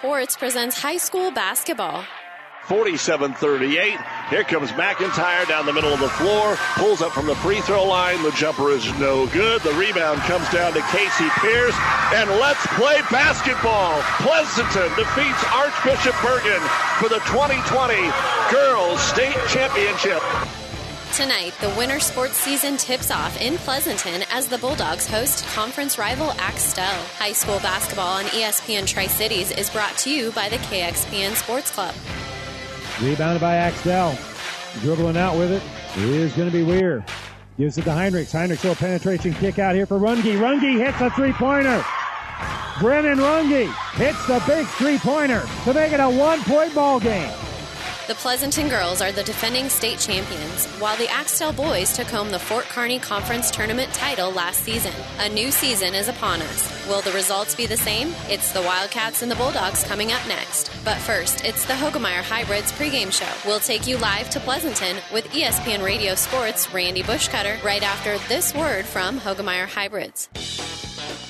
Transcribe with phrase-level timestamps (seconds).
[0.00, 2.04] Horitz presents high school basketball.
[2.66, 3.98] 47 38.
[4.30, 7.82] Here comes McIntyre down the middle of the floor, pulls up from the free throw
[7.82, 8.22] line.
[8.22, 9.60] The jumper is no good.
[9.62, 11.74] The rebound comes down to Casey Pierce,
[12.14, 14.00] and let's play basketball.
[14.22, 16.62] Pleasanton defeats Archbishop Bergan
[17.02, 17.98] for the 2020
[18.54, 20.22] Girls State Championship.
[21.14, 26.30] Tonight, the winter sports season tips off in Pleasanton as the Bulldogs host conference rival
[26.38, 27.02] Axtell.
[27.16, 31.72] High school basketball on ESPN Tri Cities is brought to you by the KXPN Sports
[31.72, 31.94] Club.
[33.02, 34.16] Rebounded by Axtell.
[34.80, 35.62] Dribbling out with it
[35.96, 37.04] is going to be Weir.
[37.56, 38.32] Gives it to Heinrichs.
[38.32, 40.22] Heinrichs little penetration kick out here for Runge.
[40.22, 41.84] Runge hits a three-pointer.
[42.78, 47.34] Brennan Runge hits the big three-pointer to make it a one-point ball game.
[48.08, 52.38] The Pleasanton girls are the defending state champions, while the Axtell boys took home the
[52.38, 54.94] Fort Kearney Conference Tournament title last season.
[55.18, 56.88] A new season is upon us.
[56.88, 58.14] Will the results be the same?
[58.30, 60.70] It's the Wildcats and the Bulldogs coming up next.
[60.86, 63.28] But first, it's the Hoegemeyer Hybrids pregame show.
[63.46, 68.54] We'll take you live to Pleasanton with ESPN Radio Sports' Randy Bushcutter right after this
[68.54, 70.30] word from Hoegemeyer Hybrids.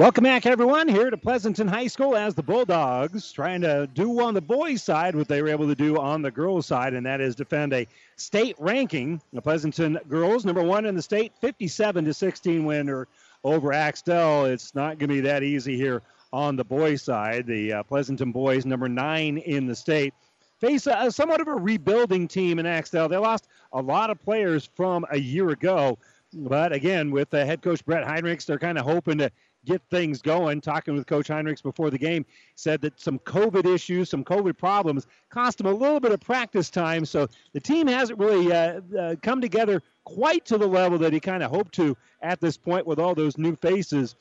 [0.00, 4.32] Welcome back, everyone, here to Pleasanton High School as the Bulldogs trying to do on
[4.32, 7.20] the boys' side what they were able to do on the girls' side, and that
[7.20, 9.20] is defend a state ranking.
[9.34, 13.08] The Pleasanton girls, number one in the state, 57 to 16 winner
[13.44, 14.46] over Axtell.
[14.46, 16.00] It's not going to be that easy here
[16.32, 17.46] on the boys' side.
[17.46, 20.14] The uh, Pleasanton boys, number nine in the state,
[20.60, 23.10] face a, somewhat of a rebuilding team in Axtell.
[23.10, 25.98] They lost a lot of players from a year ago.
[26.32, 29.30] But again, with uh, head coach Brett Heinrichs, they're kind of hoping to
[29.64, 30.60] get things going.
[30.60, 35.06] Talking with Coach Heinrichs before the game, said that some COVID issues, some COVID problems,
[35.28, 37.04] cost him a little bit of practice time.
[37.04, 41.20] So the team hasn't really uh, uh, come together quite to the level that he
[41.20, 44.14] kind of hoped to at this point with all those new faces.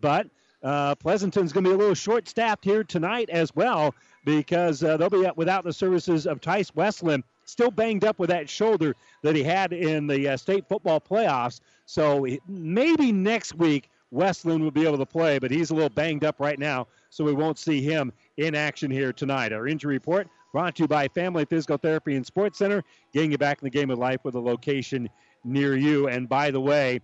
[0.00, 0.28] But
[0.62, 3.94] uh, Pleasanton's going to be a little short staffed here tonight as well
[4.24, 7.22] because uh, they'll be without the services of Tice Westland.
[7.44, 11.60] Still banged up with that shoulder that he had in the uh, state football playoffs.
[11.84, 16.24] So maybe next week Westland will be able to play, but he's a little banged
[16.24, 19.52] up right now, so we won't see him in action here tonight.
[19.52, 22.82] Our injury report brought to you by Family Physical Therapy and Sports Center,
[23.12, 25.08] getting you back in the game of life with a location
[25.44, 26.08] near you.
[26.08, 27.00] And by the way,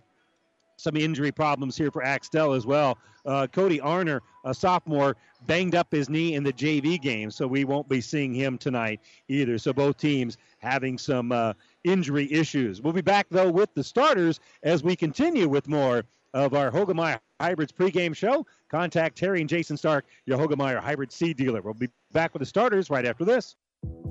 [0.77, 2.97] some injury problems here for Axtell as well.
[3.25, 7.65] Uh, Cody Arner, a sophomore, banged up his knee in the JV game, so we
[7.65, 9.57] won't be seeing him tonight either.
[9.57, 11.53] So both teams having some uh,
[11.83, 12.81] injury issues.
[12.81, 17.19] We'll be back, though, with the starters as we continue with more of our Hoegemeyer
[17.39, 18.45] Hybrids pregame show.
[18.69, 21.61] Contact Terry and Jason Stark, your Hoegemeyer Hybrid seed dealer.
[21.61, 23.55] We'll be back with the starters right after this.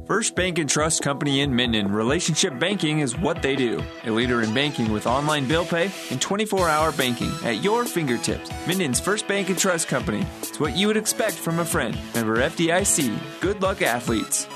[0.07, 1.93] First Bank and Trust Company in Minden.
[1.93, 3.81] Relationship banking is what they do.
[4.05, 8.51] A leader in banking with online bill pay and 24 hour banking at your fingertips.
[8.67, 10.27] Minden's First Bank and Trust Company.
[10.43, 11.97] It's what you would expect from a friend.
[12.15, 13.41] Member FDIC.
[13.41, 14.49] Good luck, athletes.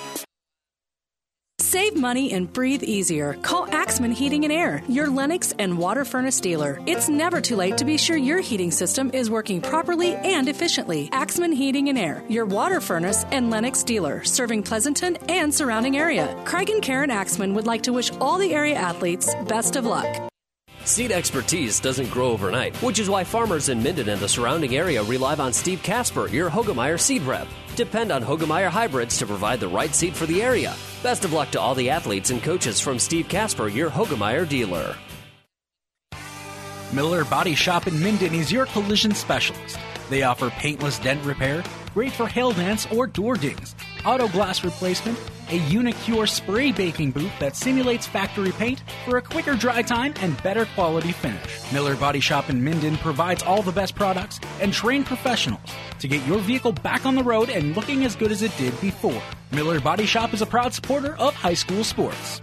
[1.74, 3.34] Save money and breathe easier.
[3.42, 6.80] Call Axman Heating and Air, your Lennox and water furnace dealer.
[6.86, 11.08] It's never too late to be sure your heating system is working properly and efficiently.
[11.10, 16.40] Axman Heating and Air, your water furnace and Lennox dealer, serving Pleasanton and surrounding area.
[16.44, 20.30] Craig and Karen Axman would like to wish all the area athletes best of luck.
[20.84, 25.02] Seed expertise doesn't grow overnight, which is why farmers in Minden and the surrounding area
[25.02, 27.48] rely on Steve Casper, your Hoegemeyer seed rep.
[27.74, 30.76] Depend on Hoegemeyer hybrids to provide the right seed for the area.
[31.04, 34.96] Best of luck to all the athletes and coaches from Steve Casper, your Hoegemeyer dealer.
[36.94, 39.78] Miller Body Shop in Minden is your collision specialist.
[40.08, 41.62] They offer paintless dent repair,
[41.92, 43.74] great for hail dents or door dings,
[44.04, 45.18] auto glass replacement,
[45.50, 50.40] a Unicure spray baking booth that simulates factory paint for a quicker dry time and
[50.42, 51.72] better quality finish.
[51.72, 56.26] Miller Body Shop in Minden provides all the best products and trained professionals to get
[56.26, 59.22] your vehicle back on the road and looking as good as it did before.
[59.52, 62.40] Miller Body Shop is a proud supporter of high school sports.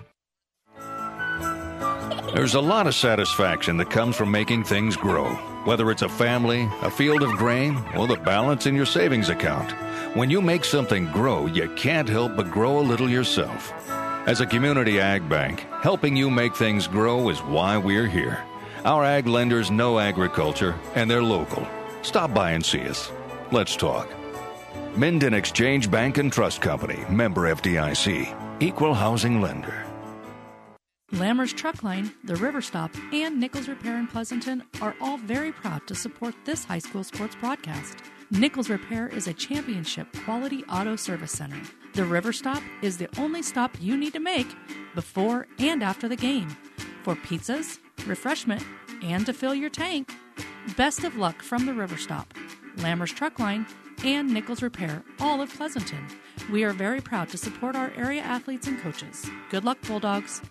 [2.34, 6.69] There's a lot of satisfaction that comes from making things grow, whether it's a family,
[6.81, 9.72] a field of grain, or the balance in your savings account.
[10.16, 13.74] When you make something grow, you can't help but grow a little yourself.
[14.28, 18.44] As a community ag bank, helping you make things grow is why we're here.
[18.86, 21.68] Our ag lenders know agriculture and they're local.
[22.02, 23.12] Stop by and see us.
[23.52, 24.10] Let's talk.
[24.96, 29.90] Minden Exchange Bank and Trust Company, member FDIC, equal housing lender.
[31.13, 35.86] Lammer's Truck Line, the River Stop, and Nichols Repair in Pleasanton are all very proud
[35.88, 37.98] to support this high school sports broadcast.
[38.31, 41.60] Nichols Repair is a championship quality auto service center.
[41.96, 44.48] The River Stop is the only stop you need to make
[44.96, 46.56] before and after the game
[47.04, 48.63] for pizzas, refreshment,
[49.04, 50.13] and to fill your tank.
[50.78, 52.34] Best of luck from the River Stop,
[52.78, 53.66] Lammer's Truck Line,
[54.06, 56.08] and Nichols Repair, all of Pleasanton.
[56.50, 59.30] We are very proud to support our area athletes and coaches.
[59.50, 60.42] Good luck, Bulldogs.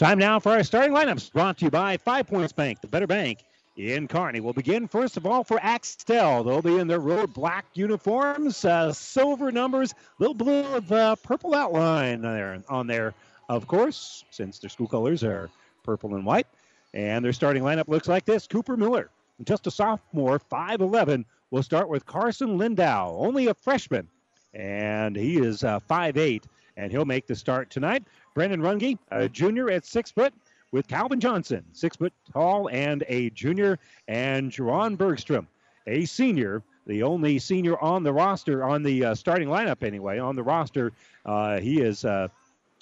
[0.00, 3.06] Time now for our starting lineups brought to you by Five Points Bank, the better
[3.06, 3.44] bank
[3.76, 4.40] in Kearney.
[4.40, 6.42] We'll begin first of all for Axtell.
[6.42, 11.54] They'll be in their road black uniforms, uh, silver numbers, little blue with uh, purple
[11.54, 13.12] outline there on there,
[13.50, 15.50] of course, since their school colors are
[15.82, 16.46] purple and white.
[16.94, 19.10] And their starting lineup looks like this Cooper Miller,
[19.44, 21.26] just a sophomore, 5'11.
[21.50, 24.08] We'll start with Carson Lindau, only a freshman,
[24.54, 26.44] and he is uh, 5'8,
[26.78, 28.02] and he'll make the start tonight.
[28.34, 30.32] Brendan Runge, a junior at six foot,
[30.72, 33.78] with Calvin Johnson, six foot tall and a junior,
[34.08, 35.48] and Jerron Bergstrom,
[35.86, 40.36] a senior, the only senior on the roster, on the uh, starting lineup anyway, on
[40.36, 40.92] the roster.
[41.26, 42.28] Uh, he is uh,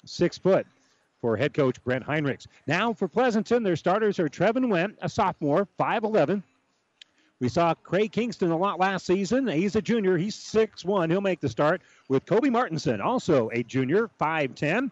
[0.05, 0.65] six foot
[1.21, 2.47] for head coach Brent Heinrichs.
[2.67, 6.43] Now for Pleasanton, their starters are Trevin Went, a sophomore, 5'11.
[7.39, 9.47] We saw Craig Kingston a lot last season.
[9.47, 10.17] He's a junior.
[10.17, 11.09] He's 6'1.
[11.09, 14.91] He'll make the start with Kobe Martinson, also a junior, 5'10.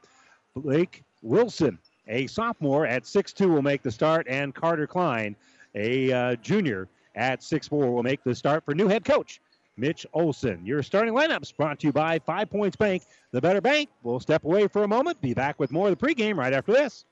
[0.61, 1.77] Blake Wilson,
[2.07, 5.35] a sophomore at 6'2, will make the start, and Carter Klein,
[5.75, 9.39] a uh, junior at 6'4, will make the start for new head coach
[9.77, 10.65] Mitch Olson.
[10.65, 13.89] Your starting lineups brought to you by Five Points Bank, the better bank.
[14.03, 16.73] We'll step away for a moment, be back with more of the pregame right after
[16.73, 17.05] this.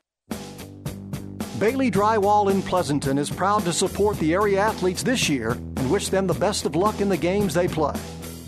[1.59, 6.09] Bailey Drywall in Pleasanton is proud to support the area athletes this year and wish
[6.09, 7.93] them the best of luck in the games they play.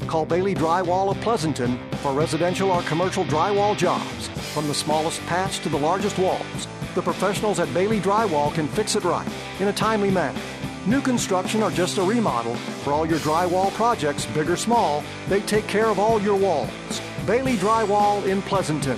[0.08, 5.60] Call Bailey Drywall of Pleasanton for residential or commercial drywall jobs, from the smallest patch
[5.60, 6.68] to the largest walls.
[6.96, 9.28] The professionals at Bailey Drywall can fix it right
[9.60, 10.42] in a timely manner.
[10.88, 15.42] New construction or just a remodel, for all your drywall projects, big or small, they
[15.42, 16.72] take care of all your walls.
[17.28, 18.98] Bailey Drywall in Pleasanton.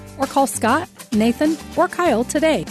[0.21, 2.65] or call Scott, Nathan, or Kyle today.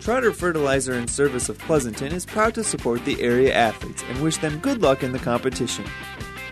[0.00, 4.36] Trotter Fertilizer and Service of Pleasanton is proud to support the area athletes and wish
[4.36, 5.86] them good luck in the competition.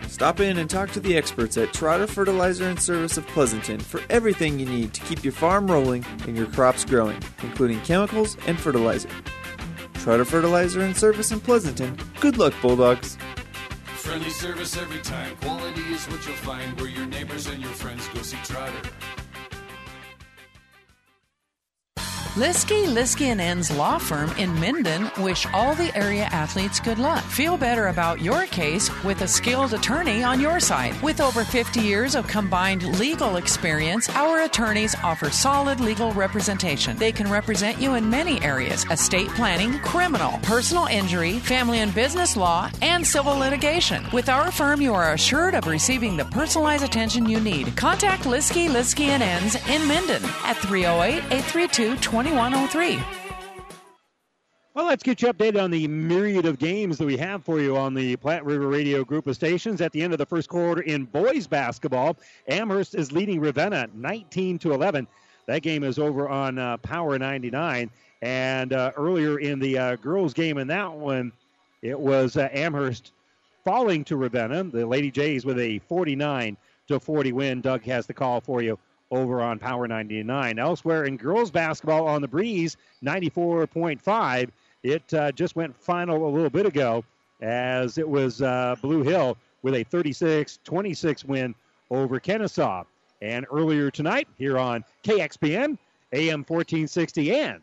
[0.07, 4.01] Stop in and talk to the experts at Trotter Fertilizer and Service of Pleasanton for
[4.09, 8.59] everything you need to keep your farm rolling and your crops growing, including chemicals and
[8.59, 9.09] fertilizer.
[9.95, 11.95] Trotter Fertilizer and Service in Pleasanton.
[12.19, 13.17] Good luck, Bulldogs!
[14.03, 15.33] Friendly service every time.
[15.37, 18.82] Quality is what you'll find where your neighbors and your friends go see Trotter.
[22.35, 27.23] Liskey, Liskey and Ends Law Firm in Minden wish all the area athletes good luck.
[27.25, 30.99] Feel better about your case with a skilled attorney on your side.
[31.03, 36.97] With over 50 years of combined legal experience, our attorneys offer solid legal representation.
[36.97, 42.35] They can represent you in many areas estate planning, criminal, personal injury, family and business
[42.35, 44.05] law, and civil litigation.
[44.11, 47.77] With our firm, you are assured of receiving the personalized attention you need.
[47.77, 52.99] Contact Liskey, Liskey and Ends in Minden at 308 832 2103.
[54.73, 57.75] Well, let's get you updated on the myriad of games that we have for you
[57.75, 59.81] on the Platte River Radio group of stations.
[59.81, 62.15] At the end of the first quarter in boys basketball,
[62.47, 65.05] Amherst is leading Ravenna 19 to 11.
[65.47, 67.91] That game is over on uh, Power 99.
[68.21, 71.33] And uh, earlier in the uh, girls' game in that one,
[71.81, 73.11] it was uh, Amherst
[73.65, 74.63] falling to Ravenna.
[74.63, 76.55] The Lady Jays with a 49
[76.87, 77.59] to 40 win.
[77.59, 78.79] Doug has the call for you
[79.13, 80.59] over on Power 99.
[80.59, 84.49] Elsewhere in girls basketball on the breeze, 94.5.
[84.83, 87.03] It uh, just went final a little bit ago
[87.41, 91.55] as it was uh, Blue Hill with a 36 26 win
[91.89, 92.85] over Kenesaw.
[93.21, 95.77] And earlier tonight, here on KXPN,
[96.11, 97.61] AM 1460 and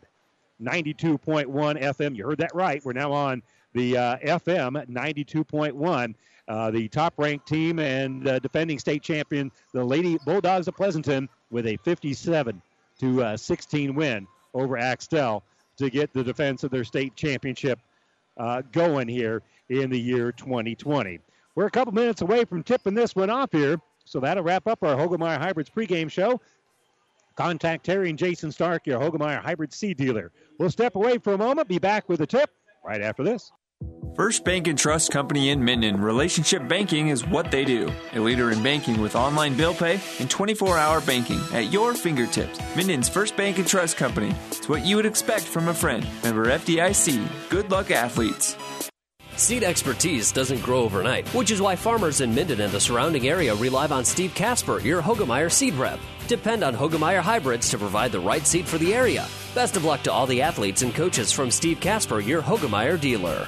[0.61, 2.15] 92.1 FM.
[2.15, 2.83] You heard that right.
[2.83, 3.43] We're now on
[3.73, 6.15] the uh, FM 92.1.
[6.47, 11.29] Uh, the top ranked team and uh, defending state champion, the Lady Bulldogs of Pleasanton,
[11.51, 12.61] with a 57
[12.99, 15.43] to uh, 16 win over Axtell
[15.77, 17.79] to get the defense of their state championship
[18.37, 21.19] uh, going here in the year 2020.
[21.55, 24.83] We're a couple minutes away from tipping this one off here, so that'll wrap up
[24.83, 26.39] our Hoegemeyer Hybrids pregame show.
[27.35, 30.31] Contact Terry and Jason Stark, your Hoegemeyer Hybrid seed dealer.
[30.59, 32.49] We'll step away for a moment, be back with a tip
[32.83, 33.51] right after this.
[34.15, 36.01] First Bank and Trust Company in Minden.
[36.01, 37.89] Relationship banking is what they do.
[38.13, 42.59] A leader in banking with online bill pay and 24 hour banking at your fingertips.
[42.75, 44.35] Minden's First Bank and Trust Company.
[44.49, 46.05] It's what you would expect from a friend.
[46.23, 47.25] Member FDIC.
[47.49, 48.57] Good luck, athletes.
[49.37, 53.55] Seed expertise doesn't grow overnight, which is why farmers in Minden and the surrounding area
[53.55, 55.99] rely on Steve Casper, your Hoegemeyer seed rep.
[56.27, 59.25] Depend on Hoegemeyer hybrids to provide the right seed for the area.
[59.55, 63.47] Best of luck to all the athletes and coaches from Steve Casper, your Hoegemeyer dealer.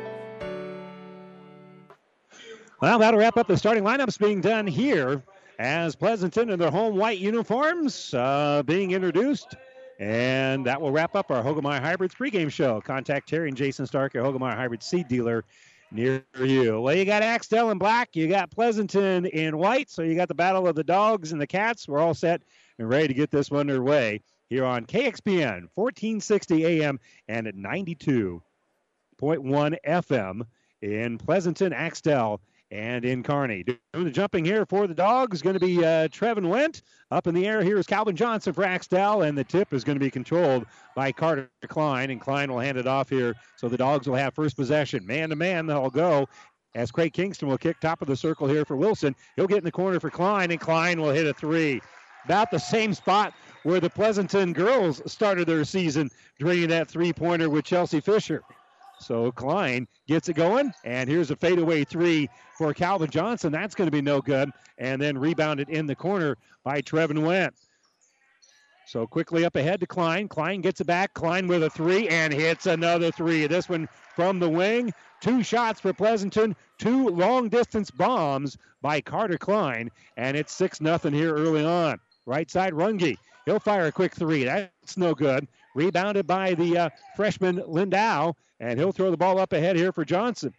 [2.81, 5.21] Well, that'll wrap up the starting lineups being done here
[5.59, 9.53] as Pleasanton in their home white uniforms uh, being introduced.
[9.99, 12.81] And that will wrap up our Hoegemeyer Hybrids pregame show.
[12.81, 15.45] Contact Terry and Jason Stark, your Hoegemeyer Hybrid seed dealer
[15.91, 16.81] near you.
[16.81, 20.33] Well, you got Axtell in black, you got Pleasanton in white, so you got the
[20.33, 21.87] battle of the dogs and the cats.
[21.87, 22.41] We're all set
[22.79, 28.41] and ready to get this one underway here on KXPN 1460 AM and at 92.1
[29.21, 30.41] FM
[30.81, 33.63] in Pleasanton, Axtell, and in Kearney.
[33.63, 36.83] Doing the jumping here for the dogs going to be uh, Trevin Went.
[37.11, 39.97] Up in the air here is Calvin Johnson for Axtell, and the tip is going
[39.97, 43.35] to be controlled by Carter Klein, and Klein will hand it off here.
[43.57, 45.05] So the dogs will have first possession.
[45.05, 46.27] Man to man, they'll go.
[46.73, 49.13] As Craig Kingston will kick top of the circle here for Wilson.
[49.35, 51.81] He'll get in the corner for Klein, and Klein will hit a three.
[52.23, 56.09] About the same spot where the Pleasanton girls started their season,
[56.39, 58.41] draining that three pointer with Chelsea Fisher.
[59.01, 63.51] So Klein gets it going, and here's a fadeaway three for Calvin Johnson.
[63.51, 64.49] That's going to be no good.
[64.77, 67.53] And then rebounded in the corner by Trevin Went.
[68.85, 70.27] So quickly up ahead to Klein.
[70.27, 71.13] Klein gets it back.
[71.13, 73.47] Klein with a three and hits another three.
[73.47, 74.93] This one from the wing.
[75.21, 76.55] Two shots for Pleasanton.
[76.77, 79.89] Two long distance bombs by Carter Klein.
[80.17, 81.99] And it's 6 0 here early on.
[82.25, 83.17] Right side, Runge.
[83.45, 84.43] He'll fire a quick three.
[84.43, 85.47] That's no good.
[85.75, 88.33] Rebounded by the uh, freshman Lindau.
[88.59, 90.53] And he'll throw the ball up ahead here for Johnson.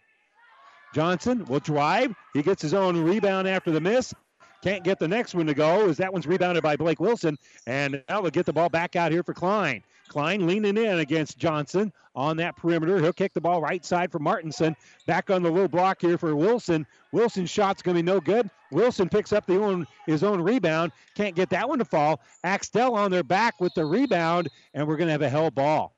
[0.93, 2.13] Johnson will drive.
[2.33, 4.13] He gets his own rebound after the miss.
[4.61, 7.37] Can't get the next one to go as that one's rebounded by Blake Wilson.
[7.67, 9.83] And now they'll get the ball back out here for Klein.
[10.07, 12.99] Klein leaning in against Johnson on that perimeter.
[12.99, 14.75] He'll kick the ball right side for Martinson.
[15.07, 16.85] Back on the low block here for Wilson.
[17.11, 18.49] Wilson's shot's going to be no good.
[18.73, 20.91] Wilson picks up the own, his own rebound.
[21.15, 22.21] Can't get that one to fall.
[22.43, 25.95] Axtell on their back with the rebound, and we're going to have a held ball.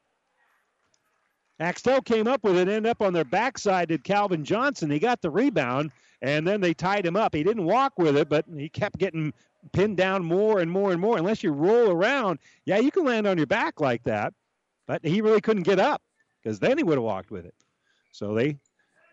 [1.60, 4.92] Axtell came up with it, ended up on their backside did Calvin Johnson.
[4.92, 5.92] He got the rebound,
[6.22, 7.34] and then they tied him up.
[7.34, 9.34] He didn't walk with it, but he kept getting
[9.72, 11.18] pinned down more and more and more.
[11.18, 14.34] Unless you roll around, yeah, you can land on your back like that,
[14.86, 16.02] but he really couldn't get up
[16.44, 17.56] because then he would have walked with it.
[18.12, 18.58] So they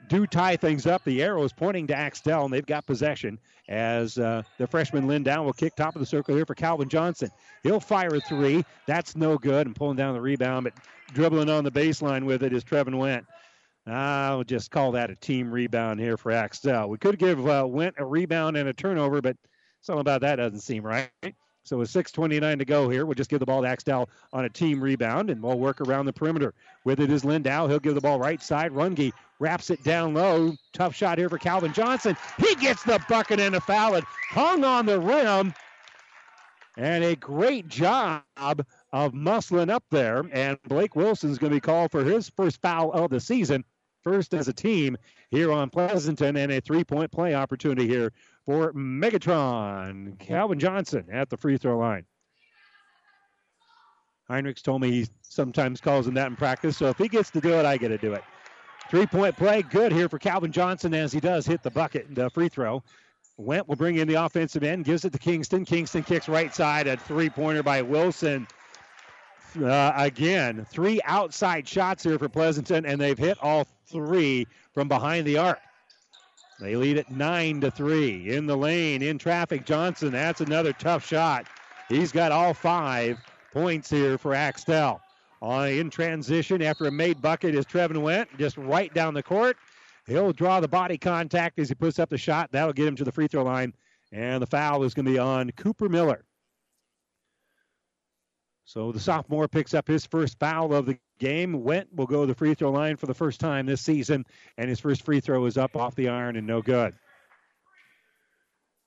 [0.09, 1.05] do tie things up.
[1.05, 5.43] The arrow is pointing to Axtell, and they've got possession as uh, the freshman Lindau
[5.43, 7.31] will kick top of the circle here for Calvin Johnson.
[7.63, 8.65] He'll fire a three.
[8.87, 10.75] That's no good, and pulling down the rebound, but
[11.15, 13.25] dribbling on the baseline with it is Trevin Went.
[13.87, 16.89] I'll just call that a team rebound here for Axtell.
[16.89, 19.37] We could give uh, Went a rebound and a turnover, but
[19.81, 21.11] something about that doesn't seem right.
[21.65, 24.49] So with 6.29 to go here, we'll just give the ball to Axtell on a
[24.49, 26.55] team rebound, and we'll work around the perimeter.
[26.85, 27.69] With it is Lindau.
[27.69, 28.73] He'll give the ball right side.
[28.73, 30.55] Runge wraps it down low.
[30.73, 32.17] Tough shot here for Calvin Johnson.
[32.39, 33.95] He gets the bucket and a foul.
[33.95, 35.55] It hung on the rim.
[36.77, 40.25] And a great job of muscling up there.
[40.33, 43.65] And Blake Wilson's going to be called for his first foul of the season.
[44.03, 44.97] First as a team
[45.31, 48.13] here on Pleasanton, and a three point play opportunity here
[48.45, 50.19] for Megatron.
[50.19, 52.05] Calvin Johnson at the free throw line.
[54.31, 57.41] Heinrichs told me he sometimes calls him that in practice, so if he gets to
[57.41, 58.23] do it, I get to do it.
[58.91, 62.31] Three point play, good here for Calvin Johnson as he does hit the bucket, the
[62.31, 62.83] free throw.
[63.39, 65.65] Went will bring in the offensive end, gives it to Kingston.
[65.65, 68.47] Kingston kicks right side, a three pointer by Wilson.
[69.63, 75.27] uh, again, three outside shots here for Pleasanton, and they've hit all three from behind
[75.27, 75.59] the arc.
[76.61, 78.31] They lead at nine to three.
[78.31, 80.13] In the lane, in traffic, Johnson.
[80.13, 81.47] That's another tough shot.
[81.89, 83.19] He's got all five
[83.53, 85.01] points here for Axtell.
[85.41, 89.57] On in transition after a made bucket is Trevin Went, just right down the court.
[90.07, 92.51] He'll draw the body contact as he puts up the shot.
[92.53, 93.73] That'll get him to the free throw line.
[94.13, 96.25] And the foul is going to be on Cooper Miller.
[98.73, 101.63] So the sophomore picks up his first foul of the game.
[101.63, 104.25] Went will go to the free throw line for the first time this season,
[104.57, 106.95] and his first free throw is up off the iron and no good.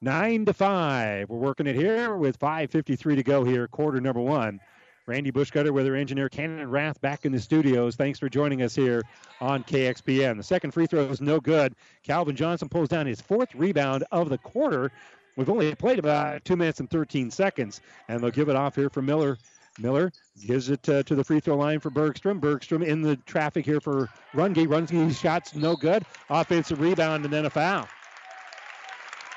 [0.01, 1.29] Nine to five.
[1.29, 4.59] We're working it here with 5:53 to go here, quarter number one.
[5.05, 7.95] Randy Bushcutter with our engineer Cannon Rath back in the studios.
[7.95, 9.03] Thanks for joining us here
[9.39, 10.37] on KXPN.
[10.37, 11.75] The second free throw is no good.
[12.01, 14.91] Calvin Johnson pulls down his fourth rebound of the quarter.
[15.37, 18.89] We've only played about two minutes and 13 seconds, and they'll give it off here
[18.89, 19.37] for Miller
[19.77, 20.11] Miller
[20.45, 22.39] gives it uh, to the free throw line for Bergstrom.
[22.39, 24.67] Bergstrom in the traffic here for Runge.
[24.67, 26.03] Runge's shots no good.
[26.29, 27.87] Offensive rebound and then a foul.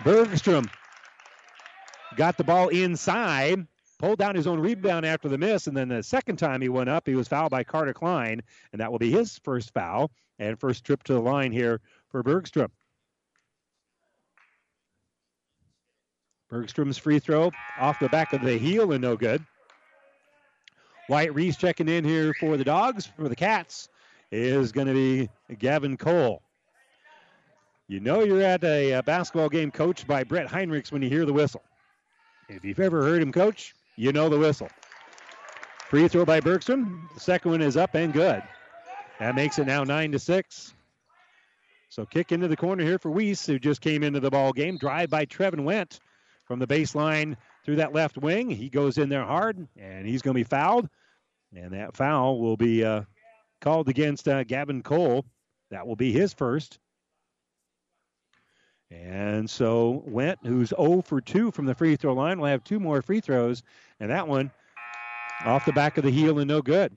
[0.04, 0.71] Bergstrom
[2.16, 3.66] got the ball inside,
[3.99, 6.88] pulled down his own rebound after the miss, and then the second time he went
[6.88, 8.40] up, he was fouled by Carter Klein,
[8.73, 11.80] and that will be his first foul and first trip to the line here
[12.11, 12.71] for Bergstrom.
[16.49, 19.45] Bergstrom's free throw off the back of the heel and no good.
[21.08, 23.06] Wyatt Reese checking in here for the Dogs.
[23.06, 23.88] For the Cats
[24.30, 26.42] is going to be Gavin Cole.
[27.88, 31.24] You know you're at a, a, basketball game coached by Brett Heinrichs when you hear
[31.24, 31.62] the whistle.
[32.50, 34.68] If you've ever heard him coach, you know the whistle.
[35.88, 37.08] Free throw by Bergstrom.
[37.14, 38.42] The second one is up and good.
[39.18, 40.74] That makes it now nine to six.
[41.88, 44.76] So kick into the corner here for Weiss, who just came into the ball game.
[44.76, 46.00] Drive by Trevin Went
[46.44, 48.50] from the baseline through that left wing.
[48.50, 50.90] He goes in there hard, and he's going to be fouled.
[51.55, 53.02] And that foul will be uh,
[53.61, 55.25] called against uh, Gavin Cole.
[55.71, 56.78] That will be his first.
[58.91, 62.80] And so Went, who's 0 for 2 from the free throw line, will have two
[62.80, 63.63] more free throws.
[64.00, 64.50] And that one
[65.45, 66.97] off the back of the heel and no good.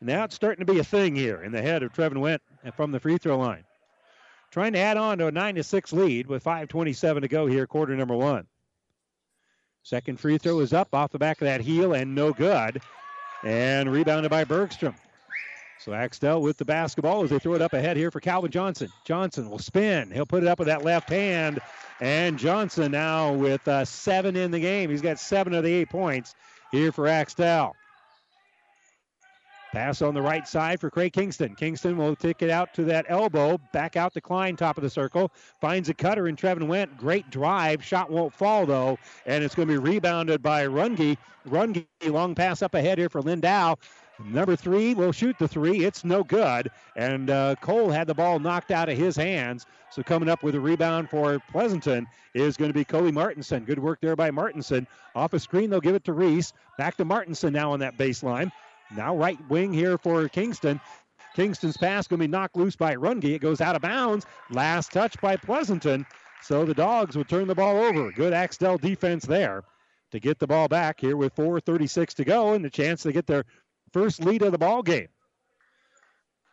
[0.00, 2.42] Now it's starting to be a thing here in the head of Trevin Went
[2.74, 3.64] from the free throw line.
[4.50, 7.66] Trying to add on to a 9 to 6 lead with 5.27 to go here,
[7.66, 8.46] quarter number one.
[9.86, 12.82] Second free throw is up off the back of that heel and no good.
[13.44, 14.96] And rebounded by Bergstrom.
[15.78, 18.88] So Axtell with the basketball as they throw it up ahead here for Calvin Johnson.
[19.04, 20.10] Johnson will spin.
[20.10, 21.60] He'll put it up with that left hand.
[22.00, 24.90] And Johnson now with uh, seven in the game.
[24.90, 26.34] He's got seven of the eight points
[26.72, 27.76] here for Axtell.
[29.76, 31.54] Pass on the right side for Craig Kingston.
[31.54, 34.88] Kingston will take it out to that elbow, back out to Klein, top of the
[34.88, 35.30] circle.
[35.60, 36.96] Finds a cutter, and Trevin Went.
[36.96, 37.84] Great drive.
[37.84, 41.18] Shot won't fall, though, and it's going to be rebounded by Runge.
[41.46, 43.74] Runge, long pass up ahead here for Lindau.
[44.24, 45.84] Number three will shoot the three.
[45.84, 46.70] It's no good.
[46.96, 49.66] And uh, Cole had the ball knocked out of his hands.
[49.90, 53.64] So coming up with a rebound for Pleasanton is going to be Cody Martinson.
[53.64, 54.86] Good work there by Martinson.
[55.14, 56.54] Off a screen, they'll give it to Reese.
[56.78, 58.50] Back to Martinson now on that baseline.
[58.94, 60.80] Now right wing here for Kingston.
[61.34, 63.24] Kingston's pass going to be knocked loose by Runge.
[63.24, 64.26] It goes out of bounds.
[64.50, 66.06] Last touch by Pleasanton.
[66.42, 68.10] So the Dogs would turn the ball over.
[68.12, 69.64] Good Axtell defense there
[70.12, 73.26] to get the ball back here with 4.36 to go and the chance to get
[73.26, 73.44] their
[73.92, 75.08] first lead of the ball game.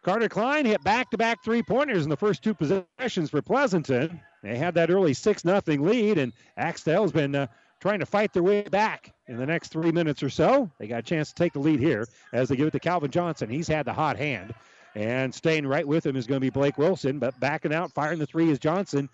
[0.03, 4.19] Carter Klein hit back-to-back three-pointers in the first two possessions for Pleasanton.
[4.41, 7.47] They had that early 6 0 lead, and Axtell's been uh,
[7.83, 10.71] trying to fight their way back in the next three minutes or so.
[10.79, 13.11] They got a chance to take the lead here as they give it to Calvin
[13.11, 13.49] Johnson.
[13.49, 14.53] He's had the hot hand.
[14.95, 18.19] And staying right with him is going to be Blake Wilson, but backing out, firing
[18.19, 19.09] the three is Johnson.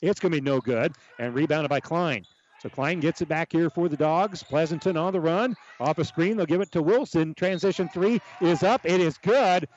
[0.00, 0.94] It's going to be no good.
[1.18, 2.24] And rebounded by Klein.
[2.62, 4.42] So Klein gets it back here for the Dogs.
[4.42, 5.54] Pleasanton on the run.
[5.78, 7.34] Off a screen, they'll give it to Wilson.
[7.34, 8.80] Transition three is up.
[8.86, 9.68] It is good.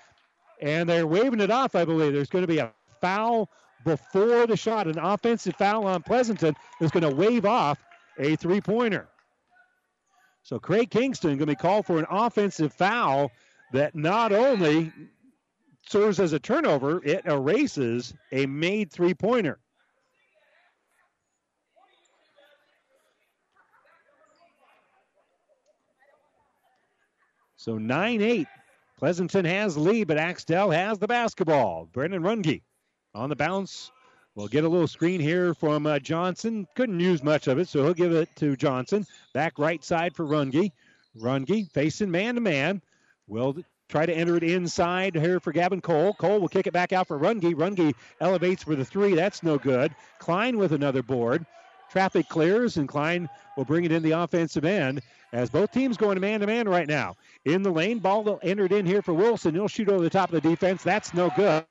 [0.62, 2.14] And they're waving it off, I believe.
[2.14, 3.50] There's going to be a foul
[3.84, 4.88] before the shot.
[4.88, 7.78] An offensive foul on Pleasanton is going to wave off
[8.18, 9.08] a three pointer.
[10.44, 13.32] So Craig Kingston going to be called for an offensive foul
[13.74, 14.94] that not only
[15.88, 19.60] serves as a turnover, it erases a made three pointer.
[27.58, 28.48] So 9 8.
[28.98, 31.90] Pleasanton has lead, but Axtell has the basketball.
[31.92, 32.62] Brendan Runge
[33.14, 33.92] on the bounce
[34.38, 36.68] We'll get a little screen here from uh, Johnson.
[36.76, 39.04] Couldn't use much of it, so he'll give it to Johnson.
[39.34, 40.72] Back right side for Runge.
[41.20, 42.84] Runge facing man to man.
[43.28, 43.58] Will
[43.90, 46.14] try to enter it inside here for Gavin Cole.
[46.14, 47.52] Cole will kick it back out for Runge.
[47.56, 49.16] Runge elevates for the three.
[49.16, 49.96] That's no good.
[50.20, 51.44] Klein with another board.
[51.90, 55.02] Traffic clears, and Klein will bring it in the offensive end
[55.34, 57.16] as both teams going to man to man right now.
[57.46, 59.54] In the lane, ball entered in here for Wilson.
[59.54, 60.84] He'll shoot over the top of the defense.
[60.84, 61.66] That's no good.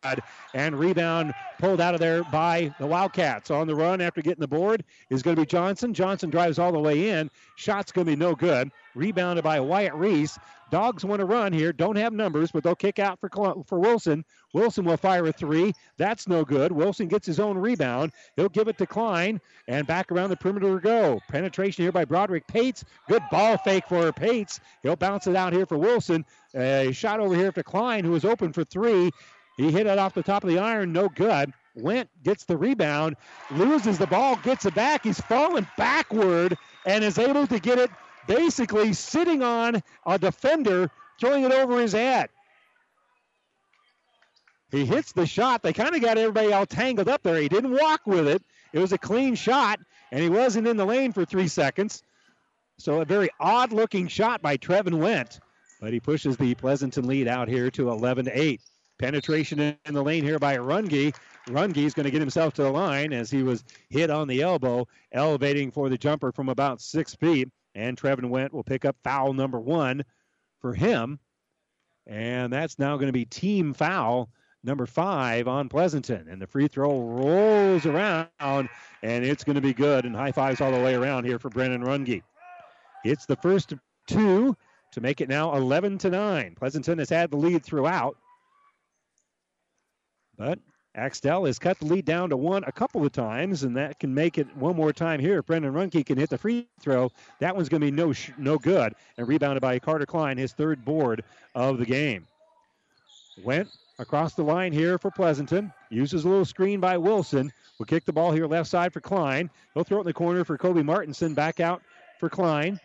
[0.54, 3.50] And rebound pulled out of there by the Wildcats.
[3.50, 5.94] On the run after getting the board is going to be Johnson.
[5.94, 7.30] Johnson drives all the way in.
[7.56, 8.70] Shot's going to be no good.
[8.94, 10.38] Rebounded by Wyatt Reese.
[10.70, 11.72] Dogs want to run here.
[11.72, 13.28] Don't have numbers, but they'll kick out for
[13.66, 14.24] for Wilson.
[14.52, 15.72] Wilson will fire a three.
[15.96, 16.72] That's no good.
[16.72, 18.12] Wilson gets his own rebound.
[18.36, 21.20] He'll give it to Klein and back around the perimeter to go.
[21.28, 22.84] Penetration here by Broderick Pates.
[23.08, 24.60] Good ball fake for Pates.
[24.82, 26.24] He'll bounce it out here for Wilson.
[26.54, 29.10] A shot over here for Klein, who was open for three.
[29.56, 30.92] He hit it off the top of the iron.
[30.92, 31.52] No good.
[31.76, 33.16] Went gets the rebound,
[33.50, 35.04] loses the ball, gets it back.
[35.04, 37.90] He's falling backward and is able to get it
[38.26, 42.28] basically sitting on a defender, throwing it over his head.
[44.70, 45.62] He hits the shot.
[45.62, 47.40] They kind of got everybody all tangled up there.
[47.40, 48.42] He didn't walk with it.
[48.72, 49.78] It was a clean shot,
[50.10, 52.02] and he wasn't in the lane for three seconds.
[52.78, 55.40] So a very odd looking shot by Trevin Went,
[55.80, 58.60] but he pushes the Pleasanton lead out here to 11 8.
[58.98, 61.14] Penetration in the lane here by Runge.
[61.48, 64.42] Runge is going to get himself to the line as he was hit on the
[64.42, 67.48] elbow, elevating for the jumper from about six feet.
[67.76, 70.02] And Trevin Went will pick up foul number one
[70.60, 71.20] for him.
[72.06, 74.30] And that's now going to be team foul
[74.64, 76.26] number five on Pleasanton.
[76.28, 80.06] And the free throw rolls around, and it's going to be good.
[80.06, 82.22] And high fives all the way around here for Brennan Runge.
[83.04, 83.74] It's the first
[84.06, 84.56] two
[84.92, 86.54] to make it now 11 to 9.
[86.58, 88.16] Pleasanton has had the lead throughout.
[90.38, 90.58] But
[90.96, 94.14] Axtell has cut the lead down to one a couple of times, and that can
[94.14, 95.38] make it one more time here.
[95.38, 98.30] If Brendan Runge can hit the free throw, that one's going to be no sh-
[98.38, 98.94] no good.
[99.18, 101.22] And rebounded by Carter Klein, his third board
[101.54, 102.26] of the game.
[103.44, 105.70] Went across the line here for Pleasanton.
[105.90, 107.52] Uses a little screen by Wilson.
[107.78, 109.50] Will kick the ball here left side for Klein.
[109.74, 111.34] He'll throw it in the corner for Kobe Martinson.
[111.34, 111.82] Back out
[112.18, 112.80] for Klein.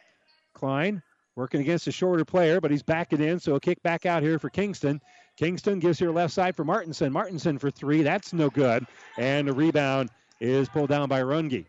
[0.54, 1.02] Klein
[1.36, 4.38] working against a shorter player, but he's backing in, so he'll kick back out here
[4.38, 5.00] for Kingston.
[5.42, 7.12] Kingston gives here left side for Martinson.
[7.12, 8.04] Martinson for three.
[8.04, 8.86] That's no good.
[9.18, 11.66] And the rebound is pulled down by Runge.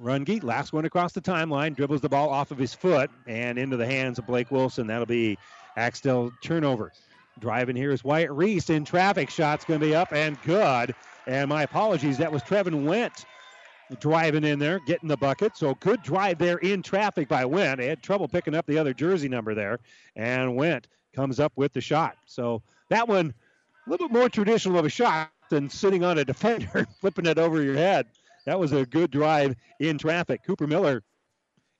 [0.00, 3.76] Runge, last one across the timeline, dribbles the ball off of his foot and into
[3.76, 4.86] the hands of Blake Wilson.
[4.86, 5.36] That'll be
[5.76, 6.92] Axtell turnover.
[7.38, 9.28] Driving here is Wyatt Reese in traffic.
[9.28, 10.94] Shot's going to be up and good.
[11.26, 13.26] And my apologies, that was Trevin Went
[14.00, 15.54] driving in there, getting the bucket.
[15.54, 17.76] So good drive there in traffic by Went.
[17.76, 19.80] They had trouble picking up the other jersey number there.
[20.16, 22.16] And Went comes up with the shot.
[22.26, 23.34] So that one,
[23.86, 27.38] a little bit more traditional of a shot than sitting on a defender, flipping it
[27.38, 28.06] over your head.
[28.46, 30.42] That was a good drive in traffic.
[30.44, 31.02] Cooper Miller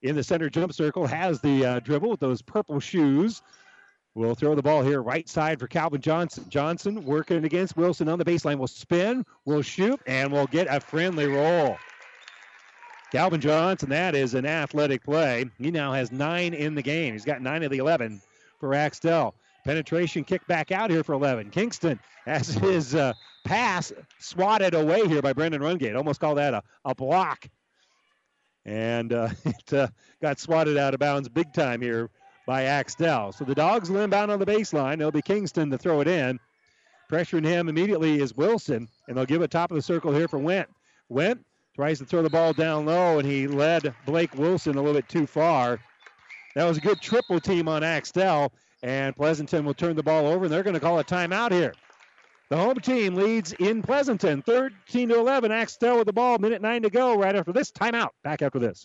[0.02, 3.42] in the center jump circle has the uh, dribble with those purple shoes.
[4.14, 6.44] We'll throw the ball here right side for Calvin Johnson.
[6.48, 8.58] Johnson working against Wilson on the baseline.
[8.58, 11.78] We'll spin, we'll shoot, and we'll get a friendly roll.
[13.10, 15.46] Calvin Johnson, that is an athletic play.
[15.58, 17.14] He now has nine in the game.
[17.14, 18.20] He's got nine of the 11
[18.62, 19.34] for Axtell.
[19.64, 21.50] Penetration kick back out here for 11.
[21.50, 23.12] Kingston has his uh,
[23.44, 25.96] pass swatted away here by Brandon Rungate.
[25.96, 27.48] Almost call that a, a block.
[28.64, 29.88] And uh, it uh,
[30.20, 32.08] got swatted out of bounds big time here
[32.46, 33.32] by Axtell.
[33.32, 35.00] So the Dogs will inbound on the baseline.
[35.00, 36.38] It'll be Kingston to throw it in.
[37.10, 40.38] Pressuring him immediately is Wilson, and they'll give it top of the circle here for
[40.38, 40.68] Went.
[41.08, 41.44] Went
[41.74, 45.08] tries to throw the ball down low, and he led Blake Wilson a little bit
[45.08, 45.80] too far.
[46.54, 50.44] That was a good triple team on Axtell, and Pleasanton will turn the ball over,
[50.44, 51.74] and they're going to call a timeout here.
[52.50, 55.50] The home team leads in Pleasanton, 13 to 11.
[55.50, 57.16] Axtell with the ball, minute nine to go.
[57.16, 58.10] Right after this timeout.
[58.22, 58.84] Back after this.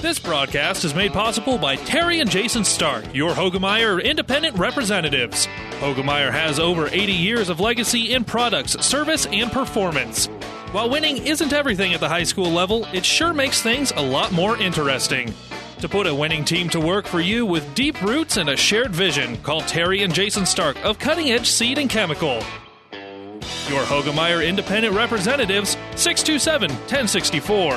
[0.00, 5.46] This broadcast is made possible by Terry and Jason Stark, your Hoegemeyer independent representatives.
[5.78, 10.26] Hoegemeyer has over 80 years of legacy in products, service, and performance.
[10.72, 14.32] While winning isn't everything at the high school level, it sure makes things a lot
[14.32, 15.32] more interesting.
[15.80, 18.92] To put a winning team to work for you with deep roots and a shared
[18.92, 22.42] vision, call Terry and Jason Stark of Cutting Edge Seed and Chemical.
[23.68, 27.72] Your Hoegemeyer Independent Representatives, 627 1064.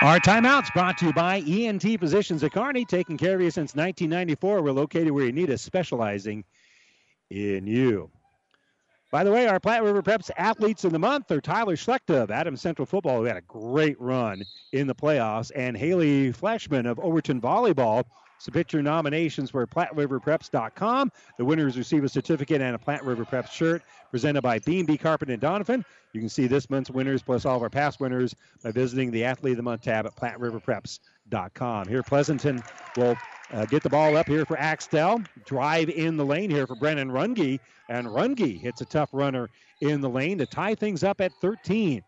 [0.00, 3.74] Our timeouts brought to you by ENT Physicians at Kearney, taking care of you since
[3.74, 4.62] 1994.
[4.62, 6.44] We're located where you need us, specializing
[7.30, 8.10] in you.
[9.10, 12.30] By the way, our Platte River Preps athletes of the month are Tyler Schlecht of
[12.30, 16.98] Adams Central Football, who had a great run in the playoffs, and Haley Fleshman of
[17.00, 18.04] Overton Volleyball.
[18.38, 21.12] Submit your nominations for PlatteRiverPreps.com.
[21.36, 25.28] The winners receive a certificate and a Platte River Preps shirt presented by B&B Carpet
[25.28, 25.84] and Donovan.
[26.12, 29.24] You can see this month's winners plus all of our past winners by visiting the
[29.24, 31.88] Athlete of the Month tab at PlatteRiverPreps.com.
[31.88, 32.62] Here, Pleasanton
[32.96, 33.16] will
[33.52, 35.20] uh, get the ball up here for Axtell.
[35.44, 37.58] Drive in the lane here for Brennan Runge.
[37.88, 42.02] And Runge hits a tough runner in the lane to tie things up at 13.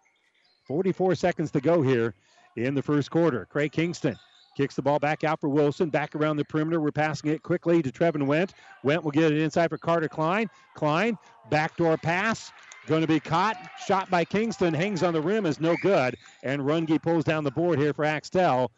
[0.67, 2.15] 44 seconds to go here
[2.57, 3.47] in the first quarter.
[3.47, 4.17] Craig Kingston
[4.61, 5.89] kicks the ball back out for Wilson.
[5.89, 6.81] Back around the perimeter.
[6.81, 8.53] We're passing it quickly to Trevin Went.
[8.83, 10.51] Went will get it inside for Carter Klein.
[10.75, 11.17] Klein,
[11.49, 12.53] backdoor pass.
[12.87, 13.57] Going to be caught.
[13.87, 14.75] Shot by Kingston.
[14.75, 15.47] Hangs on the rim.
[15.47, 16.15] Is no good.
[16.43, 18.71] And Runge pulls down the board here for Axtell.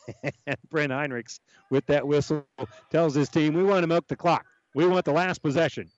[0.24, 1.38] and Brent Heinrichs
[1.70, 2.44] with that whistle
[2.90, 4.44] tells his team, we want to milk the clock.
[4.74, 5.88] We want the last possession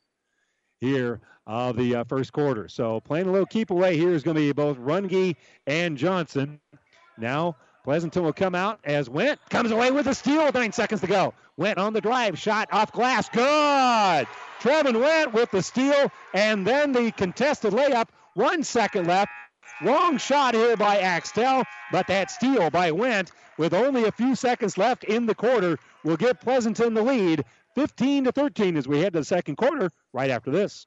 [0.80, 2.68] here of the uh, first quarter.
[2.68, 6.60] So playing a little keep away here is going to be both Runge and Johnson.
[7.16, 10.50] Now Pleasanton will come out as Went comes away with a steal.
[10.52, 11.34] Nine seconds to go.
[11.56, 13.28] Went on the drive, shot off glass.
[13.28, 14.26] Good.
[14.60, 18.08] Trevin Went with the steal and then the contested layup.
[18.34, 19.30] One second left.
[19.82, 24.76] Wrong shot here by Axtell, but that steal by Went with only a few seconds
[24.76, 29.14] left in the quarter will give Pleasanton the lead 15 to 13 as we head
[29.14, 30.86] to the second quarter right after this.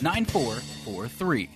[0.00, 1.50] 9443.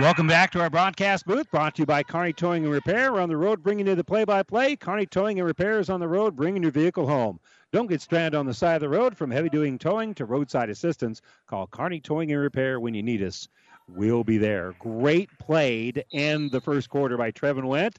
[0.00, 3.12] Welcome back to our broadcast booth, brought to you by Kearney Towing and Repair.
[3.12, 4.76] We're on the road bringing you the play-by-play.
[4.76, 7.38] Kearney Towing and Repair is on the road bringing your vehicle home.
[7.70, 9.14] Don't get stranded on the side of the road.
[9.16, 13.46] From heavy-duty towing to roadside assistance, call Kearney Towing and Repair when you need us.
[13.88, 14.74] We'll be there.
[14.78, 17.98] Great play to end the first quarter by Trevin Went.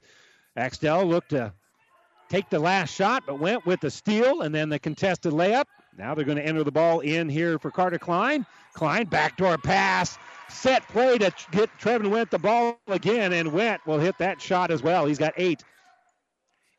[0.56, 1.54] Axtell looked to
[2.30, 5.66] take the last shot, but Went with the steal and then the contested layup.
[5.98, 8.46] Now they're going to enter the ball in here for Carter Klein.
[8.74, 10.18] Klein backdoor pass.
[10.50, 14.70] Set play to get Trevin Went the ball again, and Went will hit that shot
[14.70, 15.06] as well.
[15.06, 15.64] He's got eight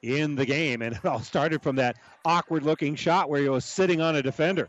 [0.03, 3.65] in the game, and it all started from that awkward looking shot where he was
[3.65, 4.69] sitting on a defender.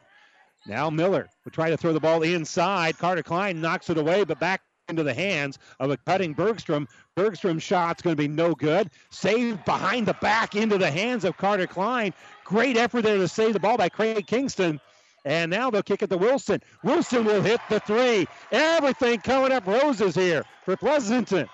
[0.65, 2.97] Now Miller will try to throw the ball inside.
[2.97, 6.87] Carter Klein knocks it away, but back into the hands of a cutting Bergstrom.
[7.15, 8.89] Bergstrom's shot's going to be no good.
[9.11, 12.13] Saved behind the back into the hands of Carter Klein.
[12.45, 14.79] Great effort there to save the ball by Craig Kingston.
[15.25, 16.61] And now they'll kick it to Wilson.
[16.83, 18.27] Wilson will hit the three.
[18.51, 21.47] Everything coming up roses here for Pleasanton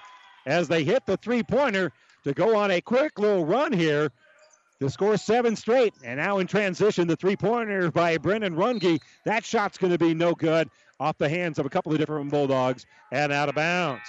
[0.46, 1.92] as they hit the three pointer
[2.24, 4.12] to go on a quick little run here
[4.80, 5.94] to score seven straight.
[6.04, 9.00] And now in transition, the three pointer by Brennan Runge.
[9.26, 12.32] That shot's going to be no good off the hands of a couple of different
[12.32, 14.04] Bulldogs and out of bounds.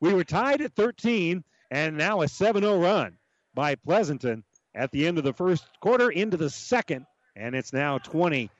[0.00, 3.16] We were tied at 13, and now a 7 0 run
[3.54, 7.98] by Pleasanton at the end of the first quarter into the second, and it's now
[7.98, 8.50] 20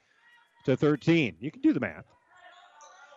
[0.68, 1.36] to 13.
[1.40, 2.04] You can do the math.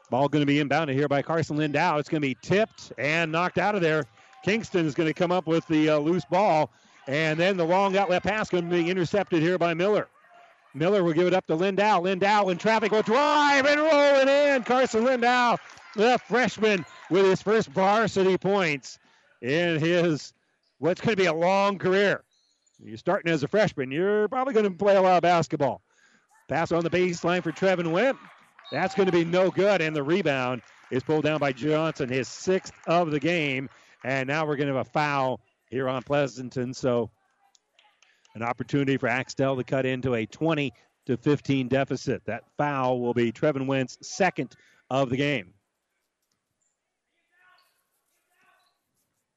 [0.10, 1.98] Ball going to be inbounded here by Carson Lindau.
[1.98, 4.06] It's going to be tipped and knocked out of there.
[4.44, 6.70] Kingston is going to come up with the uh, loose ball,
[7.08, 10.08] and then the long outlet pass going to be intercepted here by Miller.
[10.74, 12.02] Miller will give it up to Lindau.
[12.02, 14.64] Lindau in traffic will drive and roll it in.
[14.64, 15.58] Carson Lindau,
[15.96, 18.98] the freshman, with his first varsity points
[19.42, 20.34] in his
[20.80, 22.24] what's going to be a long career.
[22.84, 23.92] You're starting as a freshman.
[23.92, 25.82] You're probably going to play a lot of basketball.
[26.47, 28.17] Pass on the baseline for Trevin Went.
[28.71, 29.82] That's going to be no good.
[29.82, 33.69] And the rebound is pulled down by Johnson, his sixth of the game.
[34.04, 36.73] And now we're going to have a foul here on Pleasanton.
[36.73, 37.10] So
[38.36, 40.73] an opportunity for Axtell to cut into a 20
[41.08, 42.23] to 15 deficit.
[42.25, 44.56] That foul will be Trevin Went's second
[44.89, 45.54] of the game.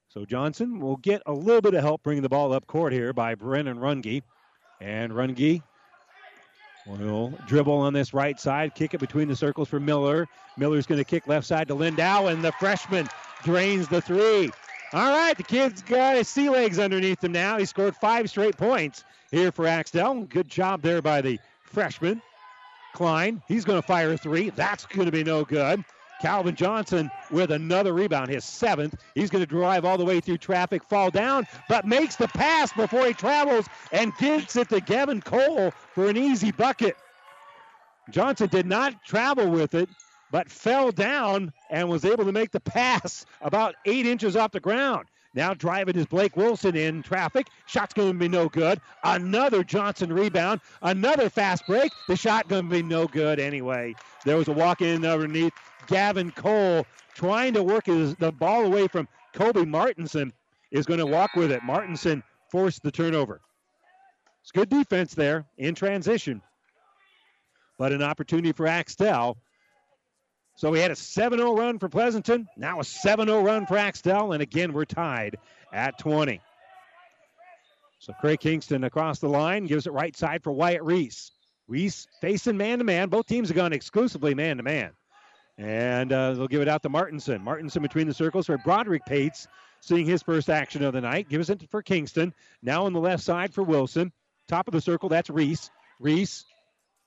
[0.09, 3.13] So Johnson will get a little bit of help bringing the ball up court here
[3.13, 4.23] by Brennan Runge.
[4.81, 5.63] And Runge
[6.87, 10.27] will dribble on this right side, kick it between the circles for Miller.
[10.57, 13.09] Miller's going to kick left side to Lindau, and the freshman
[13.43, 14.51] drains the three.
[14.93, 17.59] All right, the kid's got his sea legs underneath him now.
[17.59, 20.23] He scored five straight points here for Axtell.
[20.23, 22.23] Good job there by the freshman.
[22.93, 24.51] Klein, he's going to fire a three.
[24.51, 25.85] That's going to be no good.
[26.21, 28.95] Calvin Johnson with another rebound, his seventh.
[29.15, 32.73] He's going to drive all the way through traffic, fall down, but makes the pass
[32.73, 36.97] before he travels and gets it to Gavin Cole for an easy bucket.
[38.11, 39.89] Johnson did not travel with it.
[40.31, 44.61] but fell down and was able to make the pass about eight inches off the
[44.61, 45.07] ground.
[45.35, 47.49] Now driving is Blake Wilson in traffic.
[47.67, 48.81] Shot's going to be no good.
[49.03, 50.61] Another Johnson rebound.
[50.83, 51.91] Another fast break.
[52.09, 53.95] The shot going to be no good anyway.
[54.25, 55.53] There was a walk in underneath.
[55.87, 60.33] Gavin Cole trying to work his, the ball away from Kobe Martinson
[60.71, 61.63] is going to walk with it.
[61.65, 63.41] Martinson forced the turnover.
[64.43, 66.43] It's good defense there in transition,
[67.79, 69.39] but an opportunity for Axtell.
[70.57, 73.77] So we had a 7 0 run for Pleasanton, now a 7 0 run for
[73.77, 75.37] Axtell, and again we're tied
[75.73, 76.41] at 20.
[77.99, 81.33] So Craig Kingston across the line gives it right side for Wyatt Reese.
[81.67, 83.09] Reese facing man to man.
[83.09, 84.91] Both teams have gone exclusively man to man.
[85.57, 87.43] And uh, they'll give it out to Martinson.
[87.43, 89.47] Martinson between the circles for Broderick Pates,
[89.81, 91.29] seeing his first action of the night.
[91.29, 92.35] Gives it for Kingston.
[92.63, 94.13] Now on the left side for Wilson.
[94.49, 95.71] Top of the circle, that's Reese.
[96.01, 96.45] Reese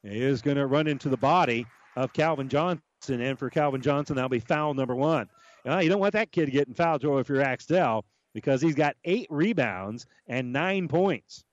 [0.04, 2.82] is going to run into the body of Calvin Johnson.
[3.10, 5.30] And for Calvin Johnson, that'll be foul number one.
[5.68, 8.96] Uh, you don't want that kid getting foul, Joe, if you're Axtell, because he's got
[9.06, 11.44] eight rebounds and nine points.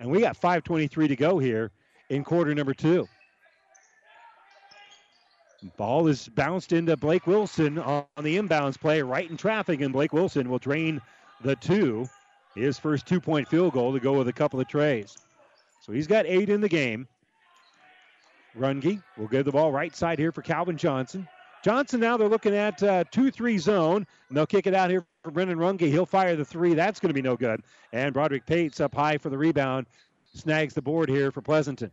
[0.00, 1.70] And we got 5.23 to go here
[2.08, 3.08] in quarter number two.
[5.76, 10.12] Ball is bounced into Blake Wilson on the inbounds play, right in traffic, and Blake
[10.12, 11.00] Wilson will drain
[11.42, 12.08] the two.
[12.54, 15.16] His first two point field goal to go with a couple of trays.
[15.80, 17.08] So he's got eight in the game.
[18.56, 21.28] Runge will give the ball right side here for Calvin Johnson.
[21.64, 25.04] Johnson now they're looking at uh, 2 3 zone, and they'll kick it out here
[25.24, 25.80] for Brennan Runge.
[25.80, 26.74] He'll fire the three.
[26.74, 27.62] That's going to be no good.
[27.92, 29.86] And Broderick Pates up high for the rebound,
[30.34, 31.90] snags the board here for Pleasanton.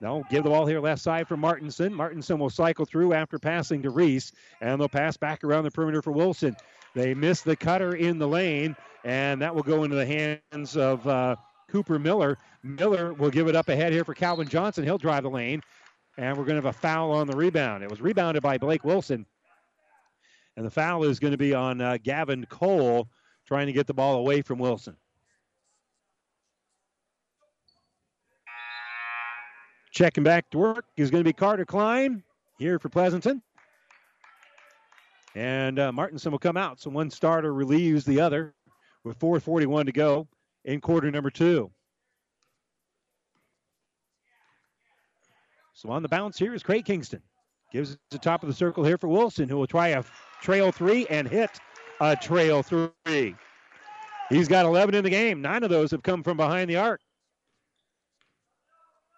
[0.00, 1.94] No, give the ball here left side for Martinson.
[1.94, 6.02] Martinson will cycle through after passing to Reese, and they'll pass back around the perimeter
[6.02, 6.56] for Wilson.
[6.94, 10.04] They miss the cutter in the lane, and that will go into the
[10.50, 11.36] hands of uh,
[11.72, 12.36] Cooper Miller.
[12.62, 14.84] Miller will give it up ahead here for Calvin Johnson.
[14.84, 15.62] He'll drive the lane,
[16.18, 17.82] and we're going to have a foul on the rebound.
[17.82, 19.24] It was rebounded by Blake Wilson,
[20.58, 23.08] and the foul is going to be on uh, Gavin Cole
[23.46, 24.94] trying to get the ball away from Wilson.
[29.92, 32.22] Checking back to work is going to be Carter Klein
[32.58, 33.42] here for Pleasanton.
[35.34, 36.80] And uh, Martinson will come out.
[36.80, 38.54] So one starter relieves the other
[39.04, 40.28] with 4.41 to go
[40.64, 41.70] in quarter number two.
[45.74, 47.22] So on the bounce here is Craig Kingston.
[47.72, 50.04] Gives it the top of the circle here for Wilson, who will try a
[50.40, 51.50] trail three and hit
[52.00, 53.34] a trail three.
[54.28, 55.40] He's got 11 in the game.
[55.42, 57.00] Nine of those have come from behind the arc.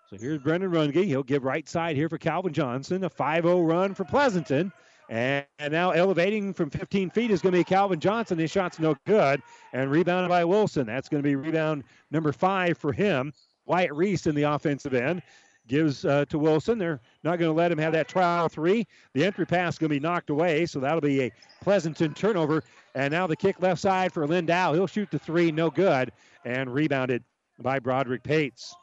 [0.08, 1.04] So here's Brennan Runge.
[1.04, 3.04] He'll give right side here for Calvin Johnson.
[3.04, 4.72] A 5 0 run for Pleasanton.
[5.08, 8.38] And, and now elevating from 15 feet is going to be Calvin Johnson.
[8.38, 9.42] His shot's no good.
[9.72, 10.86] And rebounded by Wilson.
[10.86, 13.32] That's going to be rebound number five for him.
[13.66, 15.22] Wyatt Reese in the offensive end
[15.66, 16.78] gives uh, to Wilson.
[16.78, 18.86] They're not going to let him have that trail three.
[19.14, 22.62] The entry pass is going to be knocked away, so that'll be a Pleasanton turnover.
[22.94, 24.74] And now the kick left side for Lindau.
[24.74, 26.12] He'll shoot the three, no good,
[26.44, 27.24] and rebounded
[27.60, 28.74] by Broderick Pates.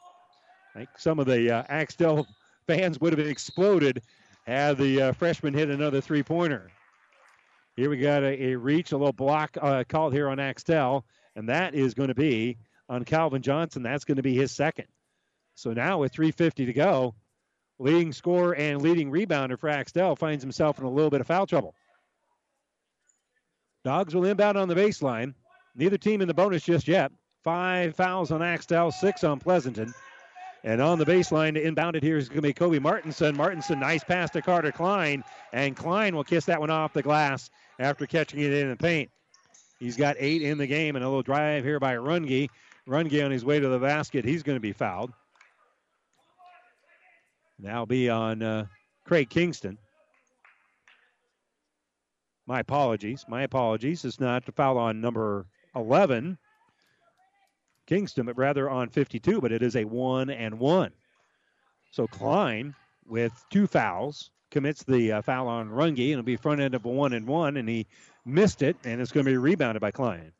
[0.74, 2.26] I think some of the uh, Axtell
[2.66, 4.02] fans would have exploded
[4.42, 6.70] had the uh, freshman hit another three pointer.
[7.76, 11.04] Here we got a, a reach, a little block uh, called here on Axtell,
[11.36, 13.82] and that is going to be on Calvin Johnson.
[13.82, 14.86] That's going to be his second.
[15.54, 17.14] So now with 3.50 to go,
[17.78, 21.46] leading scorer and leading rebounder for Axtell finds himself in a little bit of foul
[21.46, 21.74] trouble.
[23.84, 25.34] Dogs will inbound on the baseline.
[25.74, 27.10] Neither team in the bonus just yet.
[27.42, 29.92] Five fouls on Axtell, six on Pleasanton.
[30.64, 33.36] And on the baseline, inbounded here is going to be Kobe Martinson.
[33.36, 35.24] Martinson, nice pass to Carter Klein.
[35.52, 39.10] And Klein will kiss that one off the glass after catching it in the paint.
[39.80, 42.48] He's got eight in the game, and a little drive here by Runge.
[42.88, 44.24] Runge on his way to the basket.
[44.24, 45.12] He's going to be fouled.
[47.58, 48.66] Now be on uh,
[49.04, 49.78] Craig Kingston.
[52.46, 53.24] My apologies.
[53.28, 54.04] My apologies.
[54.04, 56.38] It's not a foul on number 11,
[57.86, 60.92] Kingston, but rather on 52, but it is a one and one.
[61.90, 62.74] So Klein,
[63.06, 66.84] with two fouls, commits the uh, foul on Runge, and it'll be front end of
[66.84, 67.86] a one and one, and he
[68.24, 70.32] missed it, and it's going to be rebounded by Klein.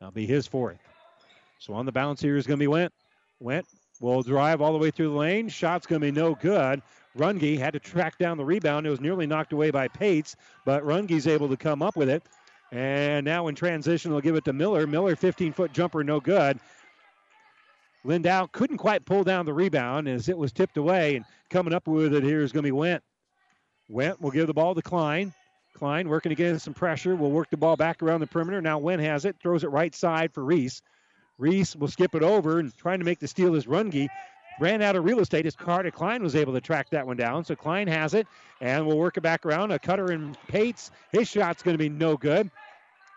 [0.00, 0.78] That'll be his fourth.
[1.58, 2.92] So on the bounce here is going to be Went.
[3.40, 3.66] Went
[4.00, 5.48] will drive all the way through the lane.
[5.48, 6.82] Shot's going to be no good.
[7.16, 8.86] Runge had to track down the rebound.
[8.86, 12.22] It was nearly knocked away by Pates, but Runge's able to come up with it.
[12.72, 14.86] And now in transition, they'll give it to Miller.
[14.86, 16.58] Miller, 15 foot jumper, no good.
[18.04, 21.16] Lindau couldn't quite pull down the rebound as it was tipped away.
[21.16, 23.02] And coming up with it here is going to be Went.
[23.88, 25.32] Went will give the ball to Klein.
[25.74, 27.16] Klein working against some pressure.
[27.16, 28.60] Will work the ball back around the perimeter.
[28.60, 29.36] Now Went has it.
[29.40, 30.82] Throws it right side for Reese.
[31.38, 34.08] Reese will skip it over and trying to make the steal is Runge.
[34.60, 37.44] Ran out of real estate as Carter Klein was able to track that one down.
[37.44, 38.26] So Klein has it,
[38.60, 39.70] and we'll work it back around.
[39.70, 40.90] A cutter in Pates.
[41.12, 42.50] His shot's going to be no good.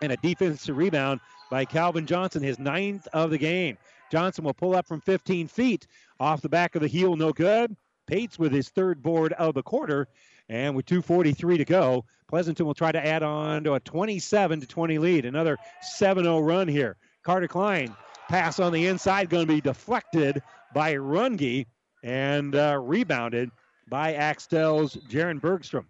[0.02, 1.20] And a defensive rebound
[1.50, 3.78] by Calvin Johnson, his ninth of the game.
[4.12, 5.88] Johnson will pull up from 15 feet
[6.20, 7.76] off the back of the heel, no good.
[8.06, 10.08] Pates with his third board of the quarter.
[10.50, 14.68] And with 2.43 to go, Pleasanton will try to add on to a 27 to
[14.68, 15.26] 20 lead.
[15.26, 16.98] Another 7 0 run here.
[17.24, 17.96] Carter Klein
[18.28, 20.42] pass on the inside, going to be deflected
[20.74, 21.66] by Runge
[22.04, 23.52] and uh, rebounded
[23.90, 25.88] by Axtell's Jaron Bergstrom.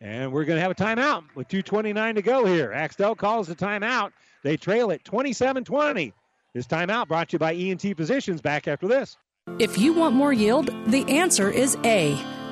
[0.00, 2.72] And we're going to have a timeout with 2.29 to go here.
[2.72, 4.12] Axtell calls the timeout.
[4.42, 6.12] They trail it 27 20.
[6.52, 8.40] This timeout brought to you by ENT Physicians.
[8.40, 9.16] Back after this.
[9.58, 12.16] If you want more yield, the answer is A.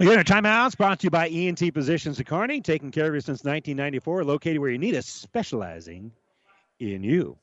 [0.00, 3.20] Again, our timeouts brought to you by ENT Physicians of Kearney, taking care of you
[3.20, 6.10] since 1994, located where you need us, specializing
[6.78, 7.36] in you.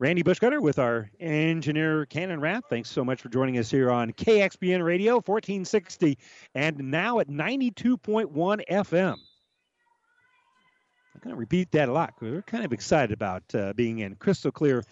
[0.00, 2.64] Randy Bushcutter with our engineer, Cannon Rath.
[2.68, 6.18] Thanks so much for joining us here on KXPN Radio, 1460,
[6.56, 8.32] and now at 92.1
[8.68, 9.12] FM.
[9.12, 9.18] I'm
[11.22, 12.14] going to repeat that a lot.
[12.18, 14.82] Because we're kind of excited about uh, being in crystal clear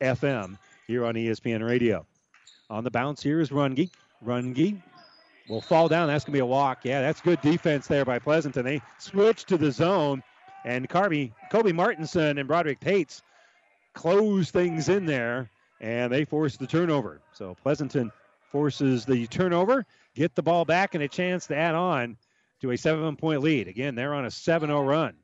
[0.00, 0.56] FM
[0.86, 2.06] here on ESPN Radio.
[2.70, 3.90] On the bounce here is Runge.
[4.24, 4.80] Runge
[5.48, 6.08] will fall down.
[6.08, 6.84] That's going to be a walk.
[6.84, 8.64] Yeah, that's good defense there by Pleasanton.
[8.64, 10.22] They switch to the zone,
[10.64, 13.22] and Carby, Kobe Martinson and Broderick Pates
[13.94, 17.20] close things in there, and they force the turnover.
[17.32, 18.12] So Pleasanton
[18.50, 22.16] forces the turnover, get the ball back, and a chance to add on
[22.60, 23.68] to a seven point lead.
[23.68, 25.14] Again, they're on a 7 0 run.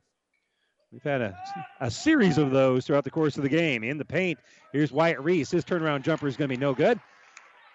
[0.91, 1.37] We've had a,
[1.81, 3.83] a series of those throughout the course of the game.
[3.83, 4.39] In the paint,
[4.71, 5.51] here's Wyatt Reese.
[5.51, 6.99] His turnaround jumper is going to be no good.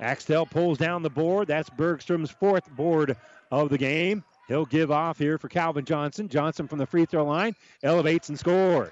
[0.03, 1.47] Axtell pulls down the board.
[1.47, 3.17] That's Bergstrom's fourth board
[3.53, 4.25] of the game.
[4.49, 6.29] He'll give off here for Calvin Johnson.
[6.29, 8.91] Johnson from the free throw line elevates and scores.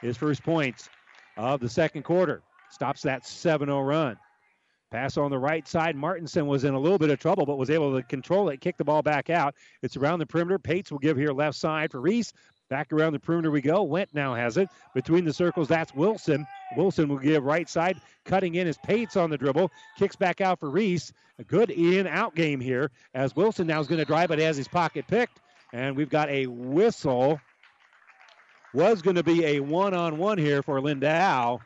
[0.00, 0.88] His first points
[1.36, 2.42] of the second quarter.
[2.70, 4.16] Stops that 7 0 run.
[4.90, 5.94] Pass on the right side.
[5.94, 8.78] Martinson was in a little bit of trouble, but was able to control it, kick
[8.78, 9.54] the ball back out.
[9.82, 10.58] It's around the perimeter.
[10.58, 12.32] Pates will give here left side for Reese.
[12.68, 13.82] Back around the perimeter we go.
[13.82, 14.68] Went now has it.
[14.94, 16.46] Between the circles, that's Wilson.
[16.76, 18.00] Wilson will give right side.
[18.24, 19.70] Cutting in is Pates on the dribble.
[19.98, 21.12] Kicks back out for Reese.
[21.38, 24.56] A good in out game here as Wilson now is going to drive it as
[24.56, 25.40] his pocket picked.
[25.72, 27.40] And we've got a whistle.
[28.74, 31.58] Was going to be a one on one here for Lindau,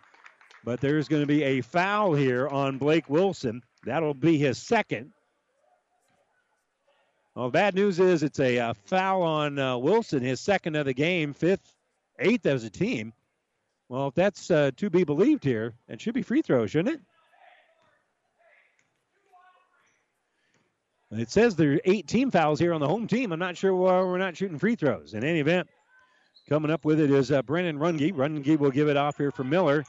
[0.64, 3.62] but there's going to be a foul here on Blake Wilson.
[3.84, 5.12] That'll be his second.
[7.34, 10.92] Well, bad news is it's a uh, foul on uh, Wilson, his second of the
[10.92, 11.74] game, fifth,
[12.18, 13.14] eighth as a team.
[13.88, 17.00] Well, if that's uh, to be believed here, it should be free throws, shouldn't it?
[21.20, 23.32] It says there are eight team fouls here on the home team.
[23.32, 25.14] I'm not sure why we're not shooting free throws.
[25.14, 25.68] In any event,
[26.48, 28.12] coming up with it is uh, Brennan Runge.
[28.12, 29.84] Runge will give it off here for Miller.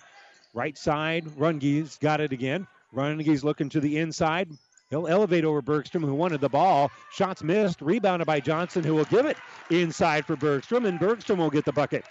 [0.53, 2.67] Right side, Runge's got it again.
[2.93, 4.49] Runge's looking to the inside.
[4.93, 6.91] He'll elevate over Bergstrom, who wanted the ball.
[7.11, 7.81] Shots missed.
[7.81, 9.37] Rebounded by Johnson, who will give it
[9.71, 12.05] inside for Bergstrom, and Bergstrom will get the bucket.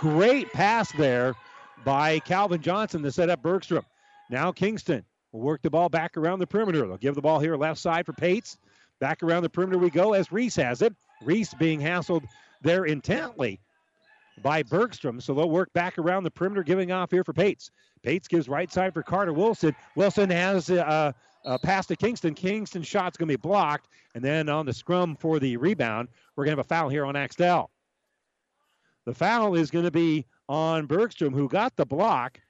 [0.00, 1.36] Great pass there
[1.84, 3.84] by Calvin Johnson to set up Bergstrom.
[4.30, 6.84] Now Kingston will work the ball back around the perimeter.
[6.88, 8.58] They'll give the ball here left side for Pates.
[8.98, 10.92] Back around the perimeter we go as Reese has it.
[11.22, 12.24] Reese being hassled
[12.62, 13.60] there intently
[14.42, 15.20] by Bergstrom.
[15.20, 17.70] So they'll work back around the perimeter, giving off here for Pates.
[18.02, 19.74] Pates gives right side for Carter Wilson.
[19.94, 21.12] Wilson has uh,
[21.44, 22.34] uh, pass to Kingston.
[22.34, 23.88] Kingston shot's going to be blocked.
[24.14, 27.04] And then on the scrum for the rebound, we're going to have a foul here
[27.04, 27.70] on Axtell.
[29.06, 32.40] The foul is going to be on Bergstrom, who got the block.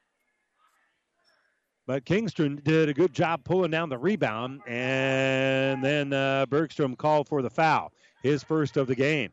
[1.87, 7.29] But Kingston did a good job pulling down the rebound, and then uh, Bergstrom called
[7.29, 9.31] for the foul, his first of the game.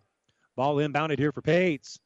[0.56, 2.00] Ball inbounded here for Pates.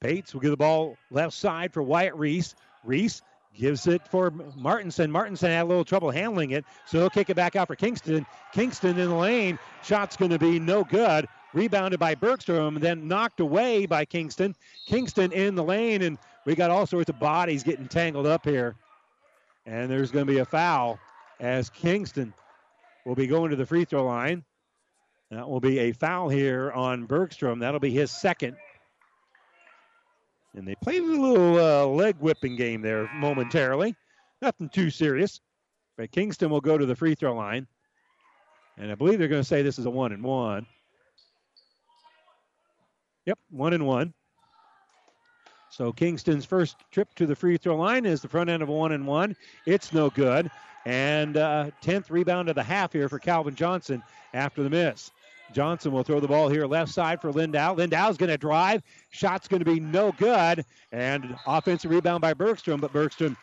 [0.00, 2.56] Pates will give the ball left side for Wyatt Reese.
[2.82, 3.22] Reese
[3.54, 5.10] gives it for Martinson.
[5.10, 8.26] Martinson had a little trouble handling it, so he'll kick it back out for Kingston.
[8.52, 9.58] Kingston in the lane.
[9.82, 11.26] Shot's going to be no good.
[11.52, 14.54] Rebounded by Bergstrom, then knocked away by Kingston.
[14.86, 18.74] Kingston in the lane, and we got all sorts of bodies getting tangled up here.
[19.66, 20.98] And there's going to be a foul
[21.40, 22.32] as Kingston
[23.04, 24.44] will be going to the free throw line.
[25.30, 27.60] That will be a foul here on Bergstrom.
[27.60, 28.56] That'll be his second.
[30.54, 33.96] And they played a little uh, leg whipping game there momentarily.
[34.42, 35.40] Nothing too serious.
[35.96, 37.66] But Kingston will go to the free throw line.
[38.78, 40.66] And I believe they're going to say this is a one and one.
[43.26, 44.12] Yep, one and one.
[45.70, 48.72] So Kingston's first trip to the free throw line is the front end of a
[48.72, 49.36] one and one.
[49.64, 50.50] It's no good.
[50.84, 54.02] And uh, 10th rebound of the half here for Calvin Johnson
[54.34, 55.12] after the miss.
[55.52, 57.74] Johnson will throw the ball here left side for Lindau.
[57.74, 58.82] Lindau's going to drive.
[59.10, 60.64] Shot's going to be no good.
[60.90, 63.36] And offensive rebound by Bergstrom, but Bergstrom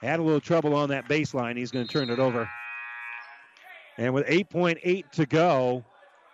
[0.00, 1.56] had a little trouble on that baseline.
[1.56, 2.48] He's going to turn it over.
[3.98, 5.84] And with 8.8 to go,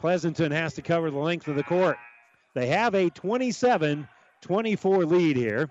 [0.00, 1.96] Pleasanton has to cover the length of the court.
[2.54, 4.06] They have a 27
[4.40, 5.68] 24 lead here.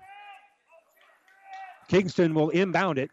[1.88, 3.10] Kingston will inbound it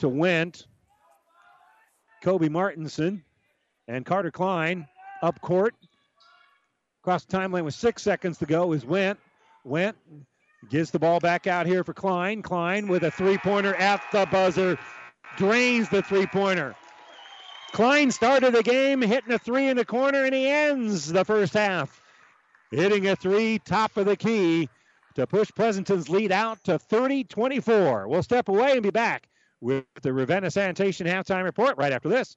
[0.00, 0.66] to Went.
[2.22, 3.22] Kobe Martinson
[3.88, 4.86] and Carter Klein
[5.22, 5.74] up court.
[7.02, 9.18] Across the timeline with six seconds to go is Went.
[9.64, 9.96] Went
[10.68, 12.42] gives the ball back out here for Klein.
[12.42, 14.78] Klein with a three pointer at the buzzer.
[15.36, 16.74] Drains the three pointer.
[17.72, 21.52] Klein started the game hitting a three in the corner, and he ends the first
[21.52, 22.00] half
[22.70, 24.68] hitting a three, top of the key
[25.14, 28.08] to push Pleasanton's lead out to 30 24.
[28.08, 29.28] We'll step away and be back
[29.60, 32.36] with the Ravenna Sanitation halftime report right after this.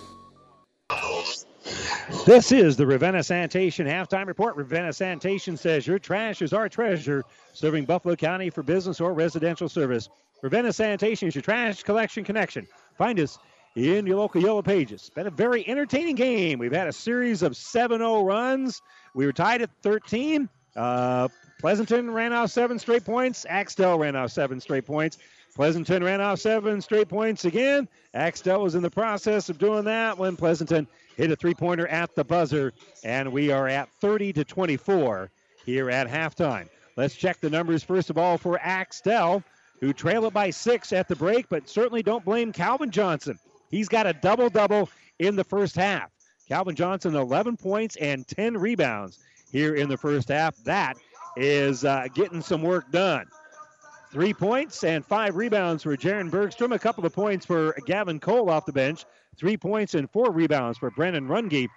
[2.25, 4.55] This is the Ravenna Sanitation halftime report.
[4.55, 7.23] Ravenna Sanitation says your trash is our treasure,
[7.53, 10.09] serving Buffalo County for business or residential service.
[10.41, 12.67] Ravenna Sanitation is your trash collection connection.
[12.97, 13.37] Find us
[13.75, 15.09] in your local Yellow Pages.
[15.15, 16.59] Been a very entertaining game.
[16.59, 18.81] We've had a series of 7 0 runs.
[19.13, 20.49] We were tied at 13.
[20.75, 21.27] Uh,
[21.59, 23.45] Pleasanton ran off seven straight points.
[23.47, 25.19] Axtell ran off seven straight points.
[25.55, 27.87] Pleasanton ran off seven straight points again.
[28.13, 30.87] Axtell was in the process of doing that when Pleasanton
[31.17, 32.73] hit a three-pointer at the buzzer,
[33.03, 35.29] and we are at 30 to 24
[35.65, 36.69] here at halftime.
[36.95, 39.43] Let's check the numbers first of all for Axtell,
[39.81, 43.37] who trail it by six at the break, but certainly don't blame Calvin Johnson.
[43.69, 44.89] He's got a double-double
[45.19, 46.09] in the first half.
[46.47, 49.19] Calvin Johnson, 11 points and 10 rebounds
[49.51, 50.55] here in the first half.
[50.63, 50.97] That
[51.35, 53.25] is uh, getting some work done.
[54.11, 56.73] Three points and five rebounds for Jaron Bergstrom.
[56.73, 59.05] A couple of points for Gavin Cole off the bench.
[59.37, 61.69] Three points and four rebounds for Brennan Runge.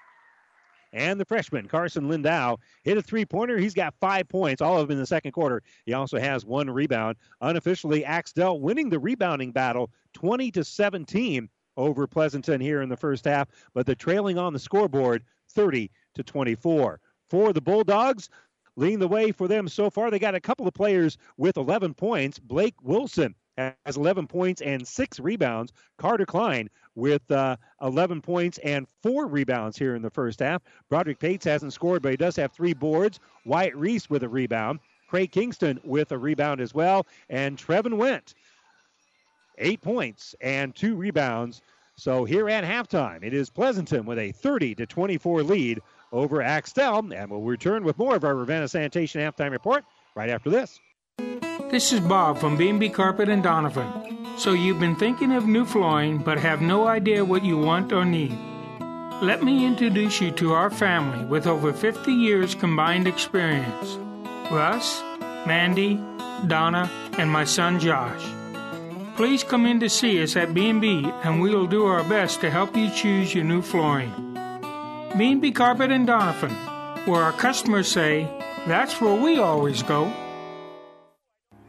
[0.92, 3.56] And the freshman, Carson Lindau, hit a three pointer.
[3.56, 5.62] He's got five points, all of them in the second quarter.
[5.86, 7.18] He also has one rebound.
[7.40, 13.26] Unofficially, Axtell winning the rebounding battle 20 to 17 over Pleasanton here in the first
[13.26, 16.98] half, but they're trailing on the scoreboard 30 to 24.
[17.30, 18.28] For the Bulldogs,
[18.76, 21.94] leading the way for them so far, they got a couple of players with 11
[21.94, 22.38] points.
[22.38, 25.72] Blake Wilson has 11 points and six rebounds.
[25.98, 30.62] Carter Klein with uh, 11 points and four rebounds here in the first half.
[30.88, 33.20] Broderick Pates hasn't scored, but he does have three boards.
[33.44, 34.80] Wyatt Reese with a rebound.
[35.08, 37.06] Craig Kingston with a rebound as well.
[37.28, 38.34] And Trevin Went,
[39.58, 41.62] eight points and two rebounds.
[41.96, 45.80] So here at halftime, it is Pleasanton with a 30 to 24 lead
[46.14, 47.12] over Axtell.
[47.12, 49.84] And we'll return with more of our Ravenna Sanitation halftime report
[50.14, 50.80] right after this.
[51.70, 54.36] This is Bob from B&B Carpet and Donovan.
[54.38, 58.04] So you've been thinking of new flooring but have no idea what you want or
[58.04, 58.36] need.
[59.22, 63.98] Let me introduce you to our family with over 50 years combined experience.
[64.50, 65.02] Russ,
[65.46, 66.00] Mandy,
[66.46, 68.24] Donna, and my son Josh.
[69.16, 72.50] Please come in to see us at B&B and we will do our best to
[72.50, 74.33] help you choose your new flooring.
[75.16, 76.50] B&B Carpet and Donovan,
[77.06, 78.28] where our customers say,
[78.66, 80.12] that's where we always go.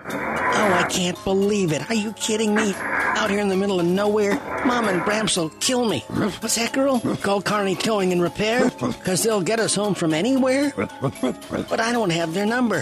[0.01, 1.87] Oh, I can't believe it.
[1.89, 2.73] Are you kidding me?
[2.77, 4.33] Out here in the middle of nowhere,
[4.65, 5.99] Mom and Bramps will kill me.
[6.09, 6.99] What's that, girl?
[7.21, 8.71] Call Kearney Towing and Repair?
[8.71, 10.73] Because they'll get us home from anywhere?
[10.75, 12.81] But I don't have their number.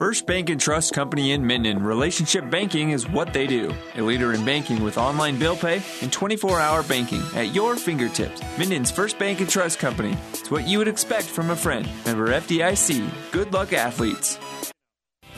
[0.00, 1.82] First Bank and Trust Company in Minden.
[1.82, 3.70] Relationship banking is what they do.
[3.96, 8.40] A leader in banking with online bill pay and 24 hour banking at your fingertips.
[8.56, 10.16] Minden's First Bank and Trust Company.
[10.30, 11.86] It's what you would expect from a friend.
[12.06, 13.10] Member FDIC.
[13.30, 14.38] Good luck, athletes.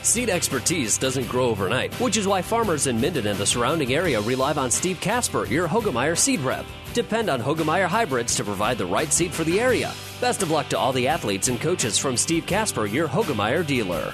[0.01, 4.21] Seed expertise doesn't grow overnight, which is why farmers in Minden and the surrounding area
[4.21, 6.65] rely on Steve Casper, your Hoegemeyer seed rep.
[6.93, 9.93] Depend on Hoegemeyer hybrids to provide the right seed for the area.
[10.21, 14.13] Best of luck to all the athletes and coaches from Steve Casper, your Hoegemeyer dealer.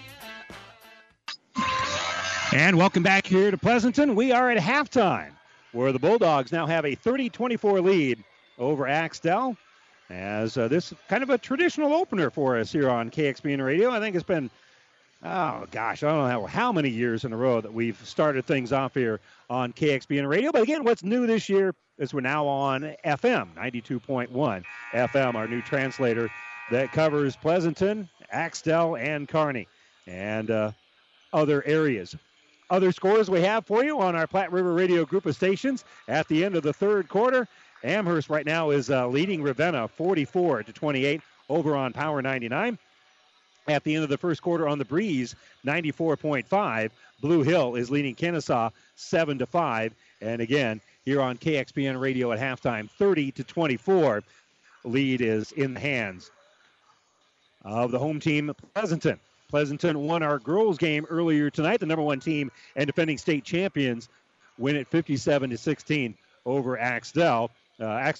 [2.53, 4.13] And welcome back here to Pleasanton.
[4.13, 5.31] We are at halftime,
[5.71, 8.23] where the Bulldogs now have a 30 24 lead
[8.59, 9.55] over Axtell.
[10.09, 13.89] As uh, this kind of a traditional opener for us here on KXPN Radio.
[13.89, 14.49] I think it's been,
[15.23, 18.73] oh gosh, I don't know how, many years in a row that we've started things
[18.73, 20.51] off here on KXPN Radio.
[20.51, 25.61] But again, what's new this year is we're now on FM, 92.1 FM, our new
[25.61, 26.29] translator
[26.69, 29.69] that covers Pleasanton, Axtell, and Kearney,
[30.05, 30.71] and uh,
[31.33, 32.15] other areas
[32.71, 36.27] other scores we have for you on our Platte River Radio group of stations at
[36.29, 37.47] the end of the third quarter.
[37.83, 42.77] Amherst right now is uh, leading Ravenna 44 to 28 over on Power 99.
[43.67, 46.89] At the end of the first quarter on the breeze, 94.5.
[47.19, 49.93] Blue Hill is leading Kenesaw 7 to 5.
[50.21, 54.23] And again, here on KXPN Radio at halftime, 30 to 24.
[54.85, 56.31] Lead is in the hands
[57.63, 59.19] of the home team, Pleasanton.
[59.51, 61.81] Pleasanton won our girls game earlier tonight.
[61.81, 64.07] The number one team and defending state champions
[64.57, 67.51] win it 57 to 16 over Axtell.
[67.79, 68.11] Uh,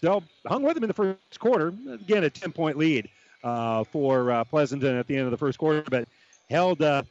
[0.45, 1.73] hung with them in the first quarter.
[1.89, 3.09] Again, a 10 point lead
[3.43, 6.07] uh, for uh, Pleasanton at the end of the first quarter, but
[6.49, 7.03] held uh,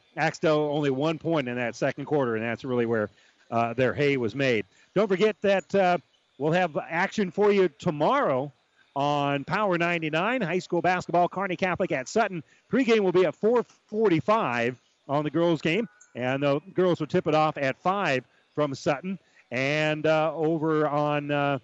[0.45, 3.09] only one point in that second quarter, and that's really where
[3.49, 4.65] uh, their hay was made.
[4.93, 5.97] Don't forget that uh,
[6.37, 8.51] we'll have action for you tomorrow
[8.95, 10.41] on Power 99.
[10.41, 12.43] High school basketball, Kearney Catholic at Sutton.
[12.71, 14.75] Pregame will be at 4:45
[15.07, 19.17] on the girls' game, and the girls will tip it off at five from Sutton.
[19.51, 21.59] And uh, over on uh,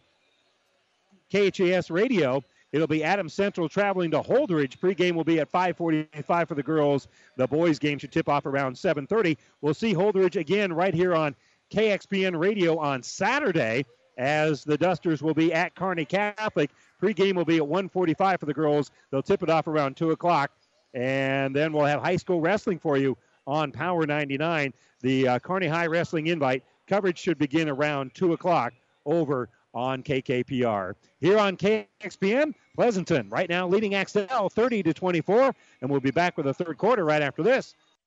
[1.32, 4.78] KHAS Radio, it'll be Adam Central traveling to Holdrege.
[4.78, 7.08] Pregame will be at 5:45 for the girls.
[7.36, 9.38] The boys' game should tip off around 7:30.
[9.62, 11.36] We'll see Holdrege again right here on
[11.72, 13.86] KXPN Radio on Saturday
[14.18, 16.72] as the Dusters will be at Kearney Catholic.
[17.02, 18.92] Pregame will be at 1:45 for the girls.
[19.12, 20.52] They'll tip it off around 2 o'clock,
[20.94, 24.74] and then we'll have high school wrestling for you on Power 99.
[25.02, 28.74] The uh, Kearney High Wrestling invite coverage should begin around 2 o'clock
[29.06, 30.96] over on KKPR.
[31.20, 36.36] Here on KXPN, Pleasanton right now leading Axtell 30 to 24, and we'll be back
[36.36, 37.76] with the third quarter right after this.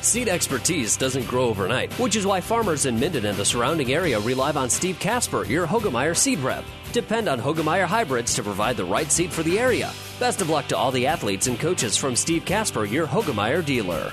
[0.00, 4.20] Seed expertise doesn't grow overnight, which is why farmers in Minden and the surrounding area
[4.20, 6.64] rely on Steve Casper, your Hoegemeyer seed rep.
[6.92, 9.92] Depend on Hoegemeyer hybrids to provide the right seed for the area.
[10.20, 14.12] Best of luck to all the athletes and coaches from Steve Casper, your Hoegemeyer dealer.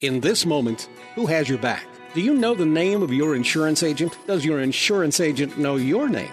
[0.00, 1.84] In this moment, who has your back?
[2.14, 4.18] Do you know the name of your insurance agent?
[4.26, 6.32] Does your insurance agent know your name?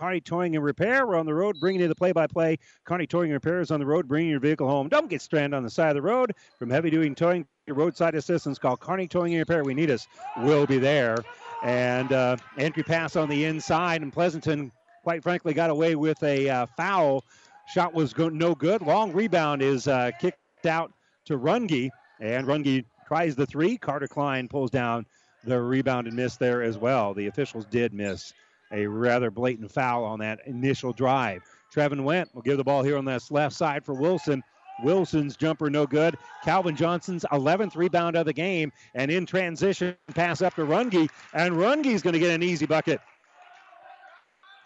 [0.00, 1.06] Kearney Towing and Repair.
[1.06, 2.56] We're on the road bringing you the play by play.
[2.86, 4.88] Kearney Towing and Repair is on the road bringing your vehicle home.
[4.88, 6.32] Don't get stranded on the side of the road.
[6.58, 9.62] From heavy duty towing to roadside assistance, call Kearney Towing and Repair.
[9.62, 10.06] We need us.
[10.38, 11.18] We'll be there.
[11.62, 14.72] And uh, entry pass on the inside, and Pleasanton,
[15.02, 17.22] quite frankly, got away with a uh, foul.
[17.68, 18.80] Shot was go- no good.
[18.80, 20.94] Long rebound is uh, kicked out
[21.26, 21.90] to Runge,
[22.20, 23.76] and Runge tries the three.
[23.76, 25.04] Carter Klein pulls down
[25.44, 27.12] the rebound and miss there as well.
[27.12, 28.32] The officials did miss
[28.72, 31.42] a rather blatant foul on that initial drive.
[31.74, 34.42] Trevin Went will give the ball here on this left side for Wilson.
[34.82, 36.16] Wilson's jumper no good.
[36.42, 41.54] Calvin Johnson's 11th rebound of the game, and in transition, pass up to Runge, and
[41.54, 43.00] Runge's going to get an easy bucket.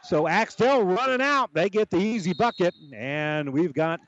[0.03, 1.53] So Axtell running out.
[1.55, 4.01] They get the easy bucket, and we've got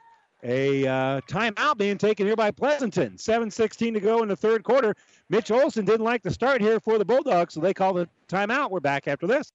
[0.42, 3.16] a uh, timeout being taken here by Pleasanton.
[3.16, 4.94] 7.16 to go in the third quarter.
[5.30, 8.70] Mitch Olson didn't like the start here for the Bulldogs, so they call the timeout.
[8.70, 9.50] We're back after this.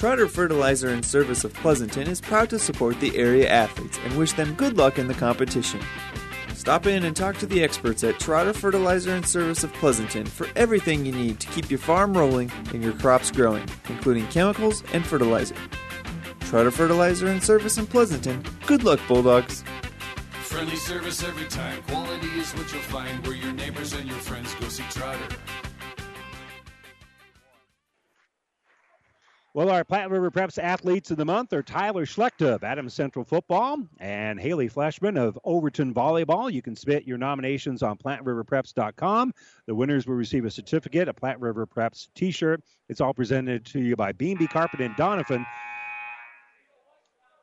[0.00, 4.32] Trotter Fertilizer and Service of Pleasanton is proud to support the area athletes and wish
[4.32, 5.78] them good luck in the competition.
[6.54, 10.46] Stop in and talk to the experts at Trotter Fertilizer and Service of Pleasanton for
[10.56, 15.04] everything you need to keep your farm rolling and your crops growing, including chemicals and
[15.04, 15.54] fertilizer.
[16.40, 18.42] Trotter Fertilizer and Service in Pleasanton.
[18.66, 19.62] Good luck, Bulldogs.
[20.44, 21.82] Friendly service every time.
[21.88, 24.39] Quality is what you'll find where your neighbors and your friends
[29.52, 33.24] Well, our Platte River Preps athletes of the month are Tyler Schlecht of Adams Central
[33.24, 36.52] Football and Haley Fleshman of Overton Volleyball.
[36.52, 39.34] You can submit your nominations on PlatteRiverPreps.com.
[39.66, 42.62] The winners will receive a certificate, a Platte River Preps t-shirt.
[42.88, 45.44] It's all presented to you by B&B Carpet and Donovan.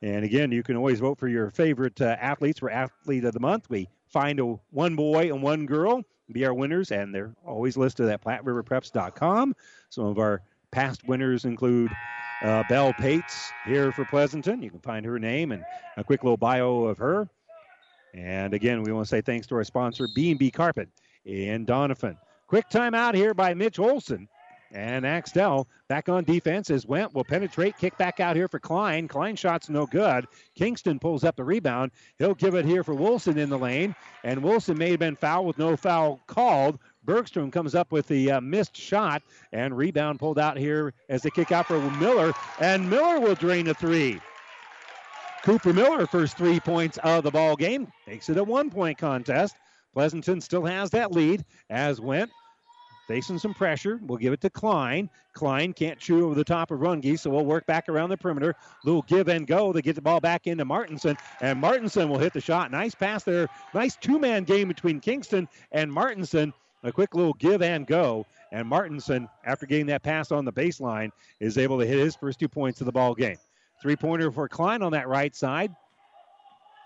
[0.01, 3.41] And again, you can always vote for your favorite uh, athletes for Athlete of the
[3.41, 3.69] Month.
[3.69, 8.07] We find a, one boy and one girl be our winners, and they're always listed
[8.07, 9.55] at PlatteRiverPreps.com.
[9.89, 10.41] Some of our
[10.71, 11.91] past winners include
[12.41, 14.61] uh, Belle Pates here for Pleasanton.
[14.61, 15.63] You can find her name and
[15.97, 17.29] a quick little bio of her.
[18.13, 20.89] And again, we want to say thanks to our sponsor, B&B Carpet
[21.25, 22.17] in Donovan.
[22.47, 24.27] Quick timeout here by Mitch Olson.
[24.73, 29.07] And Axtell back on defense as Went will penetrate, kick back out here for Klein.
[29.07, 30.27] Klein shot's no good.
[30.55, 31.91] Kingston pulls up the rebound.
[32.17, 33.95] He'll give it here for Wilson in the lane.
[34.25, 36.79] And Wilson may have been fouled with no foul called.
[37.07, 41.29] Bergstrom comes up with the uh, missed shot and rebound pulled out here as they
[41.29, 42.33] kick out for Miller.
[42.59, 44.19] And Miller will drain a three.
[45.43, 49.55] Cooper Miller, first three points of the ball game, makes it a one point contest.
[49.93, 52.29] Pleasanton still has that lead as Went
[53.07, 53.99] facing some pressure.
[54.03, 55.09] We'll give it to Klein.
[55.33, 58.53] Klein can't chew over the top of Runge, so we'll work back around the perimeter.
[58.83, 59.71] Little give and go.
[59.71, 62.69] They get the ball back into Martinson, and Martinson will hit the shot.
[62.69, 63.47] Nice pass there.
[63.73, 66.53] Nice two man game between Kingston and Martinson.
[66.83, 68.25] A quick little give and go.
[68.51, 72.39] And Martinson, after getting that pass on the baseline, is able to hit his first
[72.39, 73.37] two points of the ball game.
[73.81, 75.75] Three pointer for Klein on that right side.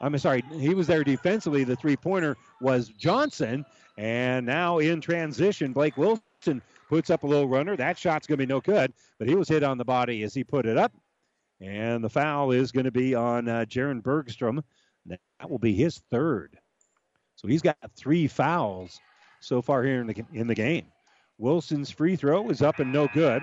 [0.01, 1.63] I'm sorry, he was there defensively.
[1.63, 3.65] The three pointer was Johnson.
[3.97, 7.75] And now in transition, Blake Wilson puts up a little runner.
[7.75, 10.33] That shot's going to be no good, but he was hit on the body as
[10.33, 10.91] he put it up.
[11.59, 14.63] And the foul is going to be on uh, Jaron Bergstrom.
[15.05, 16.57] That will be his third.
[17.35, 18.99] So he's got three fouls
[19.41, 20.85] so far here in the, in the game.
[21.37, 23.41] Wilson's free throw is up and no good.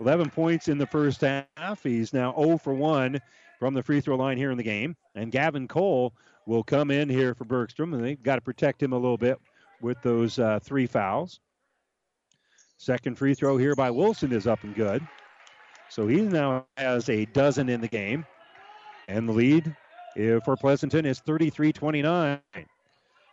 [0.00, 1.82] 11 points in the first half.
[1.82, 3.20] He's now 0 for 1
[3.58, 4.96] from the free throw line here in the game.
[5.14, 6.14] And Gavin Cole
[6.46, 9.38] will come in here for Bergstrom, and they've got to protect him a little bit
[9.80, 11.40] with those uh, three fouls.
[12.78, 15.06] Second free throw here by Wilson is up and good.
[15.88, 18.24] So he now has a dozen in the game.
[19.08, 19.76] And the lead
[20.16, 22.40] eh, for Pleasanton is 33 29.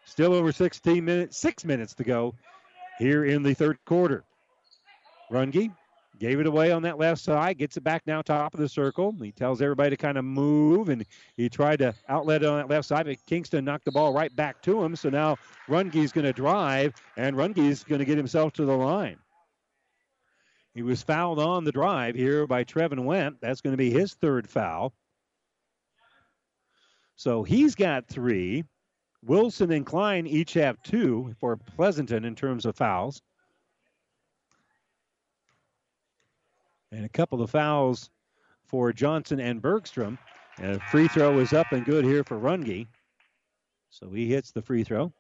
[0.10, 2.34] Still over 16 minutes, six minutes to go
[2.98, 4.24] here in the third quarter.
[5.32, 5.72] Runge
[6.18, 9.16] gave it away on that left side, gets it back now top of the circle.
[9.22, 11.06] He tells everybody to kind of move, and
[11.38, 14.64] he tried to outlet on that left side, but Kingston knocked the ball right back
[14.64, 14.96] to him.
[14.96, 15.38] So now
[15.68, 19.20] Runge's going to drive, and Runge's going to get himself to the line.
[20.74, 23.40] He was fouled on the drive here by Trevin Went.
[23.42, 24.92] That's going to be his third foul.
[27.16, 28.64] So he's got three.
[29.24, 33.22] Wilson and Klein each have two for Pleasanton in terms of fouls.
[36.92, 38.10] And a couple of fouls
[38.66, 40.18] for Johnson and Bergstrom.
[40.58, 42.88] And a free throw is up and good here for Runge.
[43.90, 45.12] So he hits the free throw.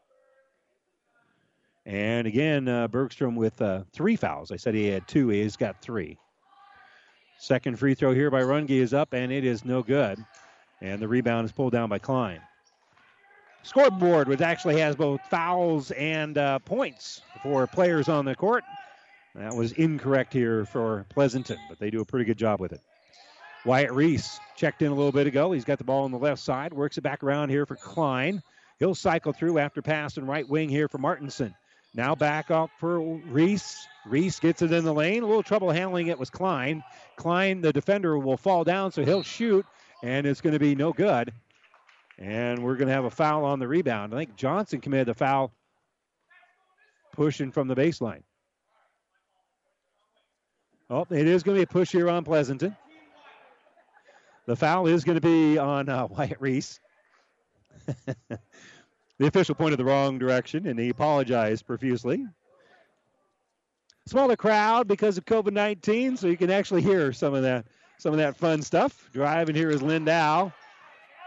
[1.86, 4.52] And again, uh, Bergstrom with uh, three fouls.
[4.52, 5.30] I said he had two.
[5.30, 6.18] He's got three.
[7.40, 10.24] Second free throw here by Runge is up, and it is no good.
[10.82, 12.42] And the rebound is pulled down by Klein.
[13.64, 18.64] Scoreboard, which actually has both fouls and uh, points for players on the court.
[19.36, 22.82] That was incorrect here for Pleasanton, but they do a pretty good job with it.
[23.66, 25.52] Wyatt Reese checked in a little bit ago.
[25.52, 28.42] He's got the ball on the left side, works it back around here for Klein.
[28.80, 31.54] He'll cycle through after pass and right wing here for Martinson.
[31.94, 33.86] Now back up for Reese.
[34.06, 35.24] Reese gets it in the lane.
[35.24, 36.84] A little trouble handling it was Klein.
[37.18, 39.66] Klein, the defender, will fall down, so he'll shoot,
[40.02, 41.34] and it's going to be no good.
[42.20, 44.14] And we're going to have a foul on the rebound.
[44.14, 45.54] I think Johnson committed the foul
[47.14, 48.24] pushing from the baseline.
[50.90, 52.76] Oh, it is going to be a push here on Pleasanton.
[54.48, 56.80] The foul is going to be on uh, Wyatt Reese.
[58.06, 62.26] the official pointed the wrong direction, and he apologized profusely.
[64.08, 67.68] Smaller crowd because of COVID 19, so you can actually hear some of that
[68.00, 69.10] some of that fun stuff.
[69.14, 70.52] Driving here is Lindau.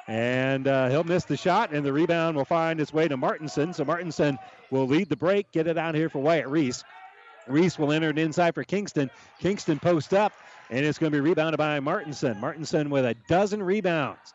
[0.08, 3.72] And uh, he'll miss the shot, and the rebound will find its way to Martinson.
[3.72, 4.38] So Martinson
[4.70, 6.82] will lead the break, get it out here for Wyatt Reese.
[7.46, 9.10] Reese will enter it inside for Kingston.
[9.38, 10.32] Kingston post up,
[10.70, 12.40] and it's going to be rebounded by Martinson.
[12.40, 14.34] Martinson with a dozen rebounds.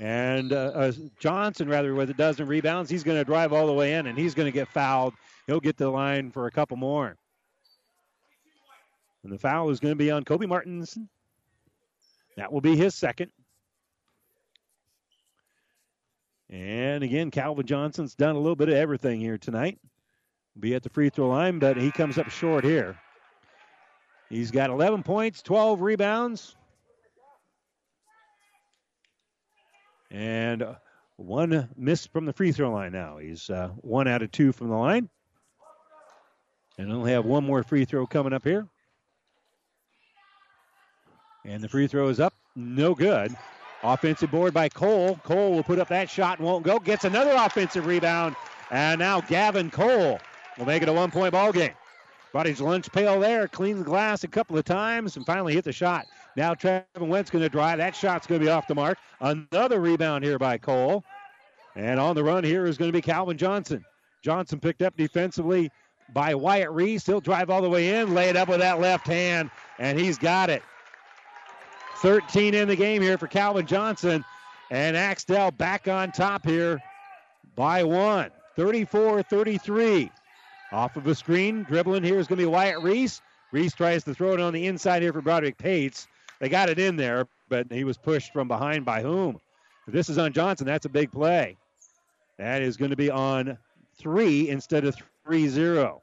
[0.00, 2.88] And uh, uh, Johnson, rather, with a dozen rebounds.
[2.88, 5.14] He's going to drive all the way in, and he's going to get fouled.
[5.46, 7.16] He'll get to the line for a couple more.
[9.24, 11.08] And the foul is going to be on Kobe Martinson.
[12.36, 13.32] That will be his second.
[16.50, 19.78] And again, Calvin Johnson's done a little bit of everything here tonight.
[20.58, 22.98] Be at the free throw line, but he comes up short here.
[24.30, 26.56] He's got 11 points, 12 rebounds,
[30.10, 30.76] and
[31.16, 33.18] one miss from the free throw line now.
[33.18, 35.08] He's uh, one out of two from the line.
[36.78, 38.68] And only have one more free throw coming up here.
[41.44, 42.34] And the free throw is up.
[42.54, 43.34] No good.
[43.82, 45.16] Offensive board by Cole.
[45.24, 46.78] Cole will put up that shot and won't go.
[46.78, 48.34] Gets another offensive rebound.
[48.70, 50.18] And now Gavin Cole
[50.58, 51.72] will make it a one point ball game.
[52.32, 55.64] Brought his lunch pail there, cleaned the glass a couple of times, and finally hit
[55.64, 56.06] the shot.
[56.36, 57.78] Now Trevin Went's going to drive.
[57.78, 58.98] That shot's going to be off the mark.
[59.20, 61.04] Another rebound here by Cole.
[61.74, 63.84] And on the run here is going to be Calvin Johnson.
[64.22, 65.70] Johnson picked up defensively
[66.12, 67.06] by Wyatt Reese.
[67.06, 70.18] He'll drive all the way in, lay it up with that left hand, and he's
[70.18, 70.62] got it.
[71.98, 74.24] 13 in the game here for Calvin Johnson.
[74.70, 76.80] And Axtell back on top here
[77.56, 78.30] by one.
[78.56, 80.10] 34 33.
[80.72, 83.22] Off of a screen, dribbling here is going to be Wyatt Reese.
[83.52, 86.06] Reese tries to throw it on the inside here for Broderick Pates.
[86.40, 89.40] They got it in there, but he was pushed from behind by whom?
[89.86, 91.56] If this is on Johnson, that's a big play.
[92.36, 93.56] That is going to be on
[93.96, 94.94] three instead of
[95.24, 96.02] 3 0.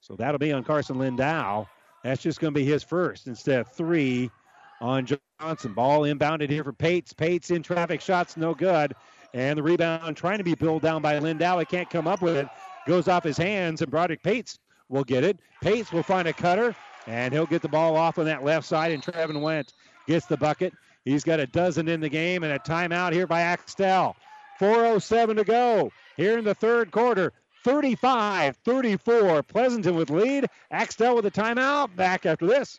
[0.00, 1.66] So that'll be on Carson Lindau.
[2.02, 4.30] That's just going to be his first instead of three
[4.80, 5.06] on
[5.40, 5.74] Johnson.
[5.74, 7.12] Ball inbounded here for Pates.
[7.12, 8.94] Pates in traffic shots, no good.
[9.34, 11.58] And the rebound trying to be pulled down by Lindau.
[11.58, 12.48] He can't come up with it.
[12.86, 14.58] Goes off his hands, and Broderick Pates
[14.88, 15.38] will get it.
[15.60, 16.74] Pates will find a cutter,
[17.06, 19.74] and he'll get the ball off on that left side, and Trevin Went
[20.06, 20.72] gets the bucket.
[21.04, 24.16] He's got a dozen in the game, and a timeout here by Axtell.
[24.60, 27.32] 4.07 to go here in the third quarter.
[27.64, 29.42] 35 34.
[29.42, 30.46] Pleasanton with lead.
[30.70, 31.94] Axtell with a timeout.
[31.96, 32.78] Back after this.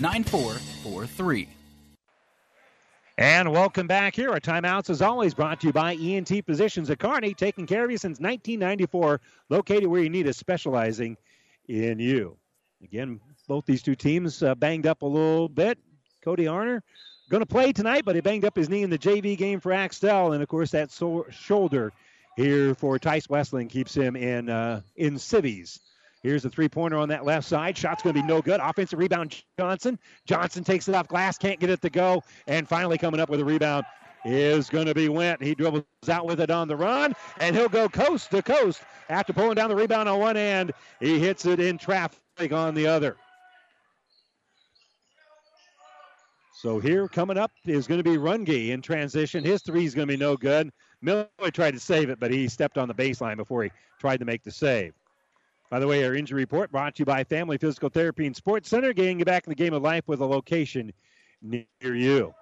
[0.00, 1.48] 9443.
[3.18, 4.30] And welcome back here.
[4.30, 7.90] Our timeouts, is always, brought to you by ENT Physicians at Kearney, taking care of
[7.90, 11.16] you since 1994, located where you need us, specializing
[11.66, 12.36] in you.
[12.82, 15.78] Again, both these two teams uh, banged up a little bit.
[16.22, 16.80] Cody Arner
[17.28, 19.72] going to play tonight, but he banged up his knee in the JV game for
[19.72, 21.92] Axtell, and of course that so- shoulder
[22.36, 25.80] here for Tice Westling keeps him in uh, in civvies.
[26.22, 27.76] Here's a three pointer on that left side.
[27.76, 28.60] Shot's going to be no good.
[28.60, 29.98] Offensive rebound, Johnson.
[30.26, 32.22] Johnson takes it off glass, can't get it to go.
[32.46, 33.84] And finally, coming up with a rebound
[34.24, 35.42] is going to be Went.
[35.42, 39.32] He dribbles out with it on the run, and he'll go coast to coast after
[39.32, 40.72] pulling down the rebound on one end.
[41.00, 43.16] He hits it in traffic on the other.
[46.60, 49.44] So here coming up is going to be Runge in transition.
[49.44, 50.70] His three is going to be no good.
[51.00, 54.24] Miller tried to save it, but he stepped on the baseline before he tried to
[54.24, 54.92] make the save.
[55.70, 58.70] By the way, our injury report brought to you by Family Physical Therapy and Sports
[58.70, 60.92] Center, getting you back in the game of life with a location
[61.42, 62.34] near you.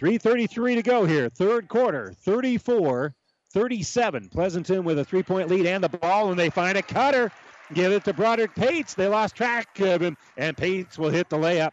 [0.00, 3.14] 3.33 to go here, third quarter, 34
[3.52, 4.28] 37.
[4.28, 7.32] Pleasanton with a three point lead and the ball, and they find a cutter.
[7.72, 8.92] Give it to Broderick Pates.
[8.92, 11.70] They lost track of him, and Pates will hit the layup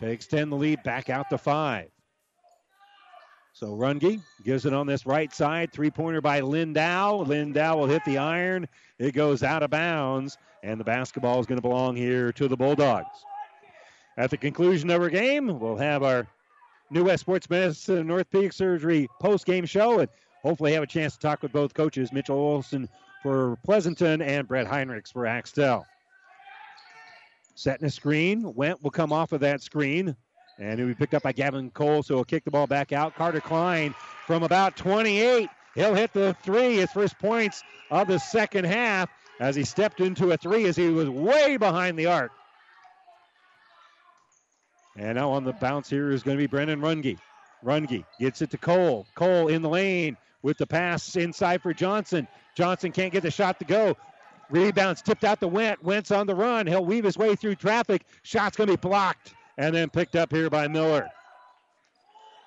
[0.00, 1.90] to extend the lead back out to five.
[3.56, 5.72] So Runge gives it on this right side.
[5.72, 7.22] Three pointer by Lindau.
[7.22, 8.68] Lindau will hit the iron.
[8.98, 12.56] It goes out of bounds, and the basketball is going to belong here to the
[12.56, 13.24] Bulldogs.
[14.18, 16.26] At the conclusion of our game, we'll have our
[16.90, 20.10] New West Sports Medicine Orthopedic Surgery post game show and
[20.42, 22.86] hopefully have a chance to talk with both coaches, Mitchell Olson
[23.22, 25.86] for Pleasanton and Brett Heinrichs for Axtell.
[27.54, 28.52] Setting a screen.
[28.52, 30.14] Went will come off of that screen.
[30.58, 33.14] And it'll be picked up by Gavin Cole, so he'll kick the ball back out.
[33.14, 33.94] Carter Klein
[34.26, 35.48] from about 28.
[35.74, 40.32] He'll hit the three, his first points of the second half, as he stepped into
[40.32, 42.32] a three as he was way behind the arc.
[44.96, 47.18] And now on the bounce here is going to be Brennan Runge.
[47.62, 49.06] Runge gets it to Cole.
[49.14, 52.26] Cole in the lane with the pass inside for Johnson.
[52.54, 53.94] Johnson can't get the shot to go.
[54.48, 55.84] Rebounds tipped out to Went.
[55.84, 56.66] Went's on the run.
[56.66, 58.06] He'll weave his way through traffic.
[58.22, 61.08] Shot's going to be blocked and then picked up here by Miller.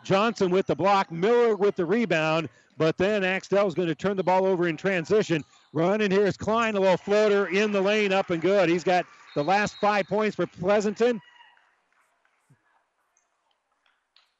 [0.03, 4.23] Johnson with the block, Miller with the rebound, but then Axtell's going to turn the
[4.23, 5.43] ball over in transition.
[5.73, 8.69] Running here is Klein, a little floater in the lane, up and good.
[8.69, 9.05] He's got
[9.35, 11.19] the last five points for Pleasanton.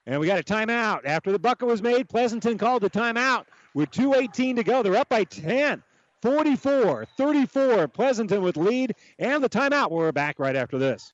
[0.05, 1.05] And we got a timeout.
[1.05, 3.45] After the bucket was made, Pleasanton called the timeout
[3.75, 4.81] with 2.18 to go.
[4.81, 5.83] They're up by 10.
[6.21, 7.87] 44 34.
[7.87, 9.91] Pleasanton with lead and the timeout.
[9.91, 11.13] We're back right after this.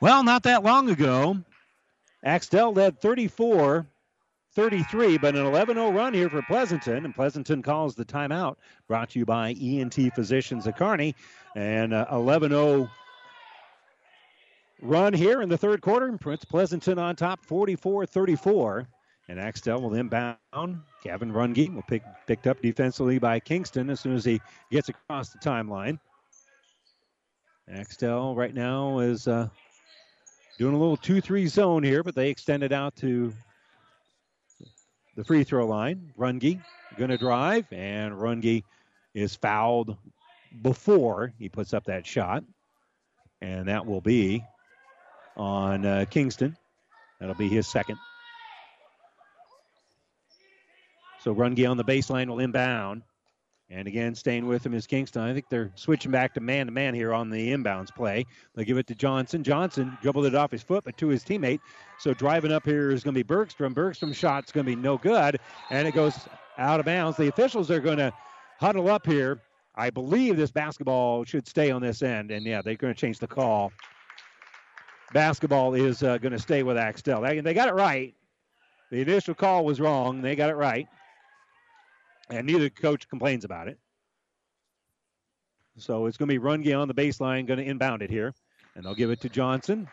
[0.00, 1.38] Well, not that long ago,
[2.24, 3.86] Axtell led 34
[4.54, 8.56] 33, but an 11 0 run here for Pleasanton, and Pleasanton calls the timeout.
[8.88, 11.14] Brought to you by ENT Physicians of Kearney.
[11.54, 12.90] And 11 0
[14.82, 16.10] run here in the third quarter.
[16.18, 18.88] Puts Pleasanton on top 44 34.
[19.28, 20.36] And Axtell will inbound.
[21.04, 24.40] Gavin Runge will pick picked up defensively by Kingston as soon as he
[24.70, 25.98] gets across the timeline.
[27.70, 29.48] Axtell right now is uh,
[30.58, 33.32] doing a little 2 3 zone here, but they extend it out to
[35.16, 36.12] the free throw line.
[36.18, 36.60] Runge
[36.98, 38.64] going to drive, and Runge
[39.14, 39.96] is fouled
[40.62, 42.44] before he puts up that shot.
[43.40, 44.44] And that will be
[45.36, 46.56] on uh, Kingston.
[47.20, 47.98] That'll be his second.
[51.20, 53.02] So Runge on the baseline will inbound.
[53.70, 55.22] And again, staying with him is Kingston.
[55.22, 58.24] I think they're switching back to man to man here on the inbounds play.
[58.54, 59.44] They give it to Johnson.
[59.44, 61.60] Johnson dribbled it off his foot, but to his teammate.
[61.98, 63.74] So driving up here is going to be Bergstrom.
[63.74, 65.38] Bergstrom's shot's going to be no good,
[65.68, 66.14] and it goes
[66.56, 67.18] out of bounds.
[67.18, 68.10] The officials are going to
[68.58, 69.38] huddle up here.
[69.74, 73.18] I believe this basketball should stay on this end, and yeah, they're going to change
[73.18, 73.70] the call.
[75.12, 77.20] Basketball is uh, going to stay with Axtell.
[77.20, 78.14] They, they got it right.
[78.90, 80.22] The initial call was wrong.
[80.22, 80.88] They got it right
[82.30, 83.78] and neither coach complains about it.
[85.76, 88.34] So it's going to be Runge on the baseline, going to inbound it here,
[88.74, 89.88] and they'll give it to Johnson,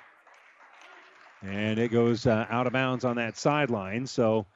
[1.43, 4.07] and it goes uh, out of bounds on that sideline.
[4.07, 4.47] So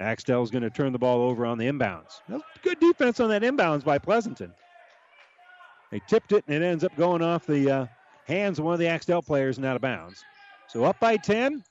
[0.00, 2.20] Axtell's going to turn the ball over on the inbounds.
[2.62, 4.52] Good defense on that inbounds by Pleasanton.
[5.90, 7.86] They tipped it, and it ends up going off the uh,
[8.26, 10.24] hands of one of the Axtell players and out of bounds.
[10.68, 11.62] So up by 10.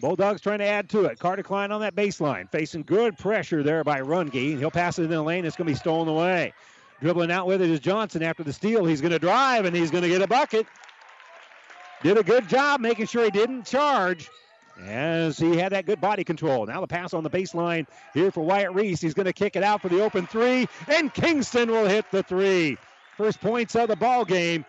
[0.00, 1.18] Bulldogs trying to add to it.
[1.18, 4.58] Carter Klein on that baseline, facing good pressure there by Runge.
[4.58, 5.44] He'll pass it in the lane.
[5.44, 6.52] It's going to be stolen away.
[7.00, 8.84] Dribbling out with it is Johnson after the steal.
[8.84, 10.66] He's going to drive and he's going to get a bucket.
[12.02, 14.30] Did a good job making sure he didn't charge
[14.82, 16.66] as he had that good body control.
[16.66, 19.00] Now the pass on the baseline here for Wyatt Reese.
[19.00, 22.22] He's going to kick it out for the open three, and Kingston will hit the
[22.22, 22.76] three.
[23.16, 24.64] First points of the ball game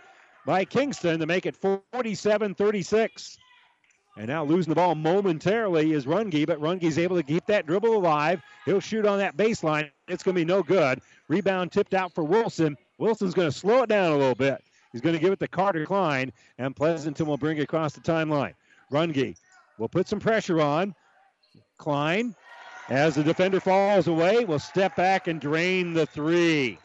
[0.45, 3.37] by Kingston to make it 47 36.
[4.17, 7.97] And now losing the ball momentarily is Runge, but Runge's able to keep that dribble
[7.97, 8.41] alive.
[8.65, 9.89] He'll shoot on that baseline.
[10.07, 11.01] It's going to be no good.
[11.27, 12.77] Rebound tipped out for Wilson.
[12.97, 14.63] Wilson's going to slow it down a little bit.
[14.93, 17.99] He's going to give it to Carter Klein, and Pleasanton will bring it across the
[17.99, 18.53] timeline.
[18.89, 19.35] Runge
[19.77, 20.95] will put some pressure on.
[21.77, 22.33] Klein,
[22.87, 26.79] as the defender falls away, will step back and drain the three.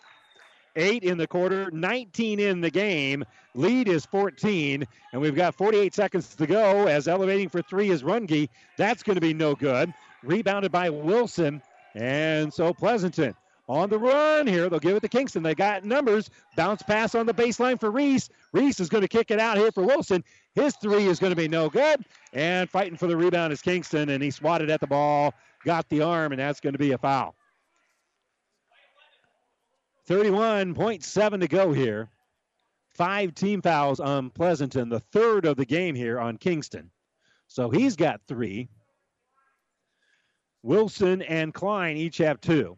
[0.81, 3.23] Eight in the quarter, 19 in the game.
[3.55, 8.03] Lead is 14, and we've got 48 seconds to go as elevating for three is
[8.03, 8.49] Runge.
[8.79, 9.93] That's going to be no good.
[10.23, 11.61] Rebounded by Wilson,
[11.95, 13.35] and so Pleasanton
[13.69, 14.71] on the run here.
[14.71, 15.43] They'll give it to Kingston.
[15.43, 16.31] They got numbers.
[16.57, 18.31] Bounce pass on the baseline for Reese.
[18.53, 20.25] Reese is going to kick it out here for Wilson.
[20.55, 22.05] His three is going to be no good.
[22.33, 26.01] And fighting for the rebound is Kingston, and he swatted at the ball, got the
[26.01, 27.35] arm, and that's going to be a foul.
[30.11, 32.09] 31.7 to go here.
[32.89, 36.91] Five team fouls um, on Pleasanton, the third of the game here on Kingston.
[37.47, 38.69] So he's got three.
[40.65, 42.77] Wilson and Klein each have two.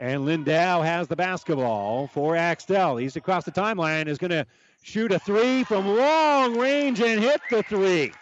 [0.00, 2.96] And Lindau has the basketball for Axtell.
[2.96, 4.46] He's across the timeline, is going to
[4.82, 8.12] shoot a three from long range and hit the three.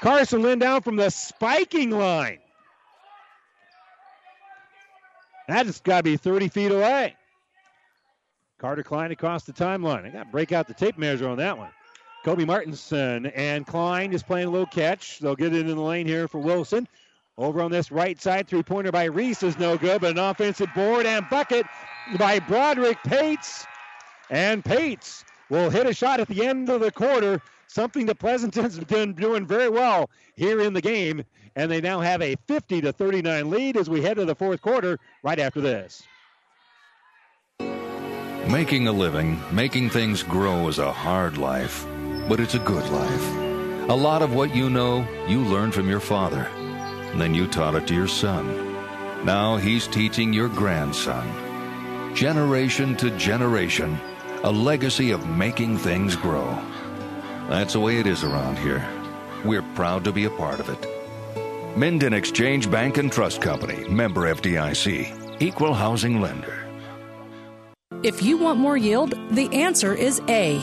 [0.00, 2.38] Carson Lindau from the spiking line.
[5.48, 7.16] That's got to be 30 feet away.
[8.58, 10.06] Carter Klein across the timeline.
[10.06, 11.70] I got to break out the tape measure on that one.
[12.24, 15.18] Kobe Martinson and Klein is playing a little catch.
[15.18, 16.88] They'll get it in the lane here for Wilson.
[17.36, 20.70] Over on this right side, three pointer by Reese is no good, but an offensive
[20.74, 21.66] board and bucket
[22.16, 23.66] by Broderick Pates.
[24.30, 27.42] And Pates will hit a shot at the end of the quarter,
[27.74, 31.24] something that Pleasanton's been doing very well here in the game.
[31.56, 34.60] And they now have a 50 to 39 lead as we head to the fourth
[34.60, 36.02] quarter right after this.
[38.48, 41.86] Making a living, making things grow is a hard life,
[42.28, 43.88] but it's a good life.
[43.88, 46.48] A lot of what you know, you learned from your father.
[47.12, 48.74] And then you taught it to your son.
[49.24, 51.26] Now he's teaching your grandson.
[52.14, 53.98] Generation to generation,
[54.42, 56.58] a legacy of making things grow.
[57.48, 58.86] That's the way it is around here.
[59.44, 61.76] We're proud to be a part of it.
[61.76, 66.64] Minden Exchange Bank and Trust Company, member FDIC, equal housing lender.
[68.02, 70.62] If you want more yield, the answer is A.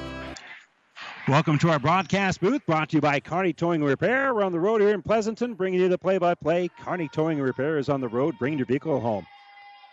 [1.31, 4.35] Welcome to our broadcast booth brought to you by Kearney Towing and Repair.
[4.35, 6.67] We're on the road here in Pleasanton, bringing you the play by play.
[6.81, 9.25] Kearney Towing and Repair is on the road, bringing your vehicle home.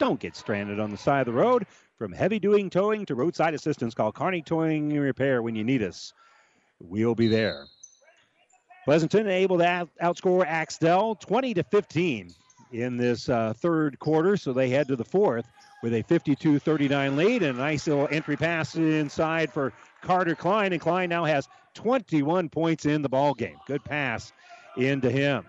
[0.00, 1.64] Don't get stranded on the side of the road.
[1.96, 5.80] From heavy duty towing to roadside assistance, call Kearney Towing and Repair when you need
[5.80, 6.12] us.
[6.80, 7.66] We'll be there.
[8.84, 12.34] Pleasanton able to out- outscore Axtell 20 to 15
[12.72, 15.46] in this uh, third quarter, so they head to the fourth
[15.84, 19.72] with a 52 39 lead and a nice little entry pass inside for
[20.02, 23.56] Carter Klein, and Klein now has 21 points in the ball game.
[23.66, 24.32] Good pass
[24.76, 25.44] into him.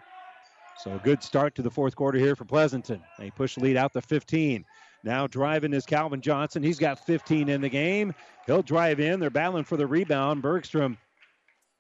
[0.77, 3.01] So a good start to the fourth quarter here for Pleasanton.
[3.17, 4.63] They push the lead out to 15.
[5.03, 6.63] Now driving is Calvin Johnson.
[6.63, 8.13] He's got 15 in the game.
[8.45, 9.19] He'll drive in.
[9.19, 10.41] They're battling for the rebound.
[10.41, 10.97] Bergstrom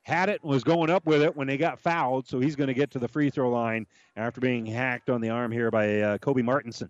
[0.03, 2.67] had it and was going up with it when they got fouled, so he's going
[2.67, 3.85] to get to the free throw line
[4.15, 6.89] after being hacked on the arm here by uh, Kobe Martinson.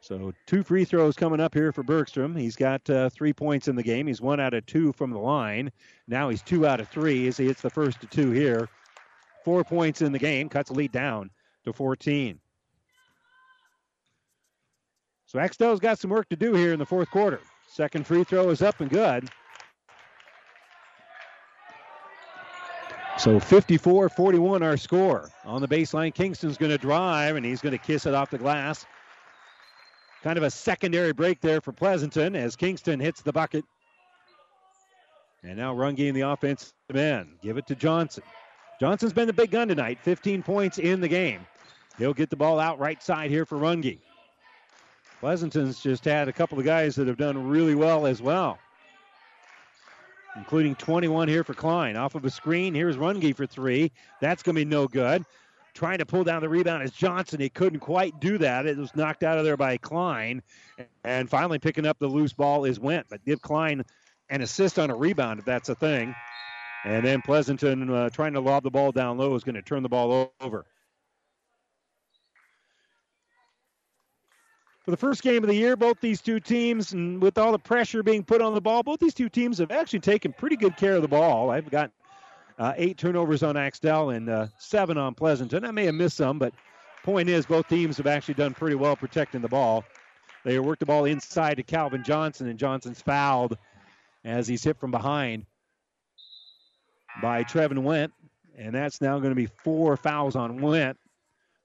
[0.00, 2.34] So two free throws coming up here for Bergstrom.
[2.34, 4.06] He's got uh, three points in the game.
[4.06, 5.70] He's one out of two from the line.
[6.08, 8.68] Now he's two out of three as he hits the first to two here.
[9.44, 11.30] Four points in the game, cuts the lead down
[11.64, 12.40] to 14.
[15.26, 17.40] So Axtell's got some work to do here in the fourth quarter.
[17.68, 19.28] Second free throw is up and good.
[23.16, 25.30] So 54 41 our score.
[25.44, 28.38] On the baseline, Kingston's going to drive and he's going to kiss it off the
[28.38, 28.86] glass.
[30.22, 33.64] Kind of a secondary break there for Pleasanton as Kingston hits the bucket.
[35.42, 37.28] And now Runge in the offense end.
[37.42, 38.22] Give it to Johnson.
[38.78, 41.46] Johnson's been the big gun tonight, 15 points in the game.
[41.98, 43.98] He'll get the ball out right side here for Runge.
[45.20, 48.58] Pleasanton's just had a couple of guys that have done really well as well,
[50.34, 51.96] including 21 here for Klein.
[51.96, 53.92] Off of a screen, here's Runge for three.
[54.20, 55.24] That's going to be no good.
[55.74, 57.40] Trying to pull down the rebound is Johnson.
[57.40, 58.66] He couldn't quite do that.
[58.66, 60.42] It was knocked out of there by Klein.
[61.04, 63.06] And finally picking up the loose ball is Went.
[63.08, 63.84] But give Klein
[64.28, 66.14] an assist on a rebound if that's a thing.
[66.84, 69.82] And then Pleasanton uh, trying to lob the ball down low is going to turn
[69.82, 70.64] the ball over.
[74.84, 77.58] For the first game of the year, both these two teams, and with all the
[77.58, 80.76] pressure being put on the ball, both these two teams have actually taken pretty good
[80.76, 81.50] care of the ball.
[81.50, 81.92] I've got
[82.60, 85.64] uh, eight turnovers on Axtell and uh, seven on Pleasanton.
[85.64, 86.52] I may have missed some, but
[87.02, 89.82] point is, both teams have actually done pretty well protecting the ball.
[90.44, 93.56] They worked the ball inside to Calvin Johnson, and Johnson's fouled
[94.24, 95.46] as he's hit from behind
[97.22, 98.12] by Trevin Went,
[98.58, 100.98] and that's now going to be four fouls on Went.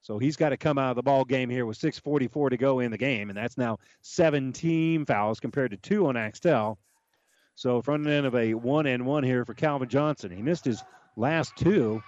[0.01, 2.79] So he's got to come out of the ball game here with 6:44 to go
[2.79, 6.79] in the game, and that's now 17 fouls compared to two on Axtell.
[7.55, 10.29] So front end of a one and one here for Calvin Johnson.
[10.29, 10.83] He missed his
[11.15, 12.03] last two,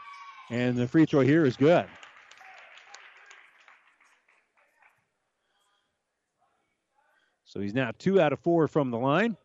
[0.49, 1.85] and the free throw here is good.
[7.45, 9.37] So he's now two out of four from the line.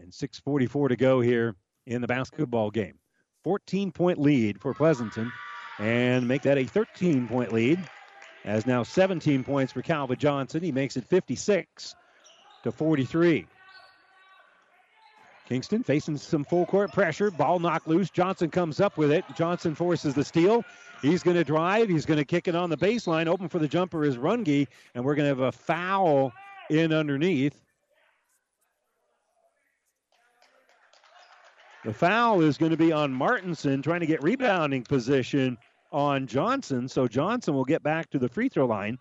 [0.00, 1.56] And 6.44 to go here
[1.86, 2.94] in the basketball game.
[3.42, 5.32] 14 point lead for Pleasanton
[5.80, 7.80] and make that a 13 point lead.
[8.44, 10.62] As now 17 points for Calvin Johnson.
[10.62, 11.94] He makes it 56
[12.62, 13.46] to 43.
[15.48, 17.30] Kingston facing some full court pressure.
[17.30, 18.08] Ball knocked loose.
[18.08, 19.24] Johnson comes up with it.
[19.34, 20.64] Johnson forces the steal.
[21.02, 21.88] He's going to drive.
[21.88, 23.26] He's going to kick it on the baseline.
[23.26, 26.32] Open for the jumper is Runge, and we're going to have a foul
[26.68, 27.60] in underneath.
[31.84, 35.56] The foul is going to be on Martinson trying to get rebounding position
[35.90, 36.86] on Johnson.
[36.86, 38.98] So Johnson will get back to the free throw line.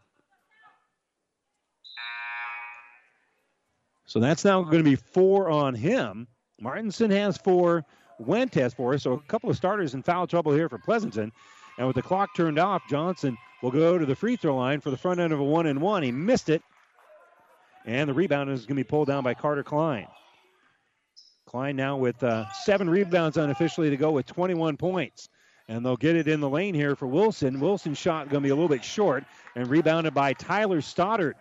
[4.09, 6.27] So that's now going to be four on him.
[6.59, 7.85] Martinson has four.
[8.17, 8.97] Went has four.
[8.97, 11.31] So a couple of starters in foul trouble here for Pleasanton.
[11.77, 14.89] And with the clock turned off, Johnson will go to the free throw line for
[14.89, 16.01] the front end of a one and one.
[16.01, 16.63] He missed it.
[17.85, 20.07] And the rebound is going to be pulled down by Carter Klein.
[21.45, 25.29] Klein now with uh, seven rebounds unofficially to go with 21 points.
[25.67, 27.59] And they'll get it in the lane here for Wilson.
[27.59, 29.23] Wilson's shot going to be a little bit short
[29.55, 31.35] and rebounded by Tyler Stoddard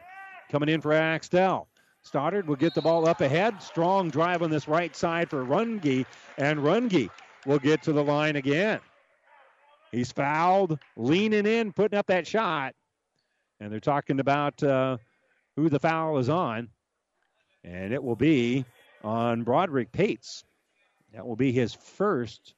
[0.50, 1.66] coming in for Axtell.
[2.08, 3.62] Stoddard will get the ball up ahead.
[3.62, 6.06] Strong drive on this right side for Runge,
[6.38, 7.10] and Runge
[7.44, 8.80] will get to the line again.
[9.92, 12.74] He's fouled, leaning in, putting up that shot.
[13.60, 14.96] And they're talking about uh,
[15.56, 16.68] who the foul is on.
[17.62, 18.64] And it will be
[19.04, 20.44] on Broderick Pates.
[21.12, 22.54] That will be his first.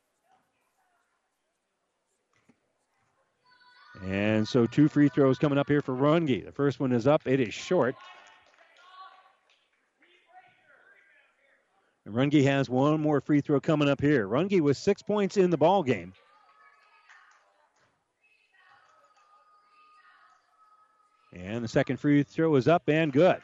[4.04, 6.44] And so two free throws coming up here for Runge.
[6.44, 7.22] The first one is up.
[7.26, 7.96] It is short.
[12.08, 14.26] Runge has one more free throw coming up here.
[14.26, 16.12] Runge with six points in the ball game.
[21.32, 23.40] And the second free throw is up and good.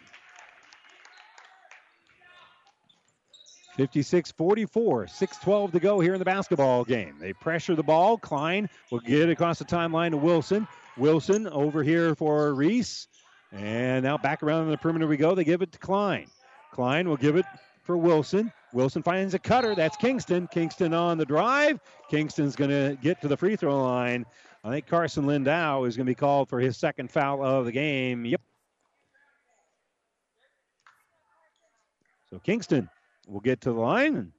[3.77, 7.15] 56 44, 6 12 to go here in the basketball game.
[7.21, 8.17] They pressure the ball.
[8.17, 10.67] Klein will get it across the timeline to Wilson.
[10.97, 13.07] Wilson over here for Reese.
[13.53, 15.35] And now back around the perimeter we go.
[15.35, 16.27] They give it to Klein.
[16.73, 17.45] Klein will give it
[17.87, 18.53] for Wilson.
[18.73, 19.75] Wilson finds a cutter.
[19.75, 20.49] That's Kingston.
[20.49, 21.81] Kingston on the drive.
[22.11, 24.27] Kingston's going to get to the free throw line.
[24.65, 27.73] I think Carson Lindau is going to be called for his second foul of the
[27.73, 28.25] game.
[28.25, 28.41] Yep.
[32.29, 32.91] So Kingston
[33.29, 34.17] will get to the line.
[34.17, 34.33] And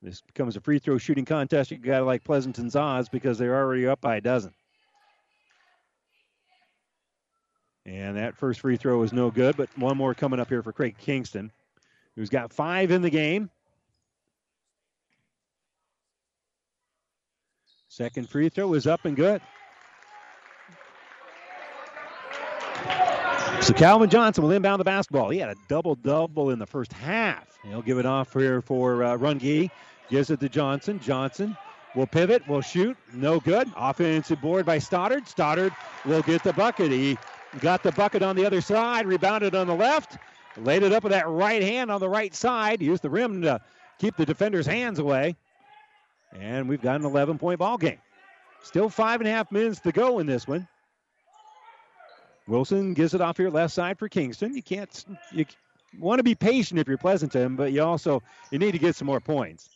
[0.00, 1.72] This becomes a free throw shooting contest.
[1.72, 4.54] You got to like Pleasanton's odds because they're already up by a dozen.
[7.84, 10.72] And that first free throw is no good, but one more coming up here for
[10.72, 11.50] Craig Kingston,
[12.18, 13.48] who's got five in the game.
[17.86, 19.40] Second free throw is up and good.
[23.60, 25.30] So Calvin Johnson will inbound the basketball.
[25.30, 27.56] He had a double double in the first half.
[27.62, 29.70] He'll give it off here for uh, Runge.
[30.10, 30.98] Gives it to Johnson.
[30.98, 31.56] Johnson
[31.94, 32.96] will pivot, will shoot.
[33.12, 33.70] No good.
[33.76, 35.28] Offensive board by Stoddard.
[35.28, 35.72] Stoddard
[36.04, 36.90] will get the bucket.
[36.90, 37.16] He
[37.60, 40.18] got the bucket on the other side, rebounded on the left,
[40.56, 42.82] laid it up with that right hand on the right side.
[42.82, 43.60] Used the rim to
[43.98, 45.36] keep the defender's hands away.
[46.32, 47.98] And we've got an 11 point ball game.
[48.62, 50.66] Still five and a half minutes to go in this one.
[52.46, 54.54] Wilson gives it off here left side for Kingston.
[54.54, 55.44] You can't you
[55.98, 59.06] want to be patient if you're Pleasanton, but you also you need to get some
[59.06, 59.68] more points.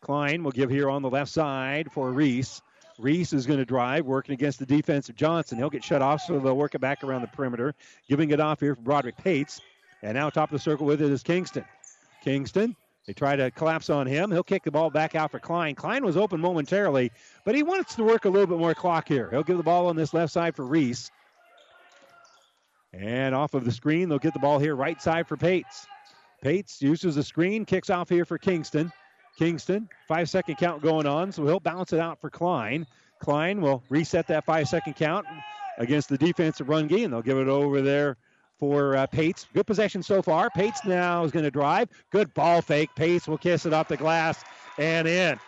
[0.00, 2.60] Klein will give here on the left side for Reese.
[2.98, 5.58] Reese is going to drive, working against the defense of Johnson.
[5.58, 7.74] He'll get shut off, so they'll work it back around the perimeter,
[8.08, 9.60] giving it off here for Broderick Pates.
[10.04, 11.64] And now top of the circle with it is Kingston.
[12.22, 12.76] Kingston,
[13.06, 14.30] they try to collapse on him.
[14.30, 15.74] He'll kick the ball back out for Klein.
[15.74, 17.10] Klein was open momentarily,
[17.46, 19.30] but he wants to work a little bit more clock here.
[19.30, 21.10] He'll give the ball on this left side for Reese.
[22.92, 25.86] And off of the screen, they'll get the ball here right side for Pates.
[26.42, 28.92] Pates uses the screen, kicks off here for Kingston.
[29.38, 32.86] Kingston, five second count going on, so he'll bounce it out for Klein.
[33.20, 35.24] Klein will reset that five second count
[35.78, 37.10] against the defensive run game.
[37.10, 38.18] They'll give it over there
[38.58, 39.46] for uh, Pates.
[39.52, 40.50] Good possession so far.
[40.50, 41.88] Pates now is going to drive.
[42.10, 42.90] Good ball fake.
[42.96, 44.44] Pates will kiss it off the glass
[44.78, 45.38] and in.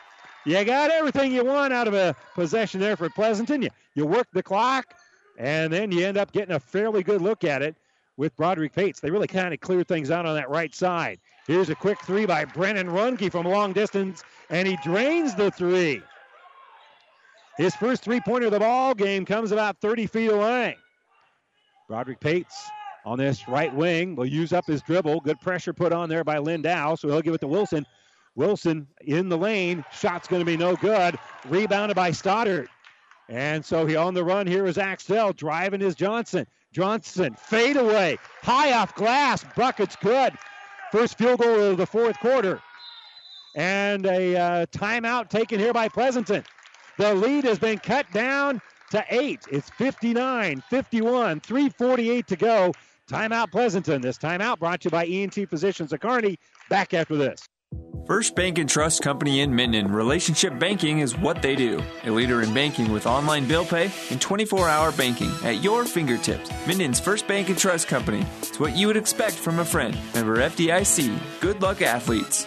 [0.44, 3.62] You got everything you want out of a possession there for Pleasanton.
[3.62, 4.94] You, you work the clock,
[5.38, 7.74] and then you end up getting a fairly good look at it
[8.16, 9.00] with Broderick Pates.
[9.00, 11.18] They really kind of cleared things out on that right side.
[11.46, 16.00] Here's a quick three by Brennan Runge from long distance, and he drains the three.
[17.56, 20.76] His first three pointer of the ball game comes about 30 feet away.
[21.88, 22.68] Broderick Pates
[23.06, 25.20] on this right wing will use up his dribble.
[25.20, 27.86] Good pressure put on there by Lindau, so he'll give it to Wilson.
[28.34, 29.84] Wilson in the lane.
[29.92, 31.16] Shot's going to be no good.
[31.48, 32.68] Rebounded by Stoddard.
[33.28, 36.46] And so he on the run here is Axtell driving his Johnson.
[36.72, 39.44] Johnson fade away, high off glass.
[39.56, 40.34] Bucket's good.
[40.92, 42.60] First field goal of the fourth quarter.
[43.54, 46.44] And a uh, timeout taken here by Pleasanton.
[46.98, 48.60] The lead has been cut down
[48.90, 49.40] to eight.
[49.50, 52.72] It's 59 51, 348 to go.
[53.08, 54.02] Timeout Pleasanton.
[54.02, 56.38] This timeout brought to you by ENT Physicians of Kearney.
[56.68, 57.48] Back after this.
[58.06, 59.90] First Bank and Trust Company in Minden.
[59.90, 61.82] Relationship banking is what they do.
[62.04, 66.50] A leader in banking with online bill pay and 24 hour banking at your fingertips.
[66.66, 68.24] Minden's First Bank and Trust Company.
[68.42, 69.98] It's what you would expect from a friend.
[70.14, 71.18] Member FDIC.
[71.40, 72.46] Good luck, athletes.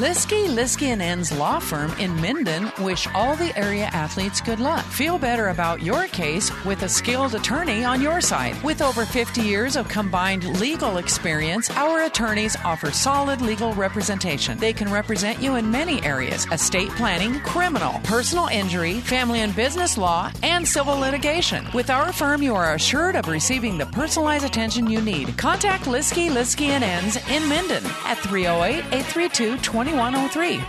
[0.00, 4.82] Liskey, Liskey and Ends Law Firm in Minden wish all the area athletes good luck.
[4.86, 8.56] Feel better about your case with a skilled attorney on your side.
[8.62, 14.56] With over 50 years of combined legal experience, our attorneys offer solid legal representation.
[14.56, 19.98] They can represent you in many areas estate planning, criminal, personal injury, family and business
[19.98, 21.66] law, and civil litigation.
[21.74, 25.36] With our firm, you are assured of receiving the personalized attention you need.
[25.36, 29.58] Contact Liskey, Liskey and Ends in Minden at 308 832
[29.90, 30.60] 2103.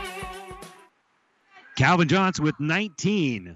[1.76, 3.56] Calvin Johnson with 19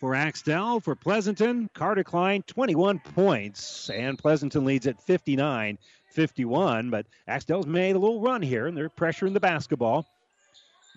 [0.00, 0.80] for Axtell.
[0.80, 3.90] For Pleasanton, Carter Klein, 21 points.
[3.90, 5.76] And Pleasanton leads at 59
[6.08, 6.88] 51.
[6.88, 10.06] But Axtell's made a little run here, and they're pressuring the basketball.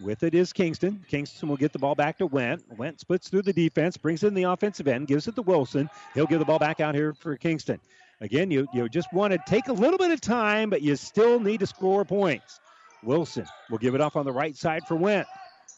[0.02, 1.04] With it is Kingston.
[1.10, 2.64] Kingston will get the ball back to Went.
[2.78, 5.90] Went splits through the defense, brings in the offensive end, gives it to Wilson.
[6.14, 7.82] He'll give the ball back out here for Kingston.
[8.22, 11.42] Again, you, you just want to take a little bit of time, but you still
[11.42, 12.62] need to score points.
[13.04, 15.28] Wilson will give it off on the right side for Went.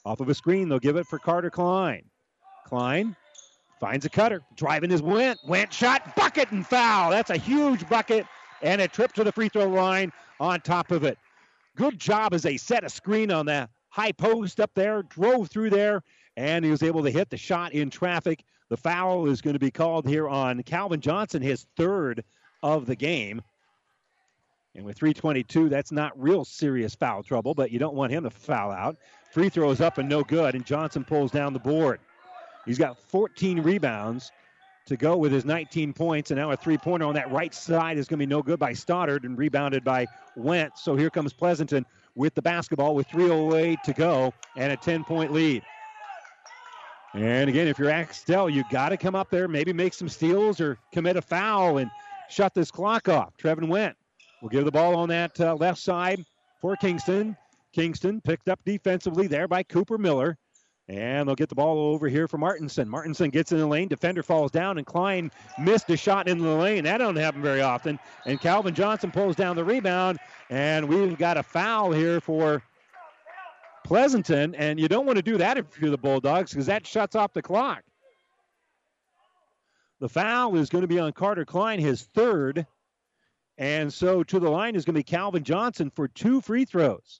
[0.06, 2.04] Off of a screen, they'll give it for Carter Klein.
[2.66, 3.16] Klein
[3.80, 5.40] finds a cutter, driving his Went.
[5.46, 7.12] Went shot, bucket and foul.
[7.12, 8.26] That's a huge bucket
[8.62, 11.18] and a trip to the free throw line on top of it.
[11.76, 15.70] Good job as they set a screen on that high post up there, drove through
[15.70, 16.02] there,
[16.38, 18.44] and he was able to hit the shot in traffic.
[18.70, 22.24] The foul is going to be called here on Calvin Johnson, his third
[22.62, 23.42] of the game.
[24.76, 28.30] And with 322, that's not real serious foul trouble, but you don't want him to
[28.30, 28.98] foul out.
[29.32, 32.00] Free throw is up and no good, and Johnson pulls down the board.
[32.66, 34.32] He's got 14 rebounds,
[34.90, 36.32] to go with his 19 points.
[36.32, 38.60] And now a three pointer on that right side is going to be no good
[38.60, 40.78] by Stoddard and rebounded by Went.
[40.78, 41.86] So here comes Pleasanton
[42.16, 45.64] with the basketball with 3.08 to go and a 10 point lead.
[47.14, 50.60] And again, if you're Axtell, you got to come up there, maybe make some steals
[50.60, 51.90] or commit a foul and
[52.30, 53.38] shut this clock off.
[53.38, 53.96] Trevin Went
[54.42, 56.24] will give the ball on that uh, left side
[56.62, 57.36] for Kingston.
[57.74, 60.38] Kingston picked up defensively there by Cooper Miller.
[60.88, 62.90] And they'll get the ball over here for Martinson.
[62.90, 63.88] Martinson gets in the lane.
[63.88, 65.30] Defender falls down, and Klein
[65.60, 66.84] missed a shot in the lane.
[66.84, 68.00] That don't happen very often.
[68.26, 70.18] And Calvin Johnson pulls down the rebound.
[70.50, 72.64] And we've got a foul here for
[73.86, 74.56] Pleasanton.
[74.56, 77.34] And you don't want to do that if you're the Bulldogs because that shuts off
[77.34, 77.84] the clock.
[80.00, 82.66] The foul is going to be on Carter Klein, his third.
[83.60, 87.20] And so to the line is going to be Calvin Johnson for two free throws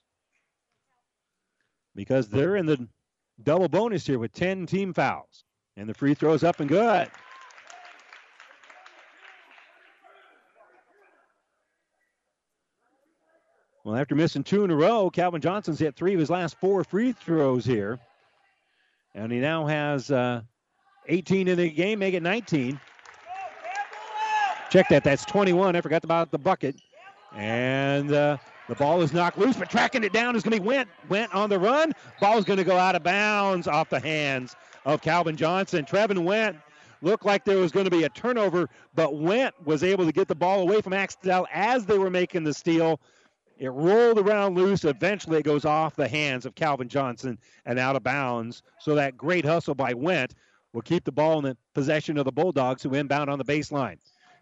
[1.94, 2.88] because they're in the
[3.42, 5.44] double bonus here with 10 team fouls.
[5.76, 7.10] And the free throw's up and good.
[13.84, 16.84] Well, after missing two in a row, Calvin Johnson's hit three of his last four
[16.84, 17.98] free throws here.
[19.14, 20.40] And he now has uh,
[21.06, 22.80] 18 in the game, make it 19.
[24.70, 25.02] Check that.
[25.02, 25.74] That's 21.
[25.74, 26.76] I forgot about the bucket.
[27.34, 28.36] And uh,
[28.68, 30.88] the ball is knocked loose, but tracking it down is going to be Went.
[31.08, 31.92] Went on the run.
[32.20, 35.84] Ball is going to go out of bounds off the hands of Calvin Johnson.
[35.84, 36.56] Trevin Went
[37.02, 40.28] looked like there was going to be a turnover, but Went was able to get
[40.28, 43.00] the ball away from Axtell as they were making the steal.
[43.58, 44.84] It rolled around loose.
[44.84, 48.62] Eventually, it goes off the hands of Calvin Johnson and out of bounds.
[48.78, 50.36] So that great hustle by Went
[50.72, 53.98] will keep the ball in the possession of the Bulldogs, who inbound on the baseline.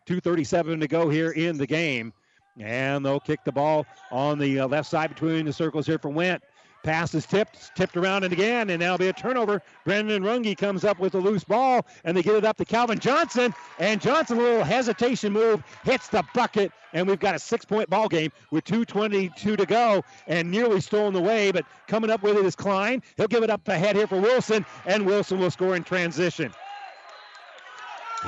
[0.08, 2.14] 2:37 to go here in the game,
[2.58, 6.08] and they'll kick the ball on the uh, left side between the circles here for
[6.08, 6.42] Went.
[6.82, 9.60] Pass is tipped, tipped around and again, and now be a turnover.
[9.84, 12.98] Brennan Runge comes up with a loose ball, and they get it up to Calvin
[12.98, 13.52] Johnson.
[13.78, 18.08] And Johnson, a little hesitation move, hits the bucket, and we've got a six-point ball
[18.08, 21.50] game with 2:22 to go, and nearly stolen away.
[21.50, 23.02] But coming up with it is Klein.
[23.18, 26.54] He'll give it up ahead here for Wilson, and Wilson will score in transition.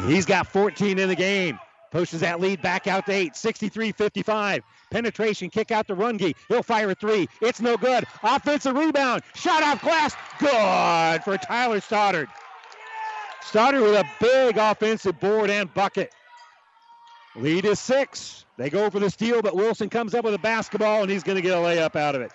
[0.06, 1.58] He's got 14 in the game.
[1.90, 3.36] Pushes that lead back out to eight.
[3.36, 4.62] 63 55.
[4.90, 6.34] Penetration kick out to Runge.
[6.48, 7.28] He'll fire a three.
[7.40, 8.04] It's no good.
[8.22, 9.22] Offensive rebound.
[9.34, 10.14] Shot off glass.
[10.38, 12.28] Good for Tyler Stoddard.
[13.42, 16.12] Stoddard with a big offensive board and bucket.
[17.36, 18.44] Lead is six.
[18.56, 21.36] They go for the steal, but Wilson comes up with a basketball and he's going
[21.36, 22.32] to get a layup out of it.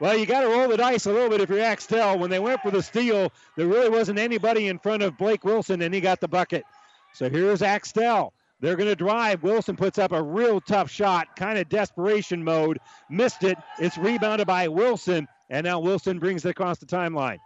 [0.00, 2.18] Well, you got to roll the dice a little bit if you're Axtell.
[2.18, 5.82] When they went for the steal, there really wasn't anybody in front of Blake Wilson,
[5.82, 6.64] and he got the bucket.
[7.12, 8.32] So here's Axtell.
[8.60, 9.42] They're going to drive.
[9.42, 12.78] Wilson puts up a real tough shot, kind of desperation mode.
[13.08, 13.56] Missed it.
[13.78, 17.38] It's rebounded by Wilson, and now Wilson brings it across the timeline.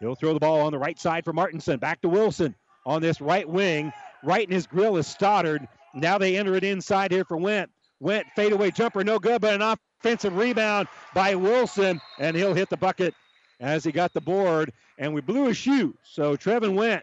[0.00, 1.78] He'll throw the ball on the right side for Martinson.
[1.78, 2.54] Back to Wilson
[2.86, 3.92] on this right wing.
[4.22, 5.66] Right in his grill is Stoddard.
[5.94, 7.70] Now they enter it inside here for Went.
[8.00, 12.76] Went fadeaway jumper, no good, but an offensive rebound by Wilson, and he'll hit the
[12.76, 13.14] bucket
[13.60, 14.72] as he got the board.
[14.98, 15.94] And we blew a shoe.
[16.04, 17.02] So Trevin Went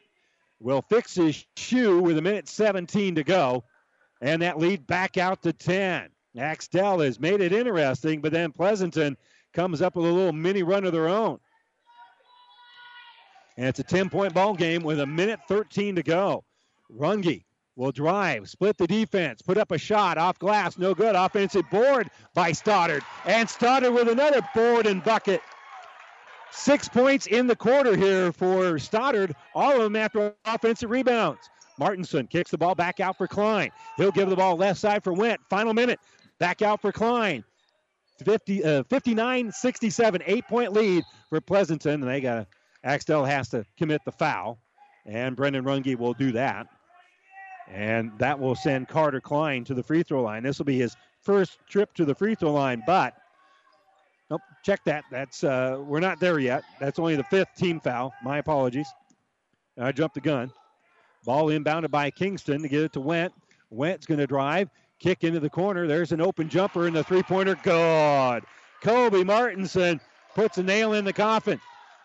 [0.60, 3.64] will fix his shoe with a minute 17 to go.
[4.22, 6.10] And that lead back out to 10.
[6.38, 9.18] Axtell has made it interesting, but then Pleasanton
[9.54, 11.40] comes up with a little mini run of their own.
[13.58, 16.44] And it's a 10 point ball game with a minute 13 to go.
[16.92, 17.44] Runge
[17.76, 21.16] will drive, split the defense, put up a shot off glass, no good.
[21.16, 23.04] Offensive board by Stoddard.
[23.26, 25.42] And Stoddard with another board and bucket.
[26.56, 31.50] Six points in the quarter here for Stoddard, all of them after offensive rebounds.
[31.78, 33.72] Martinson kicks the ball back out for Klein.
[33.98, 35.42] He'll give the ball left side for Went.
[35.50, 36.00] Final minute.
[36.40, 37.44] Back out for Klein.
[38.24, 42.02] 50, uh, 59 67, eight point lead for Pleasanton.
[42.02, 42.48] And they got
[42.84, 44.58] Axtell has to commit the foul.
[45.06, 46.68] And Brennan Runge will do that.
[47.68, 50.44] And that will send Carter Klein to the free throw line.
[50.44, 53.16] This will be his first trip to the free throw line, but
[54.30, 55.06] Nope, check that.
[55.12, 56.64] That's uh, we're not there yet.
[56.80, 58.14] That's only the fifth team foul.
[58.24, 58.88] My apologies.
[59.80, 60.52] I jumped the gun.
[61.26, 63.34] Ball inbounded by Kingston to get it to Went.
[63.70, 64.70] Went's going to drive,
[65.00, 65.88] kick into the corner.
[65.88, 67.56] There's an open jumper and the three-pointer.
[67.64, 68.44] Good.
[68.82, 70.00] Kobe Martinson
[70.34, 71.60] puts a nail in the coffin.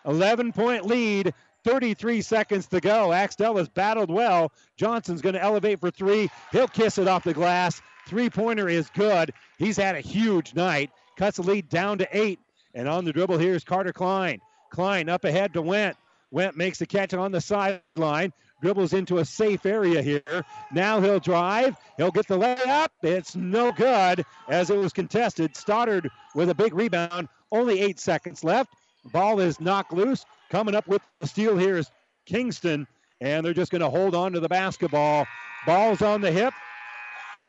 [0.05, 1.33] 11-point lead.
[1.63, 3.13] 33 seconds to go.
[3.13, 4.51] Axtell has battled well.
[4.77, 6.29] Johnson's going to elevate for three.
[6.51, 7.81] He'll kiss it off the glass.
[8.07, 9.31] Three pointer is good.
[9.59, 10.89] He's had a huge night
[11.21, 12.39] cuts the lead down to eight.
[12.73, 14.41] And on the dribble here is Carter Klein.
[14.71, 15.95] Klein up ahead to Went.
[16.31, 18.33] Went makes the catch on the sideline.
[18.63, 20.43] Dribbles into a safe area here.
[20.71, 21.75] Now he'll drive.
[21.97, 22.87] He'll get the layup.
[23.03, 25.55] It's no good as it was contested.
[25.55, 27.27] Stoddard with a big rebound.
[27.51, 28.73] Only eight seconds left.
[29.11, 30.25] Ball is knocked loose.
[30.49, 31.91] Coming up with the steal here is
[32.25, 32.87] Kingston.
[33.19, 35.27] and they're just going to hold on to the basketball.
[35.67, 36.55] Ball's on the hip.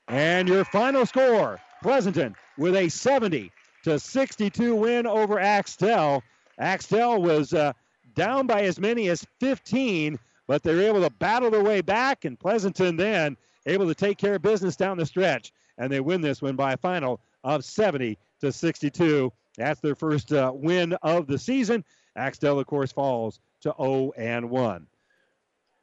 [0.08, 3.50] And your final score Pleasanton with a 70
[3.82, 6.22] to 62 win over Axtell.
[6.58, 7.72] Axtell was uh,
[8.14, 12.24] down by as many as 15, but they were able to battle their way back,
[12.24, 13.36] and Pleasanton then
[13.66, 16.72] able to take care of business down the stretch, and they win this one by
[16.72, 19.32] a final of 70 to 62.
[19.56, 21.84] That's their first uh, win of the season.
[22.16, 24.86] Axtell, of course, falls to 0 and 1.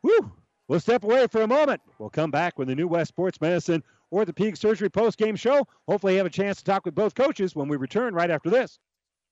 [0.01, 0.31] Whew.
[0.69, 1.81] We'll step away for a moment.
[1.97, 5.67] We'll come back with the New West Sports Medicine or the Orthopedic Surgery post-game show.
[5.87, 8.77] Hopefully, have a chance to talk with both coaches when we return right after this.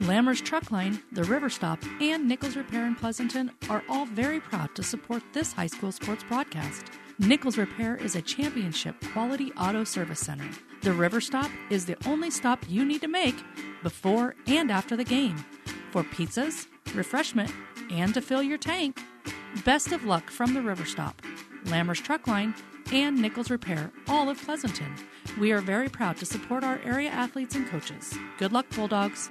[0.00, 4.74] Lammer's Truck Line, the River Stop, and Nichols Repair in Pleasanton are all very proud
[4.74, 6.86] to support this high school sports broadcast.
[7.20, 10.48] Nichols Repair is a championship quality auto service center.
[10.82, 13.36] The River Stop is the only stop you need to make
[13.84, 15.36] before and after the game
[15.92, 17.52] for pizzas, refreshment,
[17.88, 19.00] and to fill your tank.
[19.64, 21.22] Best of luck from the River Stop,
[21.66, 22.52] Lammer's Truck Line,
[22.92, 24.92] and Nichols Repair, all of Pleasanton.
[25.38, 28.12] We are very proud to support our area athletes and coaches.
[28.38, 29.30] Good luck, Bulldogs.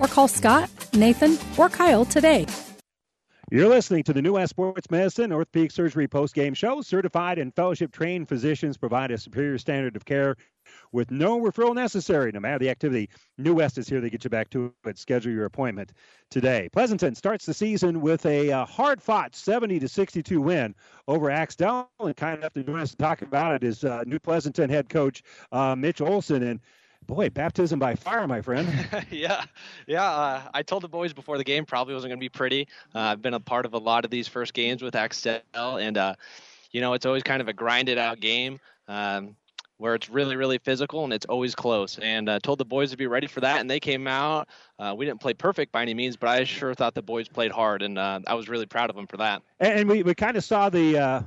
[0.00, 2.46] or call Scott, Nathan, or Kyle today.
[3.52, 6.82] You're listening to the New West Sports Medicine Orthopedic Surgery post-game show.
[6.82, 10.36] Certified and fellowship-trained physicians provide a superior standard of care
[10.92, 13.10] with no referral necessary, no matter the activity.
[13.38, 14.98] New West is here to get you back to it.
[14.98, 15.90] Schedule your appointment
[16.30, 16.68] today.
[16.72, 20.72] Pleasanton starts the season with a uh, hard-fought 70 to 62 win
[21.08, 24.20] over Axtell, and kind enough to join us to talk about it is uh, New
[24.20, 26.44] Pleasanton head coach uh, Mitch Olson.
[26.44, 26.60] And
[27.06, 28.68] boy, baptism by fire, my friend.
[29.10, 29.44] yeah,
[29.86, 30.04] yeah.
[30.04, 32.68] Uh, I told the boys before the game probably wasn't going to be pretty.
[32.94, 35.98] Uh, I've been a part of a lot of these first games with Axtell, and
[35.98, 36.14] uh,
[36.72, 38.60] you know it's always kind of a grinded out game.
[38.88, 39.36] Um,
[39.80, 41.98] where it's really, really physical and it's always close.
[41.98, 44.46] And uh, told the boys to be ready for that, and they came out.
[44.78, 47.50] Uh, we didn't play perfect by any means, but I sure thought the boys played
[47.50, 49.42] hard, and uh, I was really proud of them for that.
[49.58, 51.22] And we, we kind of saw the uh,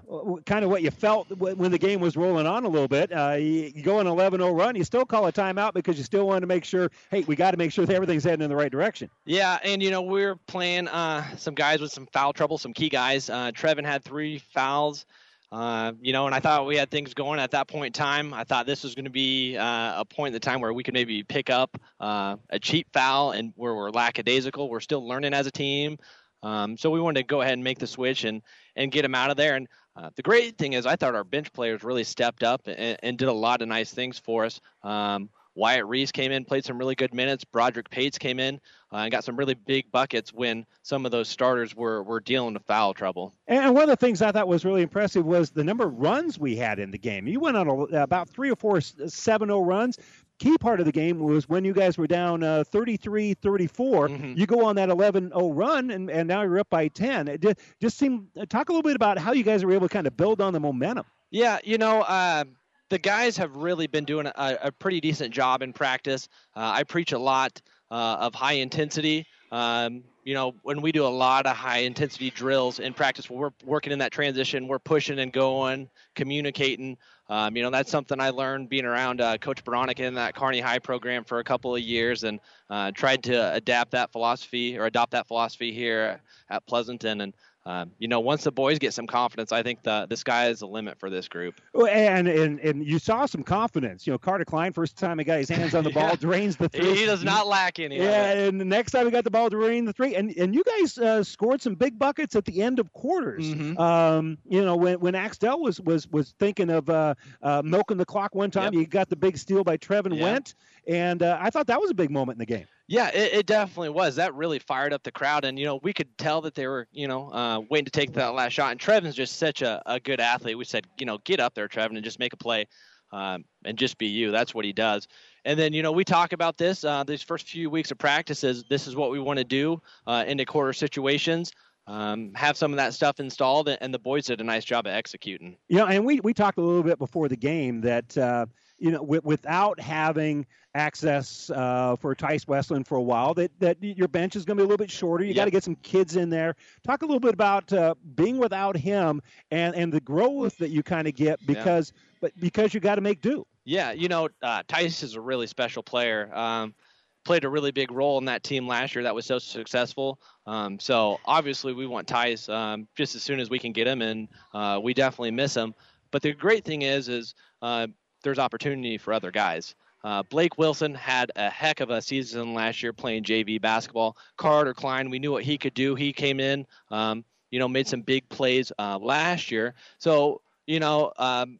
[0.45, 3.11] kind of what you felt when the game was rolling on a little bit.
[3.11, 6.27] Uh, you, you, go an 11-0 run, you still call a timeout because you still
[6.27, 8.55] want to make sure, hey, we got to make sure that everything's heading in the
[8.55, 9.09] right direction.
[9.25, 12.89] Yeah, and you know we're playing uh, some guys with some foul trouble, some key
[12.89, 13.27] guys.
[13.27, 15.05] Trevin had three fouls.
[15.53, 18.33] Uh, you know, and I thought we had things going at that point in time.
[18.33, 20.81] I thought this was going to be uh, a point in the time where we
[20.81, 24.67] could maybe pick up uh, a cheap foul and where we're lackadaisical.
[24.67, 25.99] We're still learning as a team.
[26.41, 28.41] Um, so we wanted to go ahead and make the switch and,
[28.75, 29.55] and get them out of there.
[29.55, 32.97] And uh, the great thing is, I thought our bench players really stepped up and,
[33.03, 34.59] and did a lot of nice things for us.
[34.81, 37.43] Um, Wyatt Reese came in, played some really good minutes.
[37.43, 38.59] Broderick Pates came in
[38.91, 42.53] uh, and got some really big buckets when some of those starters were, were dealing
[42.53, 43.33] with foul trouble.
[43.47, 46.39] And one of the things I thought was really impressive was the number of runs
[46.39, 47.27] we had in the game.
[47.27, 49.97] You went on a, about three or four 7 0 runs.
[50.39, 54.09] Key part of the game was when you guys were down uh, 33 34.
[54.09, 54.33] Mm-hmm.
[54.35, 57.27] You go on that 11 0 run, and, and now you're up by 10.
[57.27, 59.93] It just, just seemed, talk a little bit about how you guys were able to
[59.93, 61.05] kind of build on the momentum.
[61.29, 62.43] Yeah, you know, uh,
[62.89, 66.27] the guys have really been doing a, a pretty decent job in practice.
[66.55, 67.61] Uh, I preach a lot
[67.91, 69.25] uh, of high intensity.
[69.51, 73.51] Um, you know, when we do a lot of high intensity drills in practice, we're
[73.65, 76.97] working in that transition, we're pushing and going, communicating.
[77.29, 80.59] Um, you know, that's something I learned being around uh, Coach Veronica in that Kearney
[80.59, 82.39] High program for a couple of years and
[82.69, 87.21] uh, tried to adapt that philosophy or adopt that philosophy here at Pleasanton.
[87.21, 87.33] And
[87.65, 90.59] um, you know, once the boys get some confidence, I think the the sky is
[90.59, 91.61] the limit for this group.
[91.73, 94.05] And and and you saw some confidence.
[94.05, 96.15] You know, Carter Klein, first time he got his hands on the ball, Yeah.
[96.15, 96.95] drains the three.
[96.95, 97.97] He does not lack any.
[97.99, 100.53] of Yeah, and the next time he got the ball, drain the three, and and
[100.53, 103.45] you guys uh, scored some big buckets at the end of quarters.
[103.45, 103.77] Mm-hmm.
[103.79, 108.05] Um, you know, when when Axtell was was was thinking of uh, uh, milking the
[108.05, 110.23] clock one time, you got the big steal by Trevin Yeah.
[110.23, 110.55] Went,
[110.87, 112.67] and uh, I thought that was a big moment in the game.
[112.87, 114.15] Yeah, it, it definitely was.
[114.17, 116.87] That really fired up the crowd, and you know we could tell that they were,
[116.91, 118.71] you know, uh, waiting to take that last shot.
[118.71, 120.57] And Trevin's just such a, a good athlete.
[120.57, 122.67] We said, you know, get up there, Trevin, and just make a play,
[123.11, 124.31] um, and just be you.
[124.31, 125.07] That's what he does.
[125.45, 128.65] And then you know we talk about this uh, these first few weeks of practices.
[128.69, 131.53] This is what we want to do uh, into quarter situations.
[131.85, 134.87] Um, have some of that stuff installed, and, and the boys did a nice job
[134.87, 135.57] of executing.
[135.67, 138.45] You know, and we, we talked a little bit before the game that uh,
[138.83, 140.45] you know w- without having
[140.75, 144.61] access uh, for Tice Westland for a while, that that your bench is going to
[144.61, 145.23] be a little bit shorter.
[145.23, 146.57] You got to get some kids in there.
[146.85, 150.83] Talk a little bit about uh, being without him and and the growth that you
[150.83, 153.47] kind of get because but because you got to make do.
[153.63, 156.29] Yeah, you know, uh, Tice is a really special player.
[156.35, 156.75] Um,
[157.23, 160.19] played a really big role in that team last year that was so successful.
[160.45, 164.01] Um, so obviously we want Tice um, just as soon as we can get him,
[164.01, 165.73] and uh, we definitely miss him.
[166.11, 167.87] But the great thing is, is uh,
[168.23, 169.75] there's opportunity for other guys.
[170.03, 174.17] Uh, Blake Wilson had a heck of a season last year playing JV basketball.
[174.35, 175.95] Carter Klein, we knew what he could do.
[175.95, 179.75] He came in, um, you know, made some big plays uh, last year.
[179.99, 181.59] So you know, um,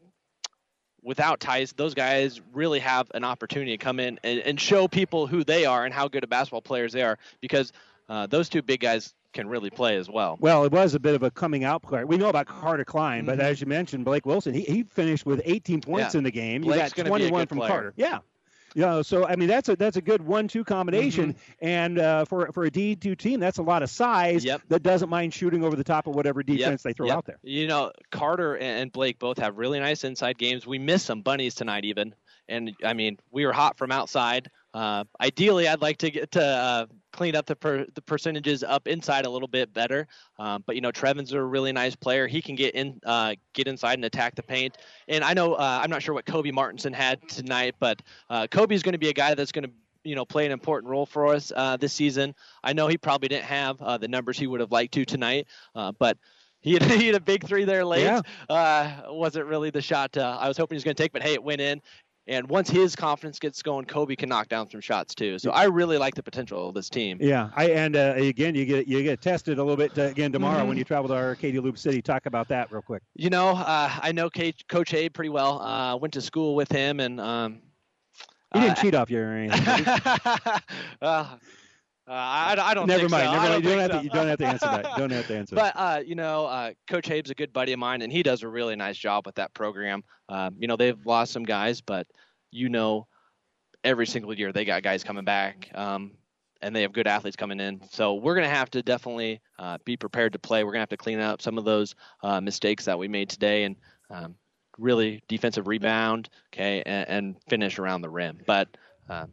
[1.01, 5.27] without ties, those guys really have an opportunity to come in and, and show people
[5.27, 7.73] who they are and how good of basketball players they are because
[8.09, 10.37] uh, those two big guys can really play as well.
[10.39, 12.05] Well, it was a bit of a coming out player.
[12.05, 13.43] We know about Carter Klein, but Mhm.
[13.43, 16.19] as you mentioned, Blake Wilson, he, he finished with 18 points Yeah.
[16.19, 16.61] in the game.
[16.61, 17.69] Blake's you got be a 21 good from player.
[17.69, 17.93] Carter.
[17.95, 18.19] Yeah.
[18.75, 21.65] Yeah, so I mean that's a that's a good one-two combination, Mm-hmm.
[21.65, 24.61] and uh, for for a D two team, that's a lot of size Yep.
[24.69, 27.17] that doesn't mind shooting over the top of whatever defense they throw Yep.
[27.17, 27.37] out there.
[27.43, 30.65] You know, Carter and Blake both have really nice inside games.
[30.65, 32.15] We missed some bunnies tonight, even.
[32.49, 34.49] And I mean, we were hot from outside.
[34.73, 38.87] Uh, ideally, I'd like to get to uh, clean up the per, the percentages up
[38.87, 40.07] inside a little bit better.
[40.37, 42.27] Um, but you know, Trevin's a really nice player.
[42.27, 44.77] He can get in, uh, get inside and attack the paint.
[45.07, 48.83] And I know uh, I'm not sure what Kobe Martinson had tonight, but uh, Kobe's
[48.83, 49.71] going to be a guy that's going to
[50.03, 52.35] you know play an important role for us uh, this season.
[52.63, 55.47] I know he probably didn't have uh, the numbers he would have liked to tonight,
[55.75, 56.17] uh, but
[56.63, 58.03] he had, he had a big three there late.
[58.03, 58.21] Yeah.
[58.49, 61.21] Uh, wasn't really the shot uh, I was hoping he was going to take, but
[61.21, 61.81] hey, it went in.
[62.25, 65.37] And once his confidence gets going, Kobe can knock down some shots too.
[65.39, 67.17] So I really like the potential of this team.
[67.19, 70.31] Yeah, I and uh, again you get you get tested a little bit uh, again
[70.31, 70.67] tomorrow Mhm.
[70.69, 72.01] when you travel to Arcadia Loop City.
[72.01, 73.03] Talk about that real quick.
[73.15, 75.61] You know, uh, I know K- Coach Abe pretty well.
[75.61, 77.61] Uh, went to school with him, and um,
[78.53, 79.85] He didn't uh, cheat off you or anything.
[81.01, 81.35] uh,
[82.07, 83.25] uh, I, I don't never think mind.
[83.27, 83.31] so.
[83.31, 83.63] Never mind.
[83.63, 84.03] You don't have to.
[84.03, 84.85] You don't have to answer that.
[84.91, 85.73] You don't have to answer that.
[85.75, 88.43] But uh, you know, uh, Coach Habe's a good buddy of mine, and he does
[88.43, 90.03] a really nice job with that program.
[90.27, 92.07] Um, you know, they've lost some guys, but
[92.51, 93.07] you know,
[93.83, 96.11] every single year they got guys coming back, um,
[96.61, 97.81] and they have good athletes coming in.
[97.89, 100.65] So we're gonna have to definitely uh, be prepared to play.
[100.65, 103.63] We're gonna have to clean up some of those uh, mistakes that we made today,
[103.63, 103.77] and
[104.09, 104.35] um,
[104.77, 108.39] really defensive rebound, okay, and, and finish around the rim.
[108.45, 108.67] But
[109.09, 109.27] uh,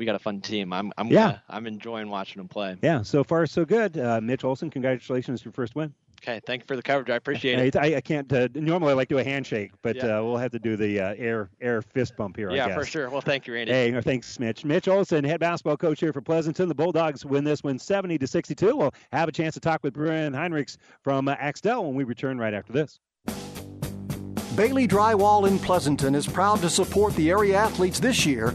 [0.00, 0.72] we got a fun team.
[0.72, 1.20] I'm I'm Yeah.
[1.20, 2.74] gonna- I'm enjoying watching them play.
[2.82, 3.96] yeah, so far so good.
[3.98, 5.92] Uh, Mitch Olson, congratulations for your first win.
[6.22, 7.08] Okay, thank you for the coverage.
[7.08, 7.76] I appreciate it.
[7.76, 8.30] I, I can't.
[8.30, 10.18] Uh, normally I like do a handshake, but Yeah.
[10.18, 12.50] uh, we'll have to do the uh, air air fist bump here.
[12.50, 12.76] I Yeah, guess.
[12.78, 13.10] for sure.
[13.10, 13.72] Well, thank you, Randy.
[13.72, 14.64] Hey, no, thanks, Mitch.
[14.64, 16.68] Mitch Olson, head basketball coach here for Pleasanton.
[16.68, 18.74] The Bulldogs win this one 70 to 62.
[18.76, 22.38] We'll have a chance to talk with Brian Heinrichs from uh, Axtell when we return
[22.38, 22.98] right after this.
[24.56, 28.54] Bailey Drywall in Pleasanton is proud to support the area athletes this year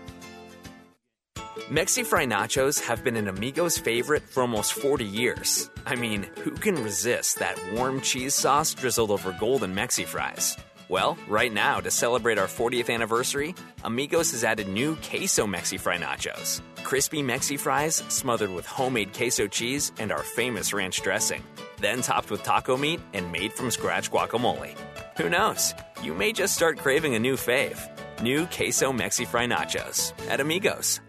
[1.69, 5.69] Mexi Fry nachos have been an Amigo's favorite for almost 40 years.
[5.85, 10.57] I mean, who can resist that warm cheese sauce drizzled over golden Mexi Fries?
[10.89, 13.55] Well, right now, to celebrate our 40th anniversary,
[13.85, 16.59] Amigos has added new Queso Mexi Fry nachos.
[16.83, 21.43] Crispy Mexi Fries smothered with homemade queso cheese and our famous ranch dressing.
[21.79, 24.75] Then topped with taco meat and made from scratch guacamole.
[25.17, 25.73] Who knows?
[26.03, 27.79] You may just start craving a new fave.
[28.21, 30.99] New Queso Mexi Fry nachos at Amigos.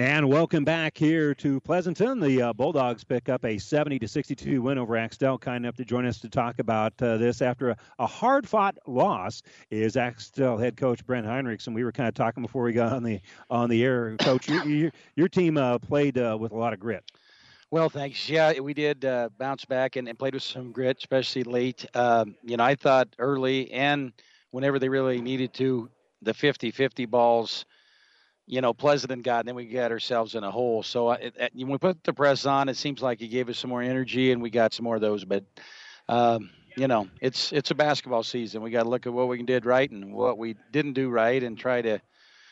[0.00, 2.20] And welcome back here to Pleasanton.
[2.20, 5.36] The uh, Bulldogs pick up a 70 to 62 win over Axtell.
[5.36, 9.42] Kind enough to join us to talk about uh, this after a, a hard-fought loss
[9.70, 11.66] is Axtell head coach Brent Heinrichs.
[11.66, 13.20] And we were kind of talking before we got on the
[13.50, 14.16] on the air.
[14.16, 17.04] Coach, your, your, your team uh, played uh, with a lot of grit.
[17.70, 18.26] Well, thanks.
[18.26, 21.84] Yeah, we did uh, bounce back and, and, played with some grit, especially late.
[21.92, 24.14] Um, you know, I thought early and
[24.50, 25.90] whenever they really needed to,
[26.22, 27.66] the 50-50 balls–
[28.50, 30.82] you know, Pleasanton got, and then we got ourselves in a hole.
[30.82, 33.58] So uh, it, when we put the press on, it seems like it gave us
[33.58, 35.24] some more energy, and we got some more of those.
[35.24, 35.44] But
[36.08, 38.60] um, you know, it's it's a basketball season.
[38.60, 41.40] We got to look at what we did right and what we didn't do right,
[41.40, 42.00] and try to,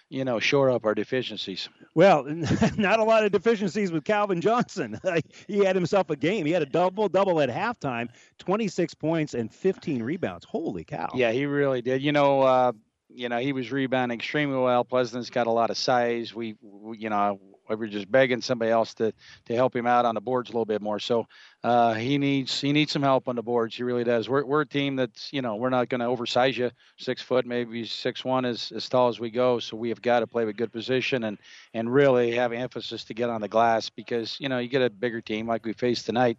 [0.09, 1.69] you know, shore up our deficiencies.
[1.97, 2.23] Well,
[2.77, 5.01] not a lot of deficiencies with Calvin Johnson.
[5.49, 6.47] he had himself a game.
[6.47, 8.09] He had a double double at halftime,
[8.39, 10.47] 26 points and 15 rebounds.
[10.49, 11.09] Holy cow!
[11.13, 12.03] Yeah, he really did.
[12.03, 12.73] You know, uh,
[13.19, 14.85] you know, he was rebounding extremely well.
[14.85, 16.33] Pleasant's got a lot of size.
[16.33, 19.13] We, we, you know, we were just begging somebody else to
[19.47, 20.99] to help him out on the boards a little bit more.
[20.99, 21.27] So
[21.63, 23.77] uh, he needs he needs some help on the boards.
[23.77, 24.29] He really does.
[24.29, 26.71] We're we're a team that's you know we're not going to oversize you.
[26.97, 29.59] Six foot, maybe six one is as tall as we go.
[29.59, 31.39] So we have got to play with good position and
[31.75, 34.91] and really have emphasis to get on the glass because you know you get a
[34.91, 36.39] bigger team like we faced tonight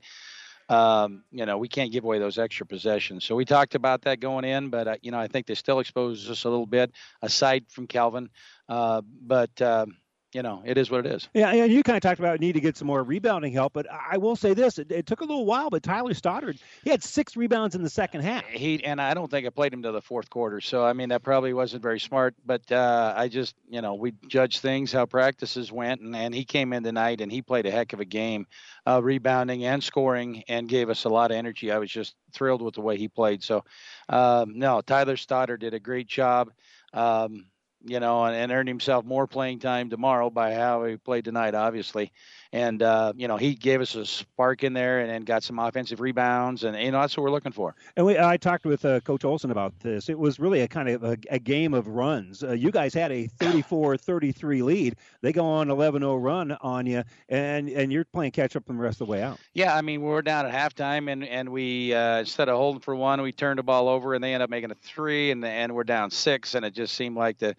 [0.69, 3.25] um, you know, we can't give away those extra possessions.
[3.25, 5.79] So we talked about that going in, but uh, you know, I think they still
[5.79, 6.91] expose us a little bit
[7.21, 8.29] aside from Calvin.
[8.69, 9.97] Uh, but um,
[10.34, 11.27] you know, it is what it is.
[11.34, 13.88] Yeah, and you kind of talked about need to get some more rebounding help, but
[13.89, 17.03] I will say this: it, it, took a little while, but Tyler Stoddard he had
[17.03, 18.45] six rebounds in the second half.
[18.45, 21.10] He and I don't think I played him to the fourth quarter, so I mean
[21.10, 22.35] that probably wasn't very smart.
[22.45, 26.45] But uh, I just, you know, we judge things how practices went, and, and he
[26.45, 28.45] came in tonight and he played a heck of a game,
[28.85, 31.72] uh, rebounding and scoring, and gave us a lot of energy.
[31.72, 33.43] I was just thrilled with the way he played.
[33.43, 33.64] So,
[34.10, 36.51] um, no, Tyler Stoddard did a great job.
[36.93, 37.45] Um,
[37.85, 42.11] you know, and, and himself more playing time tomorrow by how he played tonight, obviously.
[42.51, 45.59] And, uh, you know, he gave us a spark in there and, and got some
[45.59, 46.63] offensive rebounds.
[46.63, 47.76] And, you know, that's what we're looking for.
[47.95, 50.09] And we, I talked with uh, Coach Olson about this.
[50.09, 52.43] It was really a kind of a, a game of runs.
[52.43, 54.95] Uh, you guys had a 34 33 lead.
[55.21, 58.73] They go on 11 0 run on you, and, and you're playing catch up the
[58.73, 59.39] rest of the way out.
[59.53, 62.81] Yeah, I mean, we are down at halftime, and, and we, uh, instead of holding
[62.81, 65.45] for one, we turned the ball over, and they end up making a three, and,
[65.45, 66.55] and we're down six.
[66.55, 67.55] And it just seemed like the,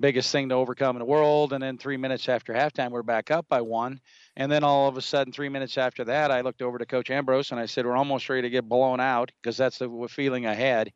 [0.00, 1.52] biggest thing to overcome in the world.
[1.52, 4.00] And then three minutes after halftime, we're back up by one.
[4.38, 7.10] And then all of a sudden, three minutes after that, I looked over to Coach
[7.10, 10.46] Ambrose and I said, "We're almost ready to get blown out," because that's the feeling
[10.46, 10.92] I had.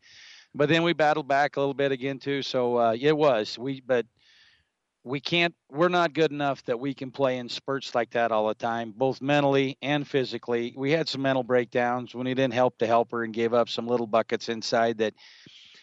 [0.55, 2.43] But then we battled back a little bit again too.
[2.43, 4.07] So uh, it was we, but
[5.03, 5.57] we can't.
[5.69, 8.95] We're not good enough that we can play in spurts like that all the time,
[8.97, 10.73] both mentally and physically.
[10.77, 13.89] We had some mental breakdowns when he didn't help the helper and gave up some
[13.89, 15.15] little buckets inside that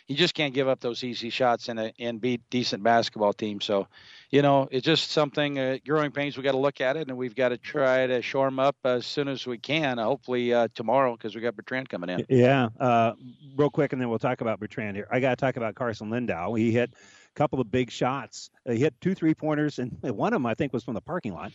[0.09, 3.63] you just can't give up those easy shots and and beat decent basketball teams.
[3.63, 3.87] So,
[4.31, 6.35] you know, it's just something uh, growing pains.
[6.35, 8.75] We got to look at it, and we've got to try to shore them up
[8.83, 9.99] as soon as we can.
[9.99, 12.25] hopefully uh, tomorrow because we got Bertrand coming in.
[12.27, 13.13] Yeah, uh,
[13.55, 15.07] real quick, and then we'll talk about Bertrand here.
[15.11, 16.55] I got to talk about Carson Lindau.
[16.55, 16.91] He hit
[17.39, 18.49] couple of big shots.
[18.65, 21.33] He hit two three pointers, and one of them I think was from the parking
[21.33, 21.53] lot.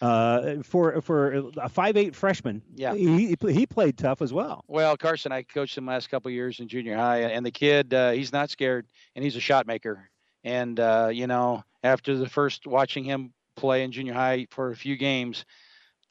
[0.00, 4.64] Uh, for for a five eight freshman, yeah, he he played tough as well.
[4.68, 8.12] Well, Carson, I coached him last couple years in junior high, and the kid uh,
[8.12, 8.86] he's not scared,
[9.16, 10.08] and he's a shot maker.
[10.44, 14.76] And uh, you know, after the first watching him play in junior high for a
[14.76, 15.44] few games,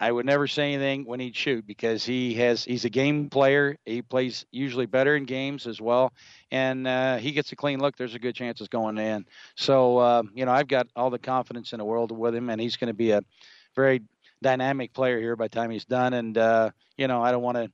[0.03, 3.77] I would never say anything when he'd shoot because he has he's a game player.
[3.85, 6.11] He plays usually better in games as well,
[6.51, 7.95] and uh, he gets a clean look.
[7.95, 9.25] There's a good chance it's going in.
[9.55, 12.59] So uh, you know I've got all the confidence in the world with him, and
[12.59, 13.21] he's going to be a
[13.77, 14.01] very
[14.41, 16.13] dynamic player here by the time he's done.
[16.15, 17.71] And uh, you know I don't want to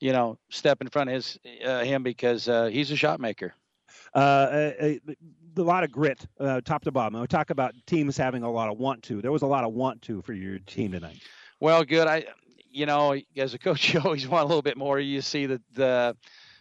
[0.00, 3.52] you know step in front of his uh, him because uh, he's a shot maker.
[4.14, 5.00] Uh, a
[5.56, 6.26] lot of grit,
[6.64, 7.20] top to bottom.
[7.20, 9.20] I talk about teams having a lot of want to.
[9.20, 11.20] There was a lot of want to for your team tonight.
[11.60, 12.06] Well, good.
[12.06, 12.24] I,
[12.70, 14.98] you know, as a coach, you always want a little bit more.
[14.98, 16.16] You see the the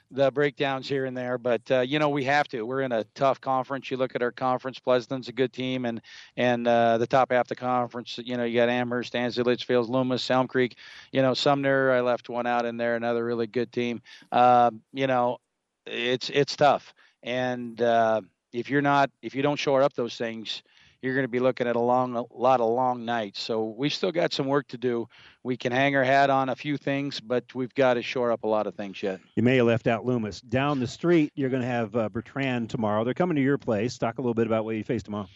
[0.09, 2.63] the breakdowns here and there, but uh, you know we have to.
[2.63, 3.91] We're in a tough conference.
[3.91, 4.79] You look at our conference.
[4.79, 6.01] Pleasanton's a good team, and
[6.37, 8.17] and uh, the top half of the conference.
[8.23, 10.77] You know you got Amherst, Ansley, Litchfield, Loomis, Elm Creek.
[11.11, 11.91] You know Sumner.
[11.91, 12.95] I left one out in there.
[12.95, 14.01] Another really good team.
[14.31, 15.39] Uh, you know,
[15.85, 18.21] it's it's tough, and uh,
[18.53, 20.63] if you're not if you don't shore up those things,
[21.01, 23.41] you're going to be looking at a long a lot of long nights.
[23.41, 25.07] So we still got some work to do.
[25.43, 28.43] We can hang our hat on a few things, but we've got to shore up
[28.43, 29.19] a lot of things yet.
[29.35, 30.41] You may have left out Loomis.
[30.41, 33.03] Down the street, you're going to have uh, Bertrand tomorrow.
[33.03, 33.97] They're coming to your place.
[33.97, 35.29] Talk a little bit about what you face tomorrow.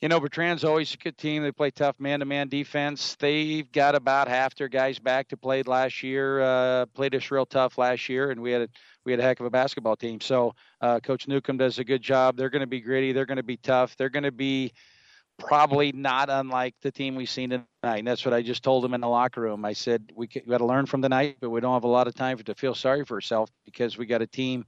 [0.00, 1.44] You know, Bertrand's always a good team.
[1.44, 3.14] They play tough man-to-man defense.
[3.20, 6.40] They've got about half their guys back to played last year.
[6.40, 8.68] Uh, played us real tough last year, and we had a
[9.04, 10.20] we had a heck of a basketball team.
[10.20, 12.36] So uh, Coach Newcomb does a good job.
[12.36, 13.12] They're going to be gritty.
[13.12, 13.96] They're going to be tough.
[13.96, 14.72] They're going to be
[15.46, 17.98] probably not unlike the team we've seen tonight.
[17.98, 19.64] And that's what I just told them in the locker room.
[19.64, 22.14] I said we, got to learn from tonight, but we don't have a lot of
[22.14, 24.64] time to feel sorry for ourselves because we got a team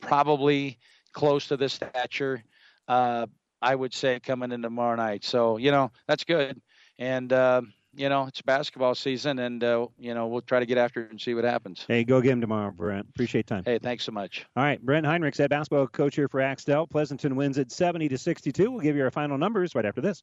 [0.00, 0.78] probably
[1.12, 2.42] close to the stature.
[2.88, 3.26] Uh,
[3.62, 5.24] I would say coming in tomorrow night.
[5.24, 6.60] So you know that's good.
[6.98, 7.62] And uh,
[7.96, 11.10] you know, it's basketball season, and uh, you know we'll try to get after it
[11.10, 11.84] and see what happens.
[11.86, 13.06] Hey, go get him tomorrow, Brent.
[13.10, 13.62] Appreciate time.
[13.64, 14.46] Hey, thanks so much.
[14.56, 16.86] All right, Brent Heinrichs, head basketball coach here for Axtell.
[16.86, 18.70] Pleasanton wins at 70 to 62.
[18.70, 20.22] We'll give you our final numbers right after this.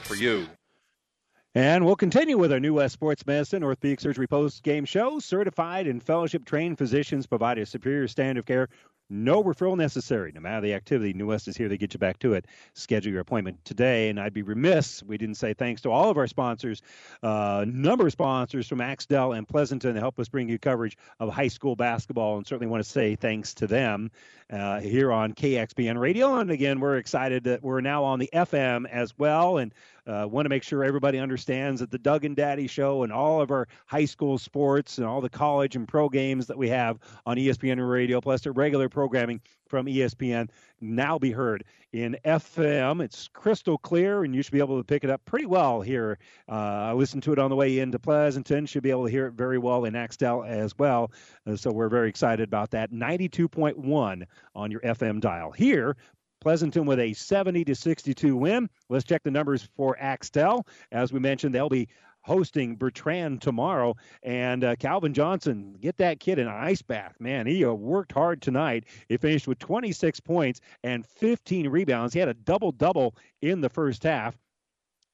[0.01, 0.47] for you.
[1.53, 5.19] And we'll continue with our New West Sports Medicine Orthopedic Surgery post game show.
[5.19, 8.69] Certified and fellowship trained physicians provide a superior standard of care
[9.11, 10.31] no referral necessary.
[10.33, 12.45] No matter the activity, New West is here to get you back to it.
[12.73, 14.09] Schedule your appointment today.
[14.09, 16.81] And I'd be remiss we didn't say thanks to all of our sponsors,
[17.21, 21.29] uh, number of sponsors from Axtell and Pleasanton to help us bring you coverage of
[21.29, 22.37] high school basketball.
[22.37, 24.11] And certainly want to say thanks to them
[24.49, 26.37] uh, here on KXPN Radio.
[26.37, 29.57] And again, we're excited that we're now on the FM as well.
[29.57, 29.73] And
[30.07, 33.41] uh, want to make sure everybody understands that the Doug and Daddy Show and all
[33.41, 36.99] of our high school sports and all the college and pro games that we have
[37.25, 40.49] on ESPN Radio, plus the regular programming from ESPN,
[40.81, 41.63] now be heard
[41.93, 43.01] in FM.
[43.01, 46.17] It's crystal clear, and you should be able to pick it up pretty well here.
[46.49, 48.65] Uh, I listened to it on the way into Pleasanton.
[48.65, 51.11] Should be able to hear it very well in Axtell as well.
[51.47, 52.91] Uh, so we're very excited about that.
[52.91, 54.23] 92.1
[54.55, 55.51] on your FM dial.
[55.51, 55.95] Here,
[56.41, 58.67] Pleasanton with a 70 to 62 win.
[58.89, 60.65] Let's check the numbers for Axtell.
[60.91, 61.87] As we mentioned, they'll be
[62.21, 63.95] hosting Bertrand tomorrow.
[64.23, 67.45] And uh, Calvin Johnson, get that kid an ice bath, man.
[67.45, 68.85] He uh, worked hard tonight.
[69.07, 72.13] He finished with 26 points and 15 rebounds.
[72.13, 74.35] He had a double double in the first half.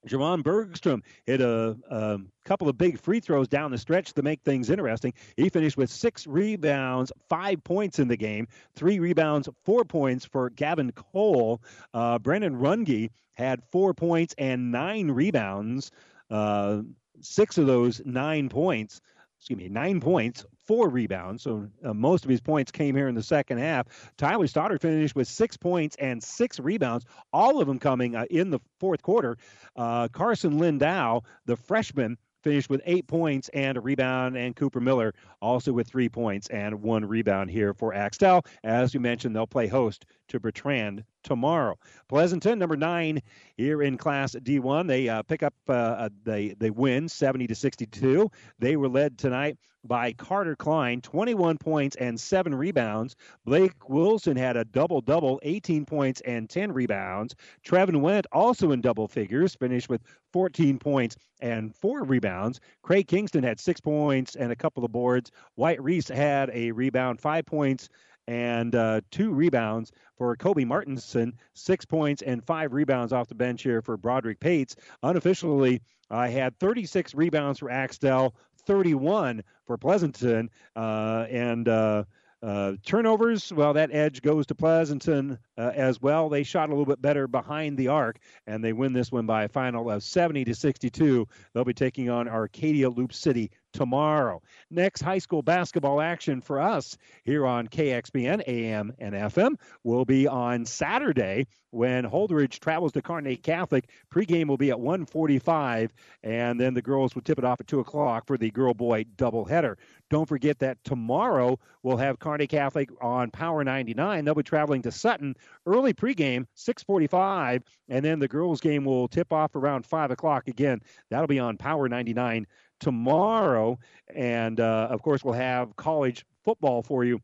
[0.08, 4.42] Javon Bergstrom hit a, a, couple of big free throws down the stretch to make
[4.44, 5.14] things interesting.
[5.36, 10.50] He finished with six rebounds, five points in the game, three rebounds, four points for
[10.50, 11.62] Gavin Cole.
[11.94, 15.92] Uh, Brennan Runge had four points and nine rebounds.
[16.30, 16.84] Uh,
[17.22, 19.02] six of those nine points
[19.50, 21.44] excuse me, nine points, four rebounds.
[21.44, 23.88] So uh, most of his points came here in the second half.
[24.18, 28.50] Tyler Stoddard finished with six points and six rebounds, all of them coming uh, in
[28.50, 29.38] the fourth quarter.
[29.74, 35.14] Uh, Carson Lindau, the freshman, finished with eight points and a rebound, and Cooper Miller
[35.42, 38.46] also with three points and one rebound here for Axtell.
[38.66, 41.78] As we mentioned, they'll play host to Bertrand tomorrow.
[42.08, 43.22] Pleasanton, number nine
[43.56, 47.56] here in Class D1, they uh, pick up, uh, uh they they win 70 to
[47.56, 48.30] 62.
[48.60, 53.16] They were led tonight by Carter Klein, 21 points and seven rebounds.
[53.46, 57.36] Blake Wilson had a double double, 18 points and 10 rebounds.
[57.66, 60.02] Trevin Went also in double figures, finished with
[60.34, 62.60] 14 points and four rebounds.
[62.82, 65.32] Craig Kingston had six points and a couple of boards.
[65.56, 67.90] White Reese had a rebound, five points
[68.28, 73.64] and uh, two rebounds for Kobe Martinson, six points and five rebounds off the bench
[73.64, 74.76] here for Broderick Pates.
[75.04, 78.36] Unofficially, I had 36 rebounds for Axtell,
[78.66, 82.04] 31 for Pleasanton, uh, and uh,
[82.44, 86.30] uh, turnovers, well, that edge goes to Pleasanton uh, as well.
[86.30, 89.44] They shot a little bit better behind the arc, and they win this one by
[89.44, 91.28] a final of 70 to 62.
[91.54, 94.42] They'll be taking on Arcadia Loop City tomorrow.
[94.72, 100.28] Next high school basketball action for us here on KXPN AM and FM will be
[100.28, 103.90] on Saturday when Holdrege travels to Kearney Catholic.
[104.12, 105.92] Pregame will be at 1:45,
[106.24, 109.76] and then the girls will tip it off at 2 o'clock for the girl-boy doubleheader.
[110.10, 114.26] Don't forget that tomorrow we'll have Kearney Catholic on Power 99.
[114.26, 115.36] They'll be traveling to Sutton.
[115.68, 120.48] Early pregame 6:45, and then the girls' game will tip off around 5 o'clock.
[120.48, 120.82] Again,
[121.12, 122.48] that'll be on Power 99
[122.80, 123.80] tomorrow.
[124.14, 127.22] And uh, of course, we'll have college football for you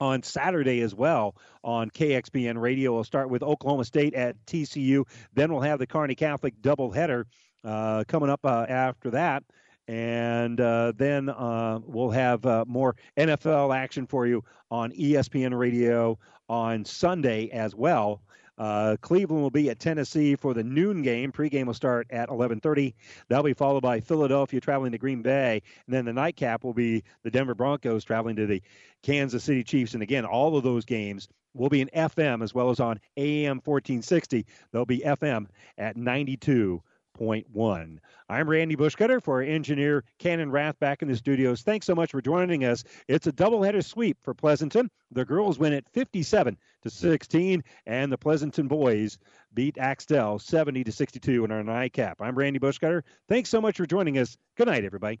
[0.00, 2.92] on Saturday as well on KXPN Radio.
[2.94, 5.04] We'll start with Oklahoma State at TCU.
[5.32, 7.24] Then we'll have the Kearney Catholic doubleheader
[7.64, 9.44] uh, coming up uh, after that.
[9.86, 16.18] And uh, then uh, we'll have uh, more NFL action for you on ESPN Radio
[16.48, 18.22] on Sunday as well.
[18.56, 21.32] Uh, Cleveland will be at Tennessee for the noon game.
[21.32, 22.94] Pregame will start at 11:30.
[23.28, 27.02] That'll be followed by Philadelphia traveling to Green Bay, and then the nightcap will be
[27.22, 28.62] the Denver Broncos traveling to the
[29.02, 29.94] Kansas City Chiefs.
[29.94, 33.60] And again, all of those games will be in FM as well as on AM
[33.60, 34.46] 1460.
[34.72, 35.46] They'll be FM
[35.78, 36.82] at 92.
[37.18, 38.00] One.
[38.28, 41.62] I'm Randy Bushcutter for our engineer Cannon Rath back in the studios.
[41.62, 42.82] Thanks so much for joining us.
[43.06, 44.90] It's a doubleheader sweep for Pleasanton.
[45.12, 49.18] The girls win at 57 to 16, and the Pleasanton boys
[49.54, 52.20] beat Axtell 70 to 62 in our nightcap.
[52.20, 53.02] I'm Randy Bushcutter.
[53.28, 54.36] Thanks so much for joining us.
[54.56, 55.20] Good night, everybody.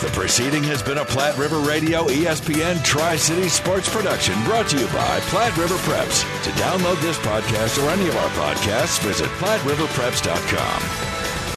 [0.00, 4.78] The proceeding has been a Platte River Radio ESPN Tri City Sports production brought to
[4.78, 6.22] you by Platte River Preps.
[6.44, 11.19] To download this podcast or any of our podcasts, visit PlatteRiverPreps.com.